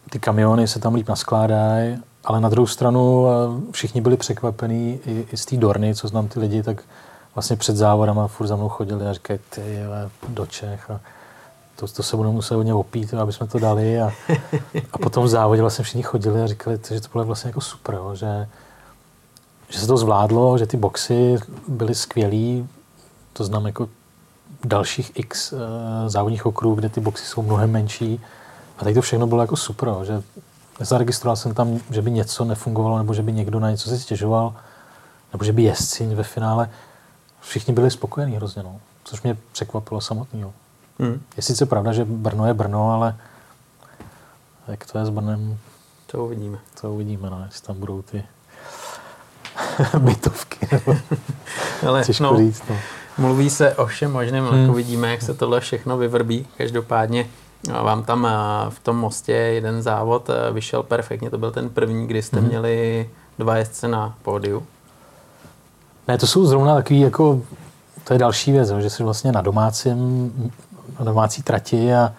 [0.09, 5.27] ty kamiony se tam líp naskládají, ale na druhou stranu eh, všichni byli překvapení i,
[5.31, 6.83] i z té Dorny, co znám ty lidi, tak
[7.35, 9.79] vlastně před závodama furt za mnou chodili a říkají, ty
[10.27, 10.99] do Čech a
[11.75, 14.01] to, to se budeme muset hodně opít, aby jsme to dali.
[14.01, 14.11] A,
[14.93, 17.95] a potom v závodě vlastně všichni chodili a říkali, že to bylo vlastně jako super,
[17.95, 18.47] jo, že,
[19.69, 22.69] že se to zvládlo, že ty boxy byly skvělý,
[23.33, 23.89] to znám jako
[24.63, 25.59] dalších x uh,
[26.07, 28.21] závodních okruhů, kde ty boxy jsou mnohem menší.
[28.77, 30.23] A tady to všechno bylo jako super, jo, že
[30.79, 34.53] nezaregistroval jsem tam, že by něco nefungovalo, nebo že by někdo na něco si stěžoval,
[35.33, 36.69] nebo že by jezdci ve finále,
[37.41, 40.53] všichni byli spokojení hrozně, no, což mě překvapilo samotného.
[40.99, 41.21] Hmm.
[41.37, 43.15] Je sice pravda, že Brno je Brno, ale
[44.67, 45.57] jak to je s Brnem,
[46.11, 46.57] To uvidíme.
[46.81, 48.23] to uvidíme, no, jestli tam budou ty
[49.99, 50.95] bytovky, nebo
[51.87, 52.63] Ale těžko no, říct.
[52.69, 52.75] No.
[53.17, 54.59] mluví se o všem možném, Hmm.
[54.61, 54.69] hmm.
[54.69, 56.47] uvidíme, jak se tohle všechno vyvrbí.
[56.57, 57.27] Každopádně
[57.67, 58.29] no, vám tam eh,
[58.69, 61.29] v tom mostě jeden závod eh, vyšel perfektně.
[61.29, 62.47] To byl ten první, kdy jste Mhm.
[62.49, 63.09] měli
[63.39, 64.65] dva jezdce na pódiu.
[66.07, 67.41] Ne, to jsou zrovna takový jako,
[68.03, 70.51] to je další věc, že jsi vlastně na domácím,
[70.99, 72.13] na domácí trati a,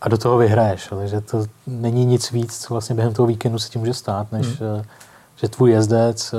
[0.00, 0.86] a do toho vyhraješ.
[0.98, 4.46] Takže to není nic víc, co vlastně během toho víkendu se ti může stát, než
[4.46, 4.80] Hmm.
[4.80, 4.84] eh,
[5.36, 6.36] že tvůj jezdec eh,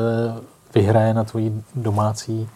[0.75, 2.49] vyhraje na tvojí domácí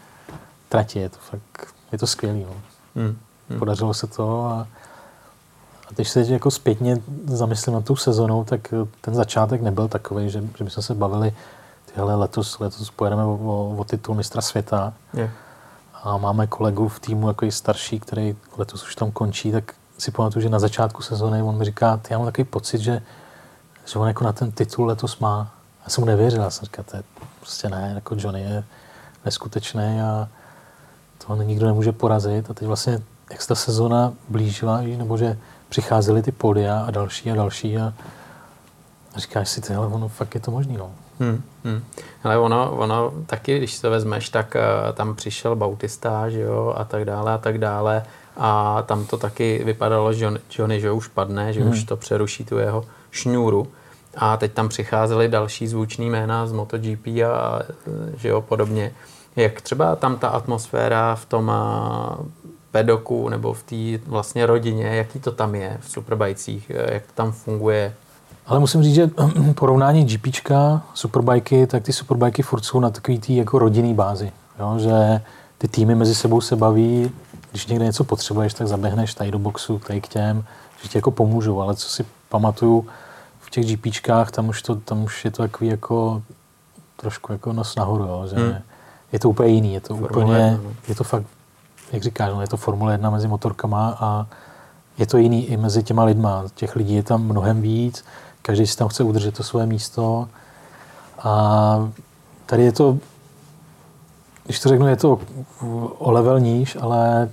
[0.70, 1.00] trati.
[1.00, 2.44] Je to fakt, je to skvělý.
[2.44, 2.54] No.
[2.96, 3.18] Hmm.
[3.50, 3.60] Hmm.
[3.60, 4.68] Podařilo se to a,
[5.88, 10.30] a když se jako zpětně zamyslím na tou sezonou, tak eh, ten začátek nebyl takový,
[10.30, 11.34] že, že bychom se bavili,
[11.94, 15.32] tyhle letos, letos pojedeme o, o, o titul mistra světa Je.
[16.04, 20.12] A máme kolegu v týmu jako i starší, který letos už tam končí, tak si
[20.12, 23.02] pamatuju, že na začátku sezóny on mi říká, "Ty, já mám takový pocit, že,
[23.86, 25.52] že on jako na ten titul letos má.
[25.84, 27.04] Já jsem mu nevěřil, já jsem říkal, to je
[27.40, 28.64] prostě ne, jako Johnny je
[29.26, 30.30] neskutečný a
[31.28, 32.50] to nikdo nemůže porazit.
[32.50, 33.02] A teď vlastně,
[33.32, 35.38] jak se ta sezóna blížila, nebo že
[35.70, 37.94] přicházely ty podia a další a další a,
[39.16, 40.92] a říkáš si, ty, ale ono fakt je to možný, no.
[41.22, 41.84] Hmm, hmm.
[42.24, 46.84] Ale ono, ono taky, když se vezmeš, tak uh, tam přišel Bautista, že jo, a
[46.84, 48.04] tak dále, a tak dále.
[48.38, 51.72] A tam to taky vypadalo, že Johnny, Johnny že už padne, že Hmm.
[51.72, 53.68] už to přeruší tu jeho šňůru.
[54.18, 57.60] a teď tam přicházely další zvuční jména z MotoGP a
[58.18, 58.92] že jo, podobně.
[59.36, 61.52] Jak třeba tam ta atmosféra v tom
[62.72, 67.32] pedoku nebo v té vlastně rodině, jaký to tam je v Superbajcích, jak to tam
[67.32, 67.94] funguje?
[68.46, 69.10] Ale musím říct, že
[69.56, 74.32] porovnání GPčka, Superbajky, tak ty Superbajky furt jsou na takový tý jako rodinný bázi.
[74.60, 74.80] Jo?
[74.80, 75.22] Že
[75.58, 77.12] ty týmy mezi sebou se baví,
[77.52, 80.44] když někde něco potřebuješ, tak zaběhneš tady do boxu, tady k těm,
[80.84, 82.88] že ti jako pomůžou, ale co si pamatuju
[83.40, 86.22] v těch GPčkách, tam už, to, tam už je to takový jako
[86.96, 88.28] trošku jako nos nahoru, jo?
[88.30, 88.56] že hmm.
[89.12, 90.72] je to úplně jiný, je to Formule úplně, 1, no.
[90.88, 91.26] je to fakt,
[91.92, 94.28] jak říkáš, no, je to Formule 1 mezi motorkama a
[94.98, 96.44] je to jiný i mezi těma lidma.
[96.56, 98.06] Těch lidí je tam mnohem víc,
[98.42, 100.30] každý si tam chce udržet to své místo
[101.20, 101.90] a
[102.46, 102.98] tady je to,
[104.46, 105.20] když to řeknu, je to
[105.98, 107.30] o level níž, ale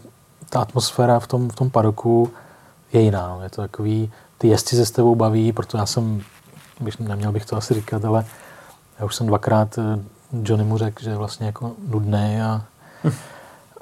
[0.51, 2.31] ta atmosféra v tom, v tom padoku
[2.93, 3.29] je jiná.
[3.29, 3.43] No.
[3.43, 6.23] Je to takový, ty jezdci se s tebou baví, proto já jsem,
[6.81, 8.25] bych, neměl bych to asi říkat, ale
[8.99, 9.99] já už jsem dvakrát eh,
[10.43, 12.63] Johnny mu řekl, že je vlastně jako nudný a,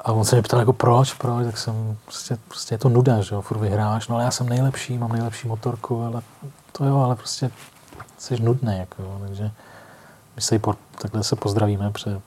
[0.01, 3.21] a on se mě ptal jako proč, proč, tak jsem, prostě, prostě je to nuda,
[3.21, 6.23] že jo, furt vyhráš, no ale já jsem nejlepší, mám nejlepší motorku, ale
[6.79, 7.51] to jo, ale prostě
[8.19, 9.51] jsi nudný, jako jo, takže
[10.37, 12.21] my se po, takhle se pozdravíme, protože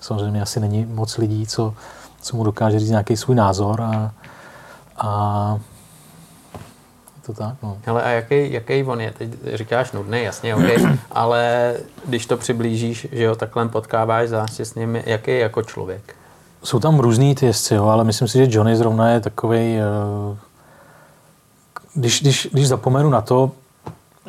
[0.00, 1.74] samozřejmě asi není moc lidí, co,
[2.20, 4.12] co mu dokáže říct nějaký svůj názor a,
[4.96, 5.58] a
[7.26, 7.78] to tak, no.
[7.86, 9.12] Ale a jaký, jaký on je?
[9.18, 10.76] Teď říkáš nudný, jasně, okay.
[11.10, 11.74] ale
[12.06, 16.14] když to přiblížíš, že jo, takhle potkáváš záště s ním, jaký je jako člověk?
[16.62, 19.78] Jsou tam různý ty jezdci, jo, ale myslím si, že Johnny zrovna je takový.
[19.78, 20.36] Eh,
[21.94, 23.52] když, když, když zapomenu na to,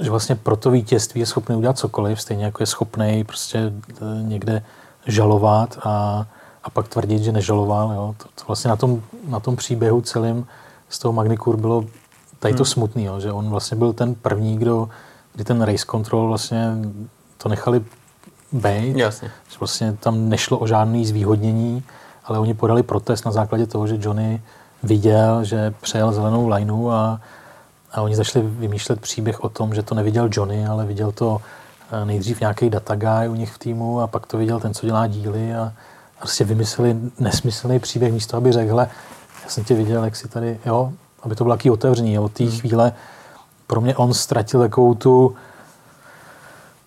[0.01, 4.23] že vlastně pro to vítězství je schopný udělat cokoliv, stejně jako je schopný prostě eh,
[4.23, 4.63] někde
[5.05, 6.25] žalovat a,
[6.63, 7.91] a pak tvrdit, že nežaloval.
[7.91, 8.15] Jo.
[8.17, 10.47] To, to vlastně na tom, na tom příběhu celým
[10.89, 11.85] z toho Magnikur bylo
[12.39, 12.65] tady to hmm.
[12.65, 14.89] smutný, jo, že on vlastně byl ten první, kdo,
[15.33, 16.75] kdy ten race control vlastně
[17.37, 17.85] to nechali
[18.51, 18.97] být.
[18.97, 19.31] Jasně.
[19.49, 21.83] Že vlastně tam nešlo o žádný zvýhodnění,
[22.25, 24.41] ale oni podali protest na základě toho, že Johnny
[24.83, 27.21] viděl, že přejel zelenou lineu a,
[27.91, 31.41] a oni začali vymýšlet příběh o tom, že to neviděl Johnny, ale viděl to
[31.91, 34.85] eh, nejdřív nějaký data guy u nich v týmu a pak to viděl ten, co
[34.85, 35.73] dělá díly a,
[36.19, 40.91] prostě vymysleli nesmyslný příběh místo, aby řekl, já jsem tě viděl, jak si tady, jo,
[41.23, 42.19] aby to bylo taky otevření.
[42.19, 42.59] Od té hmm.
[42.59, 42.93] chvíle
[43.67, 45.35] pro mě on ztratil takovou tu,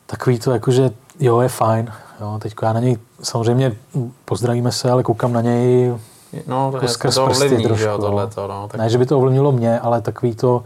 [0.07, 0.91] takový to, jakože
[1.21, 1.93] jo, je fajn.
[2.21, 3.77] Jo, teď já na něj samozřejmě
[4.25, 5.95] pozdravíme se, ale koukám na něj
[6.47, 7.85] no, jako skrz to prsty ovlivní, trošku.
[7.85, 8.81] Jo, tohleto, no, tak...
[8.81, 10.65] Ne, že by to ovlivnilo mě, ale takový to,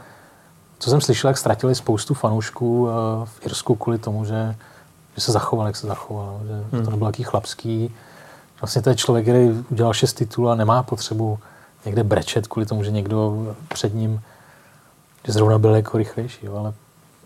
[0.78, 2.92] co jsem slyšel, jak ztratili spoustu fanoušků eh,
[3.26, 4.56] v Irsku kvůli tomu, že,
[5.14, 6.84] že se zachoval, jak se zachoval, že hmm.
[6.84, 7.94] to nebyl taký chlapský.
[8.60, 11.38] Vlastně to je člověk, který udělal šest titulů a nemá potřebu
[11.84, 14.20] někde brečet kvůli tomu, že někdo před ním
[15.26, 16.46] že zrovna byl jako rychlejší.
[16.46, 16.72] Jo, ale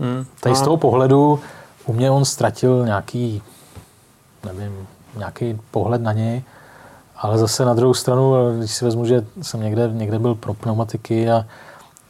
[0.01, 0.27] hmm.
[0.41, 1.41] tady z toho pohledu
[1.87, 3.43] u mě on ztratil nějaký,
[4.45, 6.43] nevím, nějaký pohled na něj,
[7.17, 11.31] ale zase na druhou stranu, když si vezmu, že jsem někde, někde byl pro pneumatiky
[11.31, 11.47] a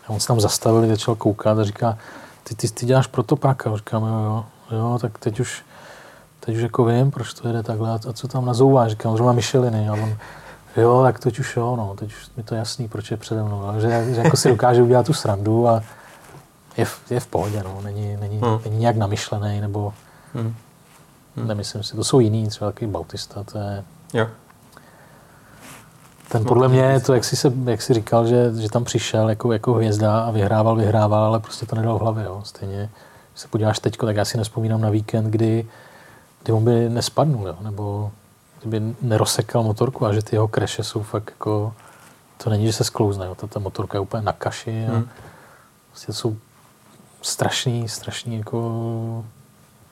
[0.08, 1.98] on se tam zastavil, začal koukat a říká,
[2.44, 3.76] ty, ty, ty děláš proto praka.
[3.76, 5.62] Říkám, jo, jo, jo, tak teď už,
[6.40, 8.88] teď už jako vím, proč to jede takhle a co tam nazouvá.
[8.88, 9.88] Říkám, zrovna Micheliny.
[9.88, 10.16] A on,
[10.76, 13.62] Jo, tak teď už jo, no, teď už mi to jasný, proč je přede mnou,
[13.62, 15.82] ale že, že jako si dokáže udělat tu srandu a
[16.76, 18.58] je v, je v pohodě, no, není, není, hmm.
[18.64, 19.94] není nějak namyšlený, nebo
[20.34, 20.54] hmm.
[21.36, 21.48] Hmm.
[21.48, 23.84] nemyslím si, to jsou jiný, třeba takový Bautista, to je...
[24.12, 24.26] Jo.
[26.28, 29.52] Ten podle mě, to, jak jsi, se, jak jsi říkal, že, že tam přišel jako,
[29.52, 32.24] jako hvězda a vyhrával, vyhrával, ale prostě to nedal v hlavě.
[32.24, 32.40] Jo.
[32.44, 32.90] Stejně,
[33.32, 35.66] když se podíváš teď, tak já si nespomínám na víkend, kdy,
[36.42, 38.10] kdy on by nespadnul, jo, nebo
[38.60, 41.74] kdyby nerozsekal motorku a že ty jeho kreše jsou fakt jako,
[42.44, 43.34] to není, že se sklouzne, jo.
[43.34, 45.08] Ta, ta motorka je úplně na kaši a hmm.
[45.90, 46.36] vlastně jsou
[47.22, 49.24] strašný, strašný jako,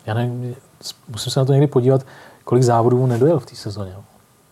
[0.06, 0.56] já nevím,
[1.08, 2.06] musím se na to někdy podívat,
[2.44, 3.92] kolik závodů nedojel v té sezóně.
[3.92, 4.04] Jo.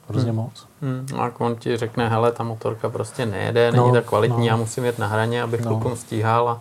[0.09, 0.41] Hrozně hmm.
[0.41, 0.67] moc.
[0.83, 1.07] Hmm.
[1.19, 4.45] A jak on ti řekne, hele, ta motorka prostě nejede, není no, tak kvalitní, no.
[4.47, 5.69] já musím jet na hraně, abych no.
[5.71, 6.61] klukom stíhal a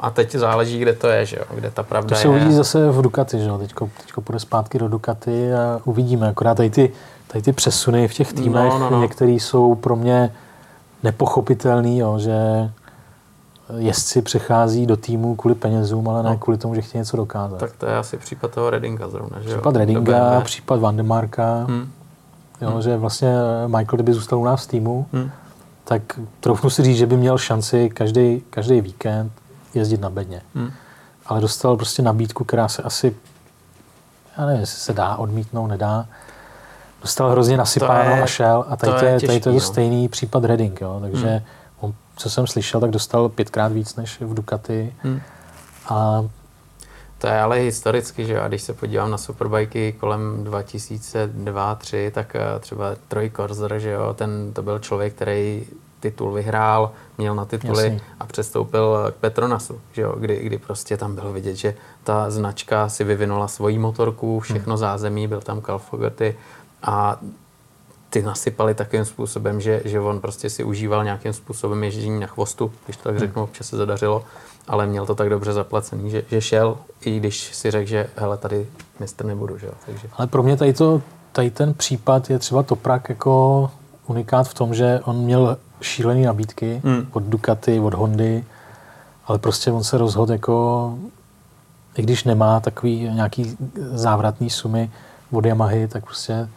[0.00, 1.44] a teď záleží, kde to je, že jo?
[1.54, 3.58] kde ta pravda to se uvidí zase v Ducati, že jo?
[3.58, 6.28] Teďko, teďko půjde zpátky do Ducati a uvidíme.
[6.28, 6.92] Akorát tady ty,
[7.26, 9.00] tady ty přesuny v těch týmech, no, no, no.
[9.02, 10.34] některé jsou pro mě
[11.02, 12.18] nepochopitelný, jo?
[12.18, 12.70] že
[13.76, 16.38] jezdci přechází do týmu kvůli penězům, ale ne no.
[16.38, 17.58] kvůli tomu, že chtějí něco dokázat.
[17.58, 21.90] Tak to je asi případ toho Redinga zrovna, že Případ Redinga, případ Vandemarka, hmm.
[22.60, 22.82] Jo, hmm.
[22.82, 23.34] že vlastně
[23.66, 25.30] Michael, kdyby zůstal u nás v týmu, hmm.
[25.84, 26.02] tak
[26.40, 29.32] troufnu si říct, že by měl šanci každý, každý víkend
[29.74, 30.42] jezdit na bedně.
[30.54, 30.70] Hmm.
[31.26, 33.16] Ale dostal prostě nabídku, která se asi,
[34.38, 36.06] já nevím, jestli se dá odmítnout, nedá.
[37.02, 38.64] Dostal hrozně nasypáno je, a šel.
[38.68, 39.72] A tady to, je, těžký, tady to je to no.
[39.72, 40.98] stejný případ Redding, jo.
[41.00, 41.40] Takže hmm.
[41.80, 44.94] on, co jsem slyšel, tak dostal pětkrát víc než v Ducati.
[45.02, 45.20] Hmm.
[45.88, 46.24] A
[47.18, 48.40] To je ale historicky, že jo?
[48.42, 54.14] A když se podívám na superbajky kolem 2002-2003, tak eh, třeba Troy Korzer, že jo?
[54.14, 55.66] Ten, to byl člověk, který
[56.00, 58.00] titul vyhrál, měl na tituly Jasný.
[58.20, 60.14] a přestoupil k Petronasu, že jo?
[60.18, 61.74] Kdy, kdy prostě tam bylo vidět, že
[62.04, 64.78] ta značka si vyvinula svoji motorku, všechno hmm.
[64.78, 66.36] zázemí, byl tam Cal Fogarty
[66.82, 67.20] a
[68.10, 72.72] ty nasypali takovým způsobem, že, že on prostě si užíval nějakým způsobem ježdění na chvostu,
[72.84, 73.20] když to tak hmm.
[73.20, 74.24] řeknu, občas se zadařilo,
[74.68, 78.36] ale měl to tak dobře zaplacený, že, že šel, i když si řekl, že hele,
[78.36, 78.66] tady
[79.00, 79.72] mistr nebudu, že jo.
[79.86, 80.08] Takže.
[80.12, 83.70] Ale pro mě tady, to, tady ten případ je třeba Toprak jako
[84.06, 87.08] unikát v tom, že on měl šílené nabídky hmm.
[87.12, 88.44] od Ducati, od Hondy,
[89.26, 90.98] ale prostě on se rozhodl jako,
[91.96, 93.56] i když nemá takový nějaký
[93.92, 94.90] závratný sumy
[95.30, 96.48] od Yamahy, tak prostě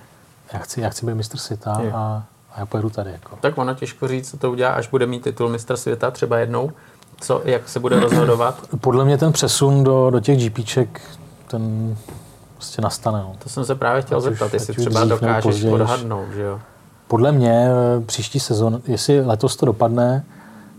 [0.54, 3.12] já chci, já chci být mistr světa a, a já pojedu tady.
[3.12, 3.36] Jako.
[3.42, 6.72] Tak ono těžko říct, co to udělá, až bude mít titul mistra světa třeba jednou.
[7.22, 8.56] Co, jak se bude rozhodovat?
[8.82, 11.02] Podle mě ten přesun do, do těch GPček,
[11.48, 11.96] ten
[12.56, 13.20] prostě nastane.
[13.20, 13.36] No.
[13.44, 16.60] To jsem se právě chtěl ať zeptat, už, jestli třeba dokážeš později, odhadnout, že jo?
[17.08, 20.26] Podle mě eh, příští sezon, jestli letos to dopadne,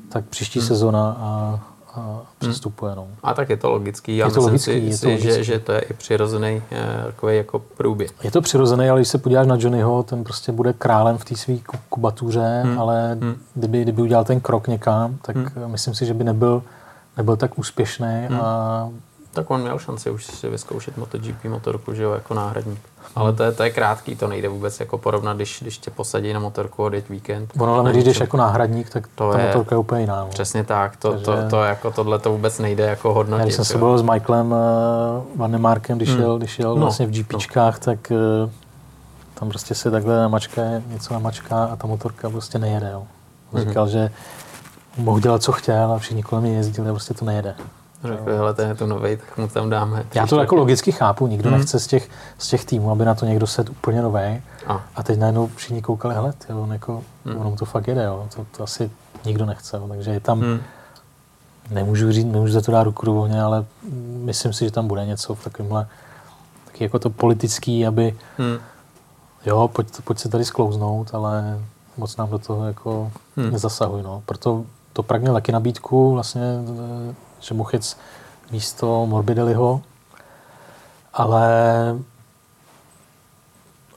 [0.09, 0.69] tak příští hmm.
[0.69, 1.61] sezona a
[1.95, 2.95] a přestupuje.
[2.95, 3.09] No.
[3.23, 4.17] A tak je to logický.
[4.17, 5.45] Já je to myslím logický, si, je to logický.
[5.45, 8.11] Že, že to je i přirozený eh, takový jako průběh.
[8.23, 11.37] Je to přirozený, ale když se podíváš na Johnnyho, ten prostě bude králem v té
[11.37, 11.55] své
[11.89, 12.81] kubatuře, hmm.
[12.81, 13.37] ale hmm.
[13.55, 15.71] Kdyby, kdyby udělal ten krok někam, tak hmm.
[15.71, 16.63] myslím si, že by nebyl,
[17.17, 18.41] nebyl tak úspěšný hmm.
[18.41, 18.89] a
[19.33, 22.81] tak on měl šanci už si vyzkoušet MotoGP motorku, že jo, jako náhradník.
[23.15, 26.33] Ale to je, to je krátký, to nejde vůbec jako porovnat, když, když tě posadí
[26.33, 27.53] na motorku odjeď víkend.
[27.59, 30.21] Ono ale když jdeš jako náhradník, tak to ta je, motorka je úplně jiná.
[30.21, 30.27] No.
[30.27, 33.41] Přesně tak, to, Takže, to, to, jako tohle to vůbec nejde jako hodnotit.
[33.41, 34.59] Já, když jsem se byl s Michaelem uh,
[35.37, 36.21] Van Markem, když, hmm.
[36.21, 37.81] jel, když jel no, vlastně v GPčkách, no.
[37.81, 38.13] tak
[38.45, 38.51] uh,
[39.35, 42.91] tam prostě se takhle namačká, něco namačká a ta motorka prostě nejede.
[42.93, 43.03] Jo.
[43.53, 43.69] Mm-hmm.
[43.69, 44.11] říkal, že
[44.97, 47.55] mohl dělat, co chtěl a všichni kolem mě jezdili a prostě to nejede.
[48.05, 50.05] Řekl, hele, ten je to nový, tak mu tam dáme.
[50.15, 51.59] Já to jako logicky chápu, nikdo hmm.
[51.59, 52.09] nechce z těch,
[52.39, 54.43] z těch týmů, aby na to někdo set úplně nový.
[54.67, 54.85] A.
[54.95, 57.37] a teď najednou všichni koukali, hele, ty, on jako, hmm.
[57.37, 58.29] ono to fakt jede, jo.
[58.37, 58.91] To, to, asi
[59.25, 59.89] nikdo nechce, jo.
[59.89, 60.61] takže je tam, hmm.
[61.71, 63.65] nemůžu říct, nemůžu za to dát ruku do ale
[64.25, 65.87] myslím si, že tam bude něco v takovémhle,
[66.65, 68.59] taky jako to politický, aby, hmm.
[69.47, 71.61] jo, pojď, pojď se tady sklouznout, ale
[71.97, 73.51] moc nám do toho jako hmm.
[73.51, 74.23] nezasahuj, no.
[74.27, 76.43] Proto to Prag měl taky nabídku, vlastně
[77.73, 77.97] jet
[78.51, 79.81] místo Morbidelliho,
[81.15, 81.47] ale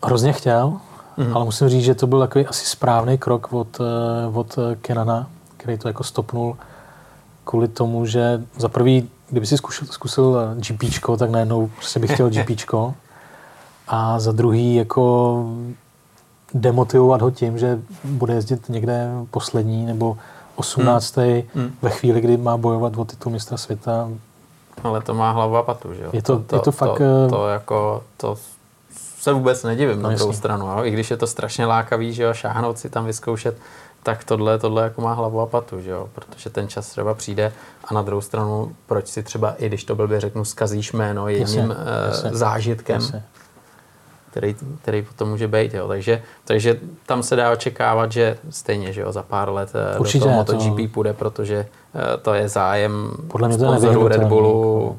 [0.03, 0.79] hrozně chtěl,
[1.17, 1.35] mm.
[1.35, 5.27] ale musím říct, že to byl takový asi správný krok od, eh, od Kenana,
[5.57, 6.57] který to jako stopnul
[7.43, 12.29] kvůli tomu, že za prvý, kdyby si zkusil, zkusil GPčko, tak najednou prostě bych chtěl
[12.43, 12.93] GPčko.
[13.87, 15.45] A za druhý jako
[16.53, 20.17] demotivovat ho tím, že bude jezdit někde poslední nebo
[20.55, 21.17] 18.
[21.17, 21.43] Hmm.
[21.55, 21.75] hmm.
[21.81, 24.09] ve chvíli, kdy má bojovat o titul mistra světa.
[24.83, 26.09] Ale to má hlavu a patu, že jo?
[26.13, 26.97] Je to, to, je to fakt...
[26.97, 28.37] To, eh, to, jako, to
[29.19, 30.65] se vůbec nedivím no, na druhou stranu.
[30.65, 30.83] Jo?
[30.83, 33.57] I když je to strašně lákavý, že jo, šáhnout si tam vyzkoušet,
[34.03, 36.09] tak tohle, tohle jako má hlavu a patu, že jo?
[36.15, 37.53] protože ten čas třeba přijde
[37.85, 41.69] a na druhou stranu, proč si třeba, i když to blbě řeknu, skazíš jméno jedním
[41.69, 43.23] jasně, uh, jasně, zážitkem, jasně
[44.35, 45.73] který, který potom může být.
[45.73, 45.87] Jo.
[45.87, 50.19] Takže, takže tam se dá očekávat, že stejně že jo, za pár let eh, Určitě,
[50.19, 50.93] do toho MotoGP to...
[50.93, 51.55] půjde, protože
[51.95, 54.97] eh, to je zájem Podle mě to Red Bullu,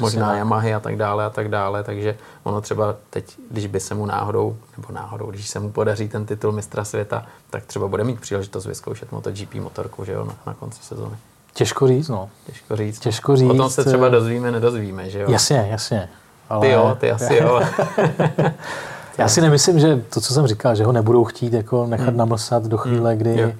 [0.00, 0.38] možná tak.
[0.38, 4.06] Yamahy a tak dále a tak dále, takže ono třeba teď, když by se mu
[4.06, 8.20] náhodou, nebo náhodou, když se mu podaří ten titul mistra světa, tak třeba bude mít
[8.20, 11.16] příležitost vyzkoušet MotoGP motorku, že jo, na, na konci sezóny.
[11.54, 12.28] Těžko říct, no.
[12.46, 12.98] Těžko říct.
[12.98, 13.50] Těžko říct.
[13.50, 15.30] O tom se třeba eh, dozvíme, nedozvíme, že jo?
[15.30, 16.08] Jasně, jasně.
[16.48, 16.66] Ale...
[16.66, 17.60] Ty jo, ty asi jo.
[19.18, 22.16] Já si nemyslím, že to, co jsem říkal, že ho nebudou chtít jako nechat hmm.
[22.16, 23.18] namlsat do chvíle, hmm.
[23.18, 23.56] kdy,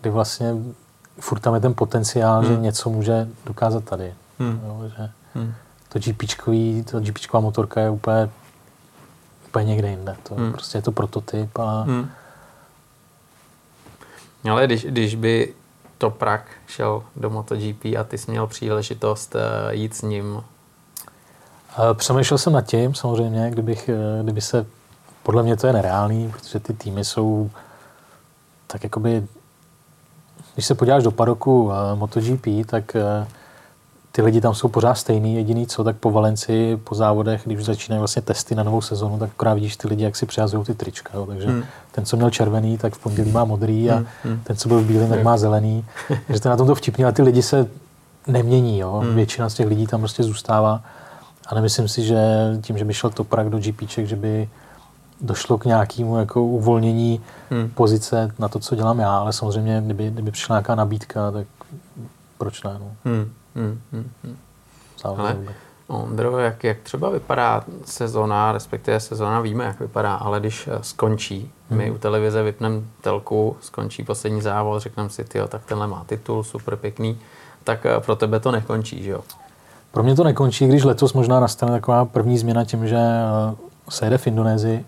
[0.00, 0.54] kdy vlastně
[1.20, 2.48] furt tam je ten potenciál, hmm.
[2.48, 4.14] že něco může dokázat tady.
[4.38, 4.60] Hmm.
[4.66, 5.54] Jo, že hmm.
[5.88, 8.30] To GPčkový, to GPčková motorka je úplně,
[9.48, 10.16] úplně někde jinde.
[10.22, 10.52] To, hmm.
[10.52, 11.82] Prostě je to prototyp a...
[11.82, 12.10] Hmm.
[14.50, 15.54] Ale když, když by
[15.98, 20.42] to Prak šel do MotoGP a ty jsi měl příležitost eh, jít s ním
[21.94, 24.66] Přemýšlel jsem nad tím, samozřejmě, kdybych, eh, kdyby se,
[25.22, 27.50] podle mě to je nereálný, protože ty týmy jsou
[28.66, 29.26] tak jakoby,
[30.54, 33.26] když se podíváš do paroku eh, MotoGP, tak eh,
[34.12, 37.98] ty lidi tam jsou pořád stejný, jediný co, tak po Valenci, po závodech, když začínají
[37.98, 41.10] vlastně testy na novou sezonu, tak akorát vidíš ty lidi, jak si přihazují ty trička.
[41.14, 41.26] Jo.
[41.26, 41.64] Takže hmm.
[41.92, 44.06] ten, co měl červený, tak v pondělí má modrý a hmm.
[44.24, 44.40] hmm.
[44.44, 45.84] ten, co byl v bílém, tak má zelený.
[46.26, 47.66] Takže to na tom to vtipně, a ty lidi se
[48.26, 48.78] nemění.
[48.78, 48.92] Jo.
[48.92, 49.14] Hmm.
[49.14, 50.82] Většina z těch lidí tam prostě zůstává.
[51.46, 52.18] A nemyslím si, že
[52.60, 54.48] tím, že by šel Toprak do GPček, že by
[55.20, 57.20] došlo k nějakému jako uvolnění
[57.50, 57.68] hmm.
[57.68, 61.46] pozice na to, co dělám já, ale samozřejmě, kdyby, kdyby přišla nějaká nabídka, tak
[62.38, 62.76] proč ne?
[62.80, 62.92] No.
[63.04, 63.32] Hmm.
[63.54, 63.80] Hmm.
[63.92, 64.36] Hmm.
[65.04, 65.36] Ale
[65.92, 71.50] Ondro, jak, jak třeba vypadá sezona, respektive sezona víme, jak vypadá, ale když eh, skončí,
[71.70, 71.78] hmm.
[71.78, 76.42] my u televize vypneme telku, skončí poslední závod, řekneme si, tyjo, tak tenhle má titul,
[76.42, 77.18] super pěkný,
[77.64, 79.20] tak eh, pro tebe to nekončí, že jo?
[79.92, 83.54] Pro mě to nekončí, když letos možná nastane taková první změna tím, že eh,
[83.88, 84.84] se jede v Indonésii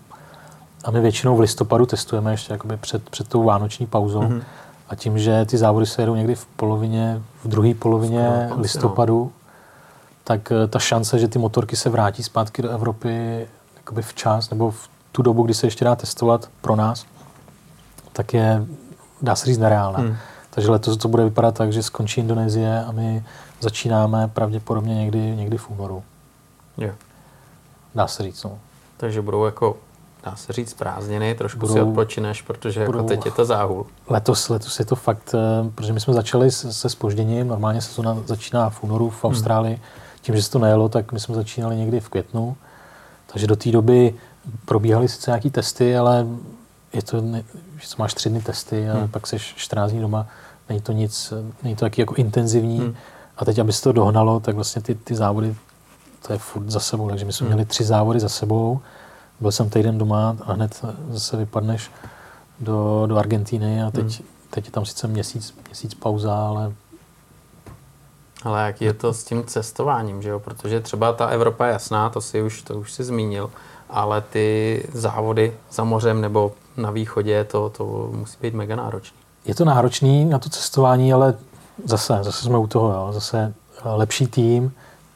[0.83, 4.21] a my většinou v listopadu testujeme ještě jakoby před, před tou vánoční pauzou.
[4.21, 4.41] Mm-hmm.
[4.89, 9.23] A tím, že ty závody se jedou někdy v polovině, v druhé polovině Skoro, listopadu,
[9.23, 9.31] no.
[10.23, 14.71] tak eh, ta šance, že ty motorky se vrátí zpátky do Evropy jakoby včas, nebo
[14.71, 17.05] v tu dobu, kdy se ještě dá testovat pro nás,
[18.13, 18.65] tak je,
[19.21, 19.99] dá se říct, nereálná.
[19.99, 20.15] Hmm.
[20.49, 23.23] Takže letos to bude vypadat tak, že skončí Indonésie a my
[23.61, 26.03] začínáme pravděpodobně někdy, někdy v únoru.
[26.77, 26.91] Jo.
[27.95, 28.59] Dá se říct, no.
[28.97, 29.77] Takže budou jako
[30.25, 33.45] dá se říct prázdniny, trošku budou, si odpočineš, protože jako budou, jako teď je to
[33.45, 33.85] záhul.
[34.09, 38.69] Letos, letos je to fakt, eh, protože my jsme začali se spožděním, normálně sezona začíná
[38.69, 39.31] v únoru v hmm.
[39.31, 39.83] Austrálii, hmm.
[40.21, 42.57] tím, že se to nejelo, tak my jsme začínali někdy v květnu,
[43.27, 44.15] takže do té doby
[44.65, 46.27] probíhaly sice nějaké testy, ale
[46.93, 47.21] je to,
[47.79, 49.07] že máš tři dny testy a hmm.
[49.07, 50.27] pak jsi 14 dní doma,
[50.69, 51.33] není to nic,
[51.63, 52.79] není to taky jako intenzivní.
[52.79, 52.95] Hmm.
[53.37, 55.55] A teď, aby se to dohnalo, tak vlastně ty, ty závody,
[56.27, 57.09] to je furt za sebou.
[57.09, 57.55] Takže my jsme hmm.
[57.55, 58.79] měli tři závody za sebou.
[59.39, 61.91] Byl jsem týden doma a hned zase vypadneš
[62.59, 64.27] do, do Argentíny a teď, hmm.
[64.49, 66.73] teď je tam sice měsíc, měsíc pauza, ale
[68.45, 70.39] ale jak je to s tím cestováním, že jo?
[70.39, 73.51] Protože třeba ta Evropa je jasná, to si už, to už si zmínil,
[73.89, 79.17] ale ty závody za mořem nebo na východě, to, to musí být mega náročný.
[79.45, 81.37] Je to náročný na to cestování, ale
[81.83, 83.13] zase, zase jsme u toho, jo.
[83.13, 84.73] zase eh, lepší tým,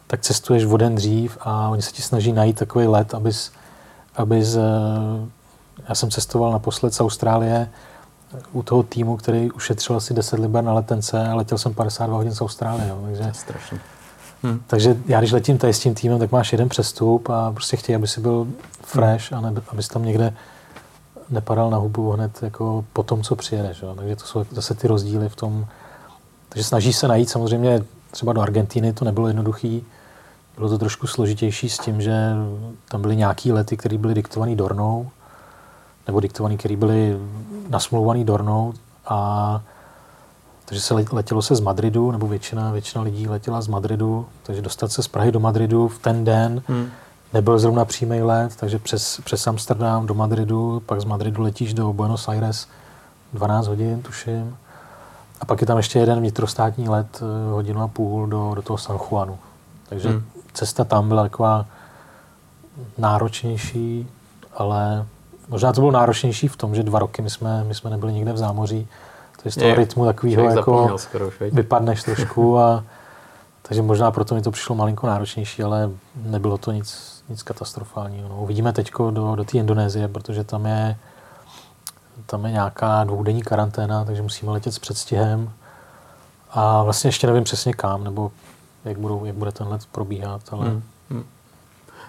[0.07, 3.51] tak cestuješ o den dřív a oni se ti snaží najít takový let, abys,
[4.15, 4.61] abys eh,
[5.89, 7.69] já jsem cestoval naposled z Austrálie
[8.51, 12.31] u toho týmu, který ušetřil asi 10 liber na letence a letěl jsem 52 hodin
[12.31, 12.89] z Austrálie.
[12.89, 12.99] Jo.
[13.05, 13.79] Takže, strašný.
[14.43, 14.61] Hm.
[14.67, 17.95] Takže já, když letím tady s tím týmem, tak máš jeden přestup a prostě chtějí,
[17.95, 18.47] aby si byl
[18.83, 20.33] fresh a ne, aby tam někde
[21.29, 23.81] nepadal na hubu hned jako po tom, co přijedeš.
[23.81, 23.95] Jo.
[23.95, 25.67] Takže to jsou zase ty rozdíly v tom.
[26.49, 29.79] Takže snaží se najít samozřejmě třeba do Argentiny, to nebylo jednoduché.
[30.55, 32.33] Bylo to trošku složitější s tím, že
[32.89, 35.09] tam byly nějaké lety, které byly diktované Dornou,
[36.07, 37.17] nebo diktované, které byly
[37.69, 38.73] nasmlouvané Dornou
[39.07, 39.61] a
[40.65, 44.91] takže se letělo se z Madridu, nebo většina, většina lidí letěla z Madridu, takže dostat
[44.91, 46.89] se z Prahy do Madridu v ten den hmm.
[47.33, 51.93] nebyl zrovna přímý let, takže přes, přes Amsterdam do Madridu, pak z Madridu letíš do
[51.93, 52.67] Buenos Aires
[53.33, 54.57] 12 hodin, tuším.
[55.41, 58.77] A pak je tam ještě jeden vnitrostátní let, eh, hodinu a půl do, do toho
[58.77, 59.37] San Juanu.
[59.89, 60.23] Takže hmm.
[60.53, 61.65] cesta tam byla taková
[62.97, 64.07] náročnější,
[64.53, 65.05] ale
[65.49, 68.33] možná to bylo náročnější v tom, že dva roky my jsme, my jsme nebyli nikde
[68.33, 68.87] v zámoří,
[69.43, 72.83] takže z toho je, rytmu takového jako skoro, vypadneš trošku a
[73.61, 78.29] takže možná proto mi to přišlo malinko náročnější, ale nebylo to nic, nic katastrofálního.
[78.29, 80.97] No, uvidíme teď do, do té Indonésie, protože tam je,
[82.25, 85.51] tam je nějaká dvoudenní karanténa, takže musíme letět s předstihem.
[86.49, 88.31] A vlastně ještě nevím přesně kam, nebo
[88.85, 90.67] jak, budou, jak bude ten let probíhat, ale...
[90.67, 90.83] Hmm.
[91.09, 91.25] Hmm.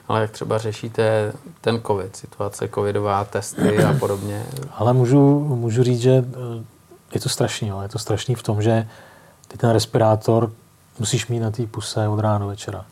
[0.09, 4.47] Ale jak třeba řešíte ten covid, situace covidová, testy a podobně?
[4.73, 6.25] Ale můžu, můžu říct, že
[7.15, 7.81] je to strašný, jo.
[7.81, 8.89] je to strašný v tom, že
[9.49, 10.53] ty ten respirátor
[10.99, 12.85] musíš mít na té puse od rána do večera.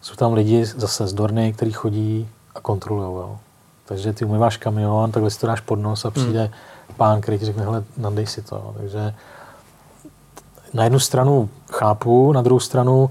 [0.00, 3.38] Jsou tam lidi zase z Dorny, kteří chodí a kontrolují.
[3.90, 6.12] Takže ty umýváš kamion, takhle si to dáš pod nos a hmm.
[6.24, 6.96] přijde hmm.
[6.96, 8.74] pán, který ti řekne, hele, nadej si to.
[8.76, 9.14] Takže
[10.74, 13.10] na jednu stranu chápu, na druhou stranu,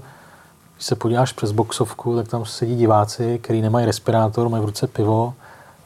[0.74, 4.86] když se podíváš přes boxovku, tak tam sedí diváci, kteří nemají respirátor, mají v ruce
[4.86, 5.34] pivo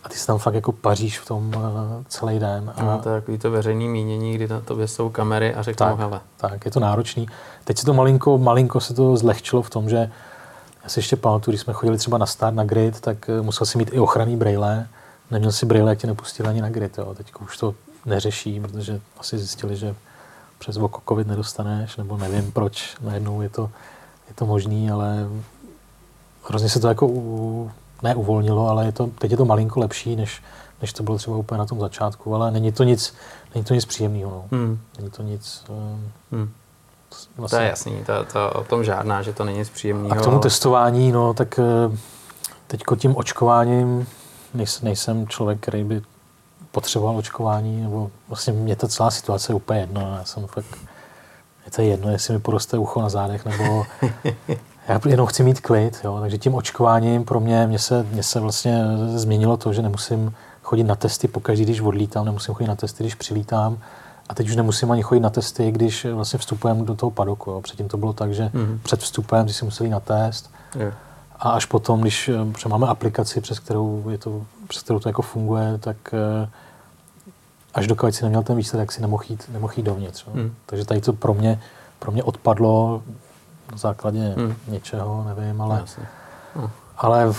[0.05, 1.63] a ty se tam fakt jako paříš v tom uh,
[2.09, 2.73] celý den.
[2.77, 2.83] A...
[2.83, 5.99] No, to je takový to veřejný mínění, kdy na tobě jsou kamery a řeknou, tak,
[5.99, 6.21] hele.
[6.37, 7.27] Tak, je to náročný.
[7.65, 10.11] Teď se to malinko, malinko se to zlehčilo v tom, že
[10.85, 13.67] já si ještě pamatuju, když jsme chodili třeba na start, na grid, tak uh, musel
[13.67, 14.89] si mít i ochranný brýle.
[15.31, 16.99] Neměl si brýle, jak tě nepustili ani na grid.
[16.99, 17.15] Jo.
[17.15, 17.75] Teď už to
[18.07, 19.95] neřeší, protože asi zjistili, že
[20.59, 23.71] přes oko covid nedostaneš, nebo nevím proč, najednou je to,
[24.29, 25.27] je to možný, ale
[26.49, 27.71] hrozně se to jako u,
[28.03, 30.43] ne uvolnilo, ale je to, teď je to malinko lepší, než,
[30.83, 33.15] než to bylo třeba úplně na tom začátku, ale není to nic,
[33.55, 34.31] není to nic příjemného.
[34.31, 34.59] No.
[34.59, 34.79] Hmm.
[34.99, 35.65] Není to nic...
[35.69, 36.51] Um, hmm.
[37.37, 37.59] Vlastně.
[37.59, 40.13] To je jasný, to, to, o tom žádná, že to není nic příjemného.
[40.13, 41.97] A k tomu testování, no tak eh,
[42.67, 44.07] teď tím očkováním
[44.55, 46.03] nejsem, nejsem člověk, který by
[46.71, 50.17] potřeboval očkování, nebo vlastně mě ta celá situace je úplně jedno.
[50.19, 50.79] Já jsem fakt,
[51.65, 53.85] je to jedno, jestli mi poroste ucho na zádech, nebo
[54.89, 58.41] já jenom chci mít klid, jo, takže tím očkováním pro mě, mě se, mě se
[58.41, 58.85] vlastně
[59.15, 63.15] změnilo to, že nemusím chodit na testy pokaždé, když odlítám, nemusím chodit na testy, když
[63.15, 63.79] přilítám
[64.29, 67.51] A teď už nemusím ani chodit na testy, když vlastně vstupujeme do toho padoku.
[67.51, 67.61] Jo.
[67.61, 68.79] Předtím to bylo tak, že mm-hmm.
[68.83, 70.51] před vstupem si museli na test.
[70.77, 70.95] Yeah.
[71.39, 75.23] A až potom, když že máme aplikaci, přes kterou, je to, přes kterou to jako
[75.23, 76.49] funguje, tak eh,
[77.75, 80.27] až dokud si neměl ten výsledek, si nemohl jít, nemohl jít dovnitř.
[80.35, 80.55] Mm.
[80.67, 81.61] Takže tady to pro mě,
[81.99, 83.03] pro mě odpadlo
[83.73, 84.55] na základě mm.
[84.69, 85.85] něčeho, nevím, ale,
[86.57, 86.69] mm.
[86.97, 87.33] ale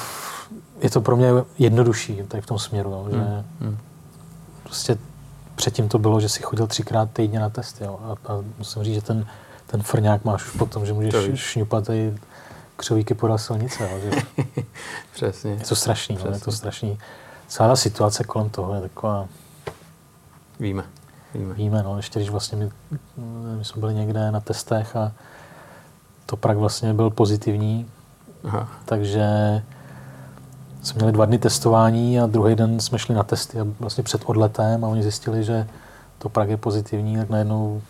[0.80, 3.78] je to pro mě jednodušší tady v tom směru, jo, že mm.
[4.64, 4.98] prostě
[5.56, 8.95] předtím to bylo, že si chodil třikrát týdně na test, jo, a, a musím říct,
[8.95, 9.27] že ten,
[9.68, 12.15] ten frňák máš už potom, že můžeš šňupat tady
[12.76, 13.90] křovíky podél silnice.
[13.91, 14.44] Jo, že
[15.14, 15.52] Přesně.
[15.52, 16.32] Je to strašný, Přesně.
[16.32, 16.99] No, je to strašný.
[17.48, 19.27] Celá situace kolem toho je taková...
[20.60, 20.84] Víme.
[21.34, 22.69] Víme, Víme no, ještě když vlastně my,
[23.57, 25.11] my jsme byli někde na testech a
[26.26, 27.90] to prak vlastně byl pozitivní,
[28.44, 28.69] Aha.
[28.86, 29.26] takže
[30.86, 34.22] jsme měli dva dny testování a druhý den jsme šli na testy a vlastně před
[34.26, 35.68] odletem a oni zjistili, že
[36.18, 37.82] to prak je pozitivní, tak najednou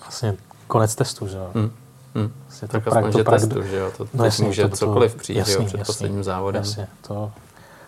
[0.00, 0.34] vlastně
[0.66, 1.70] konec testu, že hmm.
[2.14, 2.32] Hmm.
[2.46, 3.90] Vlastně tak to aspoň, to že testu, že jo?
[3.96, 6.62] To, no jasný, může to, to, cokoliv přijít, jasný, jo, před jasný, posledním závodem.
[6.62, 7.32] Jasně, to,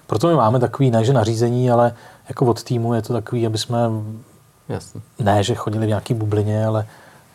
[0.06, 1.94] proto my máme takový, ne že nařízení, ale
[2.28, 3.78] jako od týmu je to takový, aby jsme
[4.68, 5.00] Jasně.
[5.18, 6.86] ne, že chodili v nějaký bublině, ale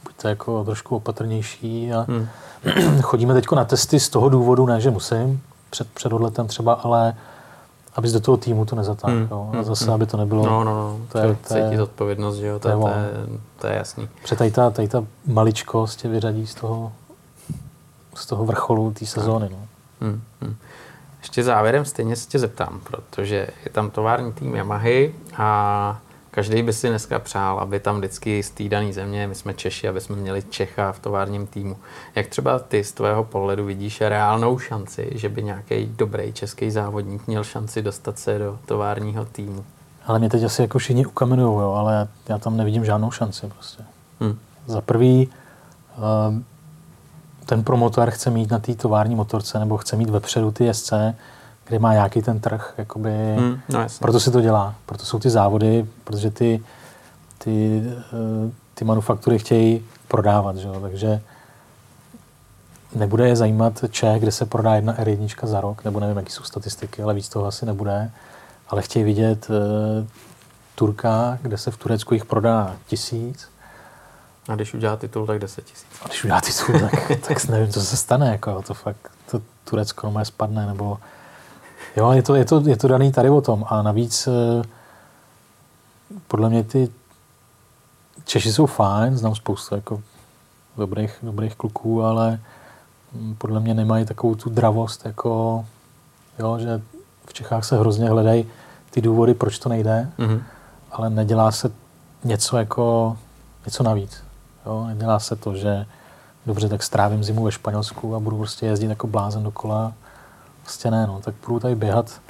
[0.03, 2.27] buďte jako trošku opatrnější a hmm.
[3.01, 7.15] chodíme teď na testy z toho důvodu, ne, že musím, před, před odletem třeba, ale
[7.95, 9.13] abys do toho týmu to nezatáhl.
[9.13, 9.27] Hmm.
[9.31, 9.49] Jo?
[9.51, 9.93] A hmm, zase, hmm.
[9.93, 10.45] aby to nebylo...
[10.45, 10.99] No, no, no.
[11.11, 12.59] To je, to je, odpovědnost, že jo?
[12.59, 14.09] To, to, je, to, je, to je jasný.
[14.21, 16.91] Protože tady ta, tady ta maličkost tě vyřadí z toho,
[18.15, 19.49] z toho vrcholu té sezóny.
[19.51, 19.57] No.
[20.01, 20.21] Hmm.
[20.41, 20.55] Hmm.
[21.19, 25.99] Ještě závěrem stejně se tě zeptám, protože je tam tovární tým Yamahy a
[26.35, 29.87] každý by si dneska přál, aby tam vždycky z té dané země, my jsme Češi,
[29.87, 31.77] aby jsme měli Čecha v továrním týmu.
[32.15, 37.27] Jak třeba ty z tvého pohledu vidíš reálnou šanci, že by nějaký dobrý český závodník
[37.27, 39.65] měl šanci dostat se do továrního týmu?
[40.05, 43.83] Ale mě teď asi jako všichni ukamenují, jo, ale já tam nevidím žádnou šanci prostě.
[44.19, 44.39] Hmm.
[44.65, 45.29] Za prvý,
[45.97, 46.45] ehm,
[47.45, 50.93] ten promotor chce mít na té tovární motorce nebo chce mít vepředu ty SC,
[51.67, 55.29] kde má nějaký ten trh, jakoby, hmm, no proto si to dělá, proto jsou ty
[55.29, 56.63] závody, protože ty,
[57.37, 60.79] ty, eh, ty manufaktury chtějí prodávat, že jo?
[60.79, 61.21] takže
[62.95, 66.43] nebude je zajímat Čech, kde se prodá jedna R1 za rok, nebo nevím, jaký jsou
[66.43, 68.11] statistiky, ale víc toho asi nebude,
[68.69, 70.07] ale chtějí vidět uh,
[70.75, 73.47] Turka, kde se v Turecku jich prodá tisíc.
[74.49, 75.87] A když udělá titul, tak 10 tisíc.
[76.01, 80.13] A když udělá titul, tak, tak nevím, co se stane, jako to fakt, to Turecko
[80.23, 80.97] spadne, nebo
[81.97, 83.65] Jo, je to, je to, je to daný tady o tom.
[83.69, 84.63] A navíc eh,
[86.27, 86.89] podle mě ty
[88.25, 90.01] Češi jsou fajn, znám spoustu jako
[90.77, 92.39] dobrých, dobrých kluků, ale
[93.13, 95.65] hm, podle mě nemají takovou tu dravost, jako,
[96.39, 96.81] jo, že
[97.25, 98.45] v Čechách se hrozně hledají
[98.91, 100.41] ty důvody, proč to nejde, mm-hmm.
[100.91, 101.71] ale nedělá se
[102.23, 103.17] něco jako,
[103.65, 104.23] něco navíc.
[104.65, 104.85] Jo?
[104.87, 105.85] Nedělá se to, že
[106.45, 109.93] dobře, tak strávím zimu ve Španělsku a budu prostě jezdit jako blázen dokola
[110.65, 111.21] Prostě ne, no.
[111.21, 112.21] Tak budu tady běhat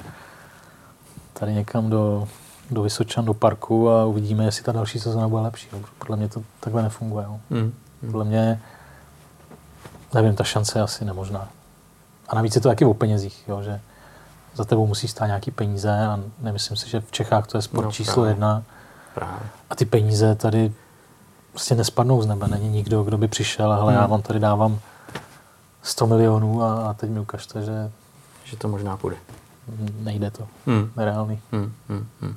[1.38, 2.28] tady někam do,
[2.70, 5.68] do Vysočan, do parku a uvidíme, jestli ta další sezóna bude lepší.
[5.72, 5.78] No.
[5.98, 7.26] Podle mě to takhle nefunguje.
[7.26, 7.40] No.
[7.50, 7.74] Mm.
[8.00, 8.60] Podle mě,
[10.14, 11.48] nevím, ta šance je asi nemožná.
[12.28, 13.80] A navíc je to taky o penězích, jo, že
[14.54, 17.84] za tebou musí stát nějaký peníze a nemyslím si, že v Čechách to je sport
[17.84, 18.30] no, číslo právě.
[18.30, 18.62] jedna.
[19.14, 19.48] Právě.
[19.70, 20.72] A ty peníze tady
[21.52, 22.48] prostě nespadnou z nebe.
[22.48, 24.02] Není nikdo, kdo by přišel, ale hmm.
[24.02, 24.80] já vám tady dávám
[25.82, 27.90] 100 milionů a, a teď mi ukažte, že
[28.46, 29.16] že to možná půjde.
[30.00, 30.48] Nejde to.
[30.66, 30.90] Hmm.
[30.96, 31.40] Nereálný.
[31.52, 32.36] Hmm, hmm, hmm.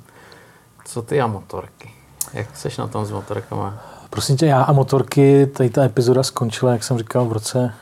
[0.84, 1.90] Co ty a motorky?
[2.32, 3.78] Jak seš na tom s motorkama?
[4.10, 7.74] Prosím tě, já a motorky, tady ta epizoda skončila, jak jsem říkal, v roce,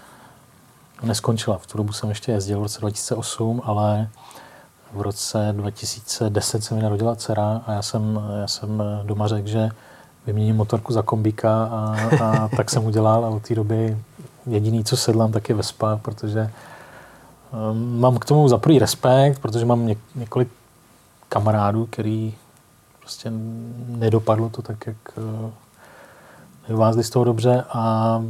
[1.02, 4.08] no neskončila, v tu dobu jsem ještě jezdil v roce 2008, ale
[4.92, 9.70] v roce 2010 se mi narodila dcera a já jsem, já jsem doma řekl, že
[10.26, 13.98] vyměním motorku za kombíka a, a tak jsem udělal a od té doby
[14.46, 16.50] jediný, co sedlám, tak je Vespa, protože
[17.98, 20.48] mám k tomu za prvý respekt, protože mám něk- několik
[21.28, 22.34] kamarádů, který
[23.00, 23.32] prostě
[23.88, 25.50] nedopadlo to tak, jak eh,
[26.68, 28.22] nevázli z toho dobře a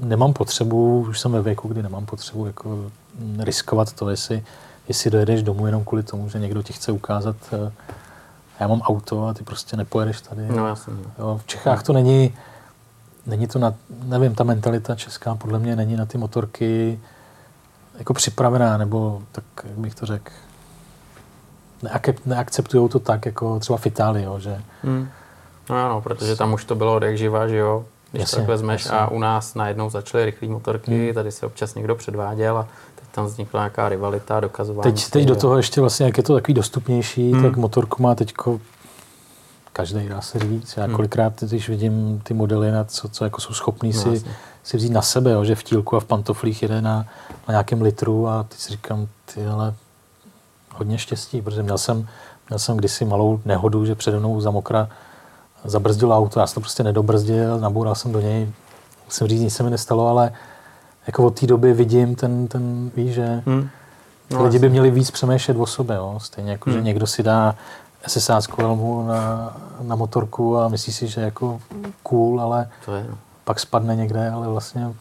[0.00, 2.90] nemám potřebu, už jsem ve věku, kdy nemám potřebu jako
[3.38, 4.44] riskovat to, jestli,
[4.88, 7.72] jestli dojedeš domů jenom kvůli tomu, že někdo ti chce ukázat, eh,
[8.60, 10.46] já mám auto a ty prostě nepojedeš tady.
[10.48, 10.92] No, jasně.
[11.18, 12.34] Jo, v Čechách to není,
[13.26, 17.00] není to na, nevím, ta mentalita česká podle mě není na ty motorky,
[17.98, 20.32] jako připravená, nebo tak, jak bych to řekl,
[22.26, 24.60] neakceptují to tak, jako třeba v Itálii, jo, že...
[24.82, 25.08] Hmm.
[25.70, 28.48] No ano, protože tam už to bylo od jak živa, že jo, když jasně, tak
[28.48, 28.98] vezmeš jasně.
[28.98, 31.14] a u nás najednou začaly rychlé motorky, hmm.
[31.14, 34.92] tady se občas někdo předváděl a teď tam vznikla nějaká rivalita, dokazování.
[34.92, 37.42] Teď, teď do toho ještě vlastně, jak je to takový dostupnější, hmm.
[37.42, 38.34] tak motorku má teď
[39.72, 40.76] každý dá se říct.
[40.76, 40.96] Já Hmm.
[40.96, 44.32] kolikrát, když vidím ty modely, na co, co jako jsou schopní No, si, jasně.
[44.64, 46.96] Si vzít na sebe, jo, že v tílku a v pantoflích jede na,
[47.48, 49.74] na nějakém litru a teď si říkám, ty ale
[50.74, 52.08] hodně štěstí, protože měl jsem,
[52.48, 54.88] měl jsem kdysi malou nehodu, že přede mnou za mokra
[55.64, 58.52] zabrzdil auto, já jsem to prostě nedobrzdil, naboural jsem do něj,
[59.04, 60.32] musím říct, nic se mi nestalo, ale
[61.06, 63.68] jako od té doby vidím ten, ten víš, že Hm.
[64.28, 66.18] ty No, lidi by měli víc přemýšlet o sobě, jo?
[66.22, 66.84] stejně jako, že Hmm.
[66.86, 67.54] někdo si dá
[68.06, 71.60] SSáckou helmu na, na motorku a myslí si, že je jako
[72.02, 73.18] cool, ale To je, no.
[73.44, 74.94] Pak spadne někde, ale vlastně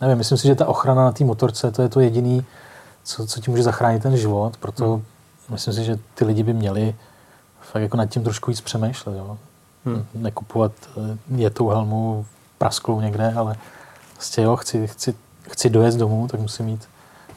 [0.00, 2.44] nevím, myslím si, že ta ochrana na té motorce, to je to jediný,
[3.04, 4.84] co, co ti může zachránit ten život, proto
[5.50, 5.54] Hmm.
[5.54, 6.94] myslím si, že ty lidi by měli
[7.60, 9.38] fakt jako nad tím trošku víc přemýšlet, jo.
[9.86, 10.04] Hm.
[10.14, 12.26] Nekupovat eh, jetou helmu
[12.58, 13.56] prasklou někde, ale
[14.14, 15.14] prostě jo, chci, chci,
[15.50, 16.88] chci dojet domů, tak musím mít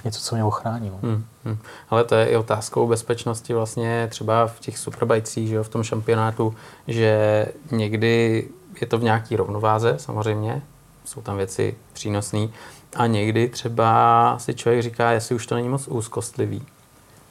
[0.03, 0.89] něco, co mě ochrání.
[0.89, 0.99] No.
[1.09, 1.57] Hmm, hmm.
[1.89, 5.83] Ale to je i otázkou bezpečnosti vlastně třeba v těch superbajcích, že jo, v tom
[5.83, 6.55] šampionátu,
[6.87, 8.47] že někdy
[8.81, 10.61] je to v nějaký rovnováze samozřejmě,
[11.05, 12.47] jsou tam věci přínosné
[12.95, 16.61] a někdy třeba si člověk říká, jestli už to není moc úzkostlivý.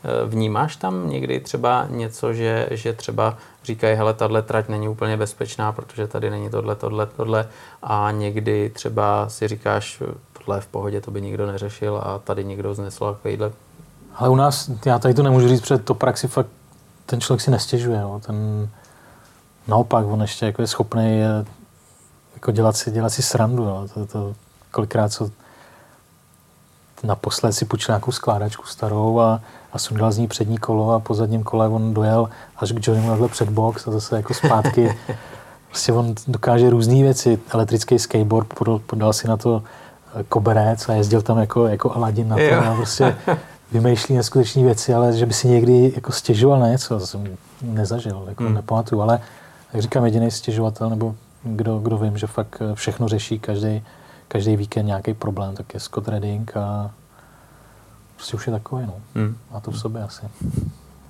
[0.04, 5.16] Eh, Vnímáš tam někdy třeba něco, že, že třeba říkají, hele, tahle trať není úplně
[5.16, 7.48] bezpečná, protože tady není tohle, tohle, tohle
[7.82, 10.02] a někdy třeba si říkáš,
[10.44, 13.52] tohle je v pohodě, to by nikdo neřešil a tady někdo znesl takovýhle.
[14.14, 16.46] Ale u nás, já tady to nemůžu říct, protože to praxi fakt
[17.06, 18.00] ten člověk si nestěžuje.
[18.00, 18.20] Jo.
[18.26, 18.68] Ten,
[19.68, 21.44] naopak, on ještě jako je schopný eh,
[22.34, 23.62] jako dělat, si, dělat si srandu.
[23.62, 23.88] Jo.
[23.94, 24.34] To, to,
[24.70, 25.30] kolikrát co
[27.02, 29.40] naposled si půjčil nějakou skládačku starou a,
[29.72, 33.10] a sundal z ní přední kolo a po zadním kole on dojel až k Johnnymu
[33.10, 34.98] takhle před box a zase jako zpátky.
[35.68, 37.38] prostě on dokáže různé věci.
[37.50, 39.62] Elektrický skateboard, podal, podal si na to
[40.28, 42.66] koberec a jezdil tam jako, jako Aladin na to.
[42.66, 43.16] A prostě
[43.72, 48.24] vymýšlí neskutečné věci, ale že by si někdy jako stěžoval na něco, to jsem nezažil,
[48.28, 48.48] jako Hmm.
[48.48, 48.56] hmm.
[48.56, 49.20] nepamatuju, ale
[49.72, 53.82] jak říkám, jediný stěžovatel, nebo kdo, kdo vím, že fakt eh, všechno řeší každý,
[54.28, 56.90] každý víkend nějaký problém, tak je Scott Redding a
[58.16, 58.94] prostě už je takový, no.
[59.14, 59.36] Hmm.
[59.52, 60.22] Má to v sobě asi.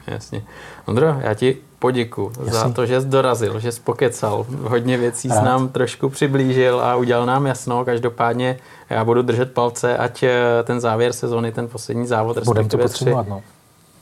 [0.06, 0.42] Jasně.
[0.86, 2.72] Ondro, já ti poděku za Jasně.
[2.72, 4.46] to, že jsi dorazil, že jsi pokecal.
[4.62, 5.44] Hodně věcí jsi Rád.
[5.44, 7.84] nám trošku přiblížil a udělal nám jasno.
[7.84, 8.58] Každopádně
[8.90, 10.32] já budu držet palce, ať eh,
[10.64, 13.42] ten závěr sezony, ten poslední závod, respektive tři, no.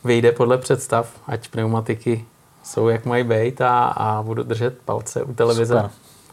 [0.05, 2.25] vyjde podle představ, ať pneumatiky
[2.63, 5.75] jsou jak mají být a, a budu držet palce u televize.
[5.75, 5.91] Super.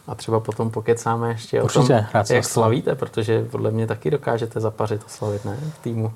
[0.08, 4.10] A třeba potom pokecáme ještě Určitě, o tom, rád jak slavíte, protože podle mě taky
[4.10, 5.56] dokážete zapařit a slavit, ne?
[5.78, 6.04] V týmu.
[6.04, 6.12] Uh,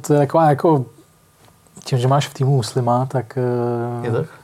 [0.00, 0.84] to je taková jako,
[1.84, 3.38] tím, že máš v týmu muslima, tak
[3.98, 4.37] uh, Je to?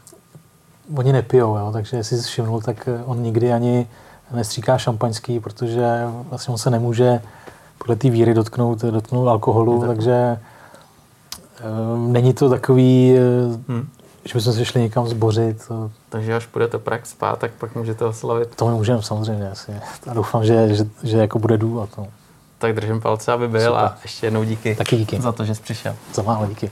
[0.97, 3.87] Oni nepijou, jo, takže jestli jsi všimnul, tak eh, on nikdy ani
[4.35, 7.21] nestříká šampaňský, protože vlastně on se nemůže
[7.79, 10.39] podle té víry dotknout, dotknout alkoholu, to- takže
[11.95, 13.89] um, není to takový, eh, Hm.
[14.25, 17.75] že bychom se šli někam zbořit, to, Takže až půjde to prak spát, tak pak
[17.75, 18.57] můžete oslavit.
[18.57, 19.73] to můžeme samozřejmě asi.
[20.11, 21.91] A doufám, že, že, že jako bude důvod.
[21.99, 22.07] No.
[22.59, 23.85] Tak držím palce, aby byl Super.
[23.85, 25.21] a ještě jednou díky Taky díky.
[25.21, 25.95] za to, že jsi přišel.
[26.15, 26.71] Za málo díky.